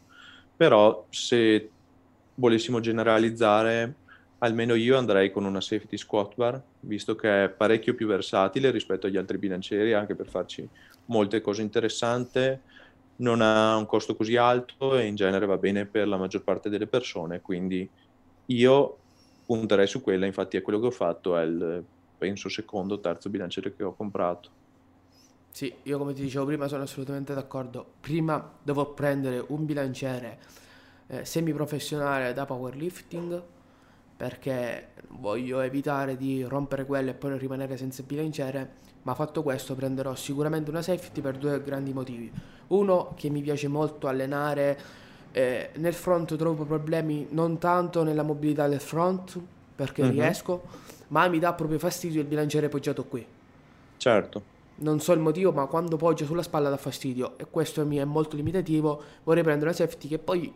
Però 0.56 1.04
se 1.10 1.68
volessimo 2.36 2.80
generalizzare, 2.80 3.96
almeno 4.38 4.74
io 4.74 4.96
andrei 4.96 5.30
con 5.30 5.44
una 5.44 5.60
safety 5.60 5.98
squat 5.98 6.36
bar, 6.36 6.62
visto 6.80 7.14
che 7.14 7.44
è 7.44 7.48
parecchio 7.50 7.94
più 7.94 8.06
versatile 8.06 8.70
rispetto 8.70 9.06
agli 9.06 9.18
altri 9.18 9.36
bilancieri, 9.36 9.92
anche 9.92 10.14
per 10.14 10.30
farci 10.30 10.66
molte 11.06 11.42
cose 11.42 11.60
interessanti, 11.60 12.58
non 13.16 13.42
ha 13.42 13.76
un 13.76 13.84
costo 13.84 14.16
così 14.16 14.36
alto 14.36 14.96
e 14.96 15.04
in 15.04 15.16
genere 15.16 15.44
va 15.44 15.58
bene 15.58 15.84
per 15.84 16.08
la 16.08 16.16
maggior 16.16 16.44
parte 16.44 16.70
delle 16.70 16.86
persone, 16.86 17.42
quindi 17.42 17.86
io 18.46 18.96
punterei 19.44 19.86
su 19.86 20.00
quella, 20.00 20.24
infatti 20.24 20.56
è 20.56 20.62
quello 20.62 20.80
che 20.80 20.86
ho 20.86 20.90
fatto, 20.90 21.36
è 21.36 21.42
il, 21.42 21.84
penso, 22.22 22.48
secondo 22.48 22.94
o 22.94 23.00
terzo 23.00 23.28
bilanciere 23.30 23.74
che 23.74 23.82
ho 23.82 23.94
comprato. 23.96 24.50
Sì, 25.50 25.72
io 25.82 25.98
come 25.98 26.14
ti 26.14 26.22
dicevo 26.22 26.46
prima 26.46 26.66
sono 26.68 26.82
assolutamente 26.82 27.34
d'accordo. 27.34 27.84
Prima 28.00 28.52
devo 28.62 28.86
prendere 28.94 29.44
un 29.48 29.66
bilanciere 29.66 30.38
eh, 31.08 31.24
semiprofessionale 31.24 32.32
da 32.32 32.46
powerlifting 32.46 33.42
perché 34.16 34.92
voglio 35.08 35.60
evitare 35.60 36.16
di 36.16 36.42
rompere 36.44 36.86
quello 36.86 37.10
e 37.10 37.14
poi 37.14 37.36
rimanere 37.38 37.76
senza 37.76 38.02
bilanciere, 38.04 38.74
ma 39.02 39.14
fatto 39.14 39.42
questo 39.42 39.74
prenderò 39.74 40.14
sicuramente 40.14 40.70
una 40.70 40.80
safety 40.82 41.20
per 41.20 41.36
due 41.38 41.60
grandi 41.62 41.92
motivi. 41.92 42.32
Uno, 42.68 43.12
che 43.16 43.28
mi 43.30 43.42
piace 43.42 43.68
molto 43.68 44.06
allenare 44.06 44.78
eh, 45.32 45.70
nel 45.76 45.94
front 45.94 46.36
trovo 46.36 46.64
problemi 46.64 47.26
non 47.30 47.58
tanto 47.58 48.02
nella 48.04 48.22
mobilità 48.22 48.68
del 48.68 48.80
front 48.80 49.38
perché 49.74 50.06
Mhm. 50.06 50.10
riesco, 50.10 50.62
ma 51.12 51.28
mi 51.28 51.38
dà 51.38 51.52
proprio 51.52 51.78
fastidio 51.78 52.20
il 52.20 52.26
bilanciere 52.26 52.68
poggiato 52.68 53.04
qui. 53.04 53.24
Certo, 53.96 54.42
Non 54.76 54.98
so 54.98 55.12
il 55.12 55.20
motivo, 55.20 55.52
ma 55.52 55.66
quando 55.66 55.96
poggio 55.96 56.24
sulla 56.24 56.42
spalla 56.42 56.68
dà 56.68 56.76
fastidio 56.76 57.38
e 57.38 57.46
questo 57.48 57.86
mi 57.86 57.98
è 57.98 58.04
molto 58.04 58.34
limitativo. 58.34 59.00
Vorrei 59.22 59.42
prendere 59.42 59.70
una 59.70 59.78
safety 59.78 60.08
che 60.08 60.18
poi 60.18 60.52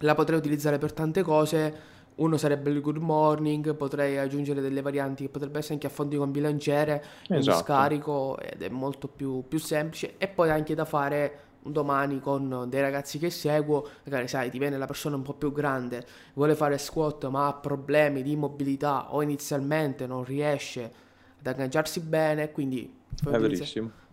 la 0.00 0.14
potrei 0.14 0.38
utilizzare 0.38 0.78
per 0.78 0.92
tante 0.92 1.22
cose. 1.22 1.96
Uno 2.16 2.36
sarebbe 2.36 2.70
il 2.70 2.80
good 2.80 2.96
morning, 2.96 3.74
potrei 3.76 4.18
aggiungere 4.18 4.60
delle 4.60 4.82
varianti 4.82 5.22
che 5.22 5.28
potrebbe 5.30 5.58
essere 5.58 5.74
anche 5.74 5.86
a 5.86 5.90
fondi 5.90 6.16
con 6.16 6.32
bilanciere, 6.32 7.02
esatto. 7.28 7.58
scarico 7.58 8.38
ed 8.40 8.60
è 8.60 8.68
molto 8.68 9.06
più, 9.06 9.44
più 9.46 9.60
semplice. 9.60 10.14
E 10.18 10.26
poi 10.26 10.50
anche 10.50 10.74
da 10.74 10.84
fare 10.84 11.40
un 11.68 11.72
domani 11.72 12.18
con 12.18 12.66
dei 12.68 12.80
ragazzi 12.80 13.18
che 13.18 13.30
seguo, 13.30 13.86
magari 14.04 14.26
sai, 14.26 14.50
ti 14.50 14.58
viene 14.58 14.76
la 14.76 14.86
persona 14.86 15.16
un 15.16 15.22
po' 15.22 15.34
più 15.34 15.52
grande, 15.52 16.04
vuole 16.34 16.54
fare 16.54 16.78
squat 16.78 17.28
ma 17.28 17.46
ha 17.46 17.52
problemi 17.54 18.22
di 18.22 18.34
mobilità 18.34 19.14
o 19.14 19.22
inizialmente 19.22 20.06
non 20.06 20.24
riesce 20.24 20.92
ad 21.38 21.46
agganciarsi 21.46 22.00
bene, 22.00 22.50
quindi 22.50 22.96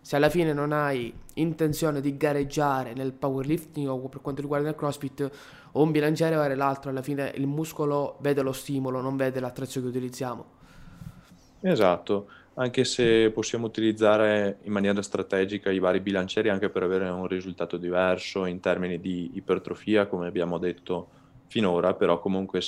se 0.00 0.16
alla 0.16 0.28
fine 0.28 0.52
non 0.52 0.72
hai 0.72 1.12
intenzione 1.34 2.00
di 2.00 2.16
gareggiare 2.16 2.94
nel 2.94 3.12
powerlifting 3.12 3.88
o 3.88 3.98
per 4.08 4.20
quanto 4.20 4.40
riguarda 4.40 4.68
il 4.68 4.76
CrossFit 4.76 5.30
o 5.72 5.82
un 5.82 5.90
bilanciere 5.90 6.36
vale 6.36 6.54
l'altro, 6.54 6.90
alla 6.90 7.02
fine 7.02 7.32
il 7.34 7.46
muscolo 7.46 8.16
vede 8.20 8.42
lo 8.42 8.52
stimolo, 8.52 9.00
non 9.00 9.16
vede 9.16 9.40
l'attrezzo 9.40 9.80
che 9.80 9.86
utilizziamo. 9.88 10.44
Esatto, 11.60 12.28
anche 12.58 12.84
se 12.84 13.30
possiamo 13.32 13.66
utilizzare 13.66 14.58
in 14.62 14.72
maniera 14.72 15.02
strategica 15.02 15.70
i 15.70 15.78
vari 15.78 16.00
bilancieri 16.00 16.48
anche 16.48 16.70
per 16.70 16.82
avere 16.82 17.08
un 17.08 17.26
risultato 17.26 17.76
diverso 17.76 18.46
in 18.46 18.60
termini 18.60 18.98
di 18.98 19.32
ipertrofia, 19.34 20.06
come 20.06 20.26
abbiamo 20.26 20.58
detto 20.58 21.08
finora, 21.48 21.94
però 21.94 22.18
comunque 22.18 22.60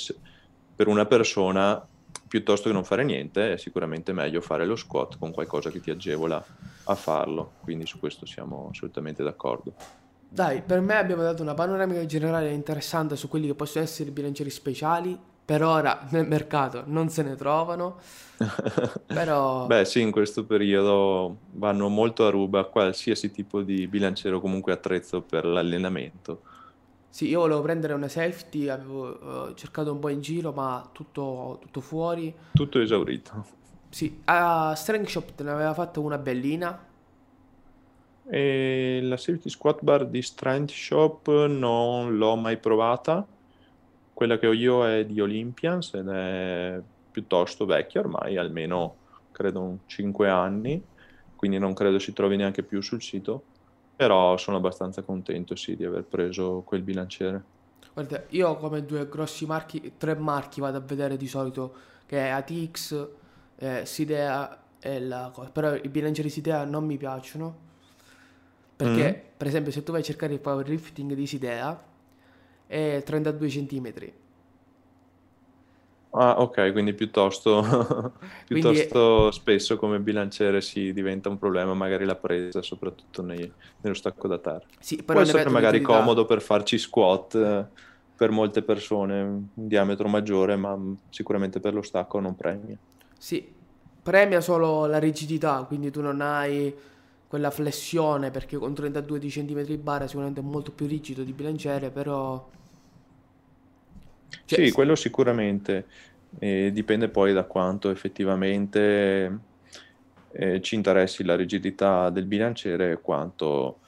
per 0.75 0.87
una 0.87 1.05
persona 1.05 1.85
piuttosto 2.27 2.69
che 2.69 2.73
non 2.73 2.83
fare 2.83 3.03
niente 3.03 3.53
è 3.53 3.57
sicuramente 3.57 4.13
meglio 4.13 4.41
fare 4.41 4.65
lo 4.65 4.75
squat 4.75 5.17
con 5.17 5.31
qualcosa 5.31 5.71
che 5.71 5.79
ti 5.79 5.89
agevola 5.89 6.43
a 6.83 6.95
farlo, 6.95 7.53
quindi 7.61 7.87
su 7.87 7.99
questo 7.99 8.27
siamo 8.27 8.69
assolutamente 8.71 9.23
d'accordo. 9.23 9.73
Dai, 10.31 10.61
per 10.61 10.81
me 10.81 10.97
abbiamo 10.97 11.23
dato 11.23 11.41
una 11.41 11.55
panoramica 11.55 12.05
generale 12.05 12.51
interessante 12.51 13.15
su 13.15 13.27
quelli 13.27 13.47
che 13.47 13.55
possono 13.55 13.83
essere 13.83 14.09
i 14.09 14.11
bilancieri 14.11 14.51
speciali. 14.51 15.19
Per 15.49 15.63
ora 15.63 16.07
nel 16.11 16.27
mercato 16.27 16.83
non 16.85 17.09
se 17.09 17.23
ne 17.23 17.35
trovano, 17.35 17.99
però 19.11 19.67
Beh, 19.67 19.85
sì, 19.85 20.01
in 20.01 20.11
questo 20.11 20.45
periodo 20.45 21.41
vanno 21.51 21.89
molto 21.89 22.25
a 22.25 22.29
ruba 22.29 22.65
qualsiasi 22.65 23.31
tipo 23.31 23.61
di 23.61 23.87
bilanciere 23.87 24.35
o 24.35 24.39
comunque 24.41 24.73
attrezzo 24.73 25.21
per 25.21 25.45
l'allenamento. 25.45 26.43
sì, 27.09 27.27
io 27.27 27.39
volevo 27.41 27.61
prendere 27.61 27.93
una 27.93 28.07
safety, 28.07 28.67
avevo 28.67 29.49
eh, 29.49 29.55
cercato 29.55 29.91
un 29.91 29.99
po' 29.99 30.09
in 30.09 30.21
giro, 30.21 30.51
ma 30.53 30.87
tutto, 30.91 31.57
tutto 31.61 31.81
fuori. 31.81 32.33
Tutto 32.53 32.79
esaurito. 32.79 33.47
Sì, 33.89 34.21
a 34.25 34.73
Strength 34.75 35.09
Shop 35.09 35.35
te 35.35 35.43
ne 35.43 35.51
aveva 35.51 35.73
fatta 35.75 35.99
una 35.99 36.17
bellina. 36.17 36.87
E 38.31 38.99
la 39.03 39.17
safety 39.17 39.49
squat 39.49 39.83
bar 39.83 40.07
di 40.07 40.21
Strength 40.21 40.71
Shop 40.71 41.27
non 41.47 42.17
l'ho 42.17 42.35
mai 42.37 42.57
provata. 42.57 43.27
Quella 44.19 44.37
che 44.37 44.47
ho 44.47 44.51
io 44.51 44.85
è 44.85 45.05
di 45.05 45.21
Olympians 45.21 45.93
ed 45.93 46.09
è 46.09 46.81
piuttosto 47.09 47.65
vecchia 47.65 48.01
ormai, 48.01 48.35
almeno 48.35 48.97
credo 49.31 49.61
un 49.61 49.77
5 49.85 50.29
anni, 50.29 50.83
quindi 51.37 51.57
non 51.57 51.73
credo 51.73 51.99
si 51.99 52.11
trovi 52.11 52.35
neanche 52.35 52.63
più 52.63 52.81
sul 52.81 53.01
sito, 53.01 53.45
però 53.95 54.35
sono 54.35 54.57
abbastanza 54.57 55.03
contento 55.03 55.55
sì 55.55 55.77
di 55.77 55.85
aver 55.85 56.03
preso 56.03 56.63
quel 56.65 56.81
bilanciere. 56.81 57.43
Guarda, 57.93 58.25
io 58.31 58.57
come 58.57 58.83
due 58.83 59.07
grossi 59.07 59.45
marchi, 59.45 59.93
tre 59.95 60.15
marchi 60.15 60.59
vado 60.59 60.75
a 60.75 60.81
vedere 60.81 61.15
di 61.15 61.27
solito, 61.27 61.73
che 62.05 62.17
è 62.17 62.27
ATX, 62.27 63.07
eh, 63.55 63.85
Sidea 63.85 64.63
e 64.79 64.99
la 64.99 65.31
cosa. 65.33 65.49
Però 65.49 65.73
i 65.75 65.87
bilancieri 65.87 66.29
Sidea 66.29 66.65
non 66.65 66.85
mi 66.85 66.97
piacciono. 66.97 67.67
Perché, 68.75 69.09
Mm. 69.31 69.37
per 69.37 69.47
esempio, 69.47 69.71
se 69.71 69.81
tu 69.83 69.93
vai 69.93 70.01
a 70.01 70.03
cercare 70.03 70.33
il 70.33 70.39
powerlifting 70.41 71.13
di 71.13 71.25
Sidea, 71.25 71.87
è 72.69 73.01
32 73.03 73.49
cm. 73.49 74.13
Ah, 76.11 76.39
ok, 76.39 76.71
quindi 76.71 76.95
piuttosto, 76.95 77.61
Quindi 78.49 78.83
piuttosto 78.83 79.29
spesso 79.29 79.77
come 79.77 79.99
bilanciere 79.99 80.59
si 80.59 80.91
diventa 80.91 81.29
un 81.29 81.37
problema, 81.37 81.75
magari 81.75 82.03
la 82.05 82.15
presa, 82.17 82.63
soprattutto 82.63 83.21
nei- 83.21 83.55
nello 83.81 83.93
stacco 83.95 84.27
da 84.27 84.39
terra. 84.39 84.65
sì, 84.79 85.03
però 85.03 85.19
Può 85.19 85.21
essere 85.21 85.43
magari 85.49 85.81
comodo 85.81 86.25
per 86.25 86.41
farci 86.41 86.79
squat 86.79 87.35
eh, 87.35 87.69
per 88.15 88.31
molte 88.31 88.63
persone, 88.63 89.21
un 89.21 89.47
diametro 89.53 90.07
maggiore, 90.07 90.55
ma 90.55 90.75
sicuramente 91.09 91.59
per 91.59 91.75
lo 91.75 91.83
stacco 91.83 92.19
non 92.19 92.35
premia. 92.35 92.77
Sì, 93.17 93.53
premia 94.01 94.41
solo 94.41 94.85
la 94.85 94.97
rigidità, 94.99 95.63
quindi 95.65 95.91
tu 95.91 96.01
non 96.01 96.21
hai 96.21 96.73
quella 97.29 97.51
flessione 97.51 98.31
perché 98.31 98.57
con 98.57 98.73
32 98.73 99.19
di 99.19 99.29
centimetri 99.29 99.77
barra 99.77 100.07
sicuramente 100.07 100.41
è 100.41 100.43
molto 100.43 100.71
più 100.71 100.87
rigido 100.87 101.21
di 101.21 101.31
bilanciere, 101.31 101.91
però... 101.91 102.49
Cioè, 104.45 104.65
sì, 104.65 104.71
quello 104.71 104.95
sicuramente. 104.95 105.85
E 106.39 106.71
dipende 106.73 107.07
poi 107.07 107.31
da 107.31 107.43
quanto 107.43 107.91
effettivamente 107.91 109.39
eh, 110.31 110.59
ci 110.61 110.73
interessi 110.73 111.23
la 111.23 111.35
rigidità 111.35 112.09
del 112.09 112.25
bilanciere 112.25 112.93
e 112.93 112.99
quanto 112.99 113.81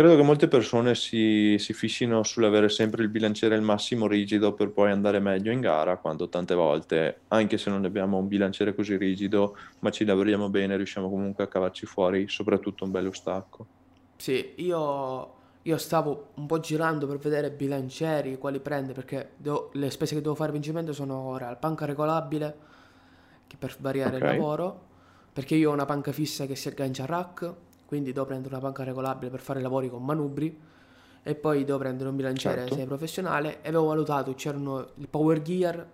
Credo 0.00 0.16
che 0.16 0.22
molte 0.22 0.48
persone 0.48 0.94
si, 0.94 1.56
si 1.58 1.74
fissino 1.74 2.22
sull'avere 2.22 2.70
sempre 2.70 3.02
il 3.02 3.10
bilanciere 3.10 3.54
al 3.54 3.60
massimo 3.60 4.06
rigido 4.06 4.54
per 4.54 4.70
poi 4.70 4.90
andare 4.90 5.20
meglio 5.20 5.52
in 5.52 5.60
gara, 5.60 5.98
quando 5.98 6.30
tante 6.30 6.54
volte, 6.54 7.20
anche 7.28 7.58
se 7.58 7.68
non 7.68 7.84
abbiamo 7.84 8.16
un 8.16 8.26
bilanciere 8.26 8.74
così 8.74 8.96
rigido, 8.96 9.58
ma 9.80 9.90
ci 9.90 10.06
lavoriamo 10.06 10.48
bene, 10.48 10.76
riusciamo 10.76 11.10
comunque 11.10 11.44
a 11.44 11.48
cavarci 11.48 11.84
fuori 11.84 12.26
soprattutto 12.30 12.84
un 12.84 12.92
bello 12.92 13.12
stacco. 13.12 13.66
Sì, 14.16 14.54
io, 14.56 15.34
io 15.60 15.76
stavo 15.76 16.28
un 16.36 16.46
po' 16.46 16.60
girando 16.60 17.06
per 17.06 17.18
vedere 17.18 17.50
bilancieri, 17.50 18.38
quali 18.38 18.58
prende, 18.58 18.94
perché 18.94 19.32
devo, 19.36 19.68
le 19.74 19.90
spese 19.90 20.14
che 20.14 20.22
devo 20.22 20.34
fare 20.34 20.50
principalmente 20.50 20.94
sono 20.94 21.14
ora 21.14 21.50
il 21.50 21.58
panca 21.58 21.84
regolabile, 21.84 22.56
che 23.46 23.56
per 23.58 23.76
variare 23.78 24.16
okay. 24.16 24.30
il 24.30 24.38
lavoro, 24.38 24.80
perché 25.30 25.56
io 25.56 25.68
ho 25.68 25.74
una 25.74 25.84
panca 25.84 26.12
fissa 26.12 26.46
che 26.46 26.56
si 26.56 26.68
aggancia 26.68 27.02
a 27.02 27.06
rack, 27.06 27.54
quindi 27.90 28.12
devo 28.12 28.24
prendere 28.24 28.54
una 28.54 28.62
panca 28.62 28.84
regolabile 28.84 29.32
per 29.32 29.40
fare 29.40 29.60
lavori 29.60 29.90
con 29.90 30.04
manubri 30.04 30.56
e 31.24 31.34
poi 31.34 31.64
devo 31.64 31.78
prendere 31.78 32.08
un 32.08 32.14
bilanciere 32.14 32.68
certo. 32.68 32.84
professionale 32.84 33.62
e 33.62 33.68
avevo 33.68 33.86
valutato 33.86 34.32
c'erano 34.34 34.90
il 34.94 35.08
Power 35.08 35.42
Gear 35.42 35.86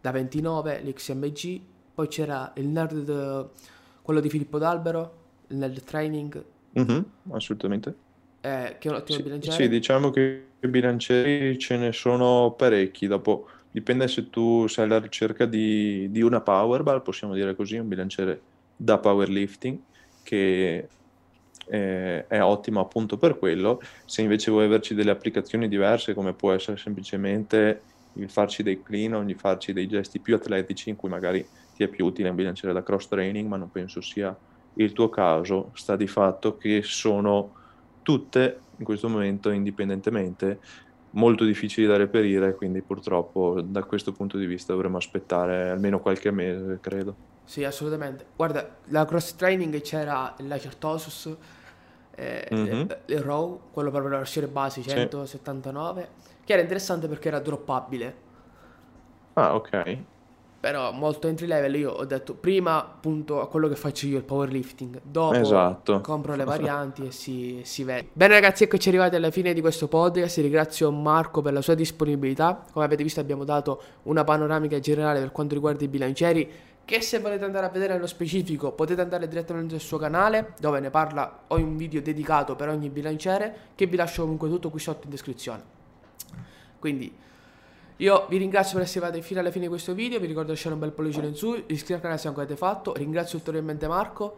da 0.00 0.12
29, 0.12 0.82
l'XMG, 0.84 1.60
poi 1.92 2.06
c'era 2.06 2.52
il 2.58 2.68
Nerd, 2.68 3.48
quello 4.02 4.20
di 4.20 4.30
Filippo 4.30 4.58
D'Albero, 4.58 5.14
il 5.48 5.56
Nerd 5.56 5.82
Training. 5.82 6.44
Mm-hmm, 6.78 7.00
assolutamente. 7.32 7.94
Eh, 8.40 8.76
che 8.78 8.88
è 8.88 8.92
un 8.92 8.98
ottimo 8.98 9.18
sì, 9.18 9.24
bilanciere. 9.24 9.56
Sì, 9.56 9.68
diciamo 9.68 10.10
che 10.10 10.44
i 10.60 10.68
bilancieri 10.68 11.58
ce 11.58 11.76
ne 11.76 11.90
sono 11.90 12.54
parecchi, 12.56 13.08
dopo 13.08 13.48
dipende 13.72 14.06
se 14.06 14.30
tu 14.30 14.68
sei 14.68 14.84
alla 14.84 15.00
ricerca 15.00 15.44
di, 15.44 16.08
di 16.08 16.22
una 16.22 16.40
powerball, 16.40 17.02
possiamo 17.02 17.34
dire 17.34 17.56
così, 17.56 17.76
un 17.76 17.88
bilanciere 17.88 18.40
da 18.76 18.98
powerlifting 18.98 19.76
che 20.22 20.88
eh, 21.68 22.26
è 22.26 22.40
ottimo 22.40 22.80
appunto 22.80 23.16
per 23.16 23.38
quello. 23.38 23.80
Se 24.04 24.22
invece 24.22 24.50
vuoi 24.50 24.64
averci 24.64 24.94
delle 24.94 25.10
applicazioni 25.10 25.68
diverse, 25.68 26.14
come 26.14 26.32
può 26.32 26.52
essere 26.52 26.76
semplicemente 26.76 27.82
il 28.14 28.30
farci 28.30 28.62
dei 28.62 28.82
clean 28.82 29.14
o 29.14 29.20
il 29.20 29.36
farci 29.36 29.72
dei 29.72 29.86
gesti 29.86 30.20
più 30.20 30.34
atletici 30.34 30.88
in 30.88 30.96
cui 30.96 31.08
magari 31.08 31.46
ti 31.74 31.82
è 31.82 31.88
più 31.88 32.06
utile 32.06 32.30
un 32.30 32.34
bilanciere 32.34 32.72
da 32.72 32.82
cross 32.82 33.08
training, 33.08 33.48
ma 33.48 33.56
non 33.56 33.70
penso 33.70 34.00
sia 34.00 34.36
il 34.74 34.92
tuo 34.92 35.08
caso, 35.08 35.70
sta 35.74 35.96
di 35.96 36.06
fatto 36.06 36.56
che 36.56 36.82
sono 36.82 37.52
tutte 38.02 38.60
in 38.78 38.84
questo 38.84 39.08
momento 39.08 39.50
indipendentemente 39.50 40.60
molto 41.10 41.44
difficili 41.44 41.86
da 41.86 41.96
reperire, 41.96 42.54
quindi 42.54 42.82
purtroppo 42.82 43.60
da 43.62 43.82
questo 43.84 44.12
punto 44.12 44.36
di 44.36 44.46
vista 44.46 44.72
dovremo 44.72 44.98
aspettare 44.98 45.70
almeno 45.70 45.98
qualche 46.00 46.30
mese, 46.30 46.78
credo. 46.80 47.16
Sì, 47.44 47.64
assolutamente. 47.64 48.26
Guarda, 48.36 48.76
la 48.86 49.04
cross 49.06 49.34
training 49.34 49.80
c'era 49.80 50.34
il 50.38 50.48
Lacertosus, 50.48 51.34
eh, 52.16 52.48
mm-hmm. 52.52 52.80
il, 52.80 52.98
il 53.06 53.20
Raw, 53.20 53.60
quello 53.70 53.90
proprio 53.90 54.10
la 54.10 54.18
versione 54.18 54.48
base 54.48 54.82
179, 54.82 56.08
sì. 56.16 56.32
che 56.44 56.52
era 56.54 56.62
interessante 56.62 57.06
perché 57.08 57.28
era 57.28 57.38
droppabile. 57.38 58.24
Ah, 59.34 59.54
ok. 59.54 59.98
Però 60.58 60.90
molto 60.90 61.28
entry 61.28 61.46
level 61.46 61.76
io 61.76 61.92
ho 61.92 62.04
detto 62.06 62.34
prima 62.34 62.78
appunto 62.78 63.40
a 63.40 63.46
quello 63.46 63.68
che 63.68 63.76
faccio 63.76 64.06
io 64.06 64.16
il 64.16 64.24
powerlifting, 64.24 65.00
dopo 65.02 65.36
esatto. 65.36 66.00
compro 66.00 66.34
le 66.34 66.44
varianti 66.44 67.06
e 67.06 67.10
si, 67.12 67.60
si, 67.62 67.84
vede. 67.84 68.08
Bene 68.12 68.32
ragazzi, 68.32 68.64
eccoci 68.64 68.88
arrivati 68.88 69.14
alla 69.14 69.30
fine 69.30 69.52
di 69.52 69.60
questo 69.60 69.86
podcast, 69.86 70.38
ringrazio 70.38 70.90
Marco 70.90 71.42
per 71.42 71.52
la 71.52 71.60
sua 71.60 71.74
disponibilità, 71.74 72.64
come 72.72 72.84
avete 72.84 73.04
visto 73.04 73.20
abbiamo 73.20 73.44
dato 73.44 73.80
una 74.04 74.24
panoramica 74.24 74.80
generale 74.80 75.20
per 75.20 75.30
quanto 75.30 75.54
riguarda 75.54 75.84
i 75.84 75.88
bilancieri 75.88 76.50
che 76.86 77.00
se 77.02 77.18
volete 77.18 77.44
andare 77.44 77.66
a 77.66 77.68
vedere 77.68 77.94
nello 77.94 78.06
specifico 78.06 78.70
potete 78.70 79.00
andare 79.00 79.26
direttamente 79.26 79.76
sul 79.76 79.88
suo 79.88 79.98
canale 79.98 80.54
dove 80.60 80.78
ne 80.78 80.88
parla, 80.88 81.42
ho 81.48 81.56
un 81.56 81.76
video 81.76 82.00
dedicato 82.00 82.54
per 82.54 82.68
ogni 82.68 82.90
bilanciere 82.90 83.54
che 83.74 83.86
vi 83.86 83.96
lascio 83.96 84.22
comunque 84.22 84.48
tutto 84.48 84.70
qui 84.70 84.78
sotto 84.78 85.02
in 85.04 85.10
descrizione. 85.10 85.62
Quindi 86.78 87.12
io 87.96 88.26
vi 88.28 88.36
ringrazio 88.36 88.74
per 88.74 88.84
essere 88.84 89.04
arrivati 89.04 89.26
fino 89.26 89.40
alla 89.40 89.50
fine 89.50 89.64
di 89.64 89.70
questo 89.70 89.94
video, 89.94 90.20
vi 90.20 90.26
ricordo 90.26 90.50
di 90.50 90.54
lasciare 90.54 90.74
un 90.74 90.80
bel 90.80 90.92
pollice 90.92 91.20
in 91.22 91.34
su, 91.34 91.54
iscrivetevi 91.54 91.92
al 91.94 92.00
canale 92.00 92.20
se 92.20 92.28
non 92.28 92.38
avete 92.38 92.56
fatto, 92.56 92.94
ringrazio 92.94 93.38
ulteriormente 93.38 93.88
Marco. 93.88 94.36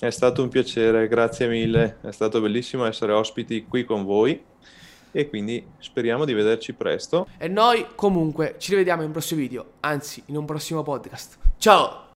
È 0.00 0.10
stato 0.10 0.42
un 0.42 0.48
piacere, 0.48 1.06
grazie 1.06 1.46
mille, 1.46 1.98
è 2.02 2.10
stato 2.10 2.40
bellissimo 2.40 2.84
essere 2.84 3.12
ospiti 3.12 3.64
qui 3.66 3.84
con 3.84 4.04
voi 4.04 4.42
e 5.12 5.28
quindi 5.28 5.64
speriamo 5.78 6.24
di 6.24 6.32
vederci 6.32 6.72
presto. 6.72 7.28
E 7.38 7.48
noi 7.48 7.86
comunque 7.94 8.56
ci 8.58 8.70
rivediamo 8.70 9.02
in 9.02 9.08
un 9.08 9.12
prossimo 9.12 9.40
video, 9.40 9.72
anzi 9.80 10.22
in 10.26 10.36
un 10.36 10.44
prossimo 10.44 10.82
podcast. 10.82 11.38
Ciao! 11.58 12.01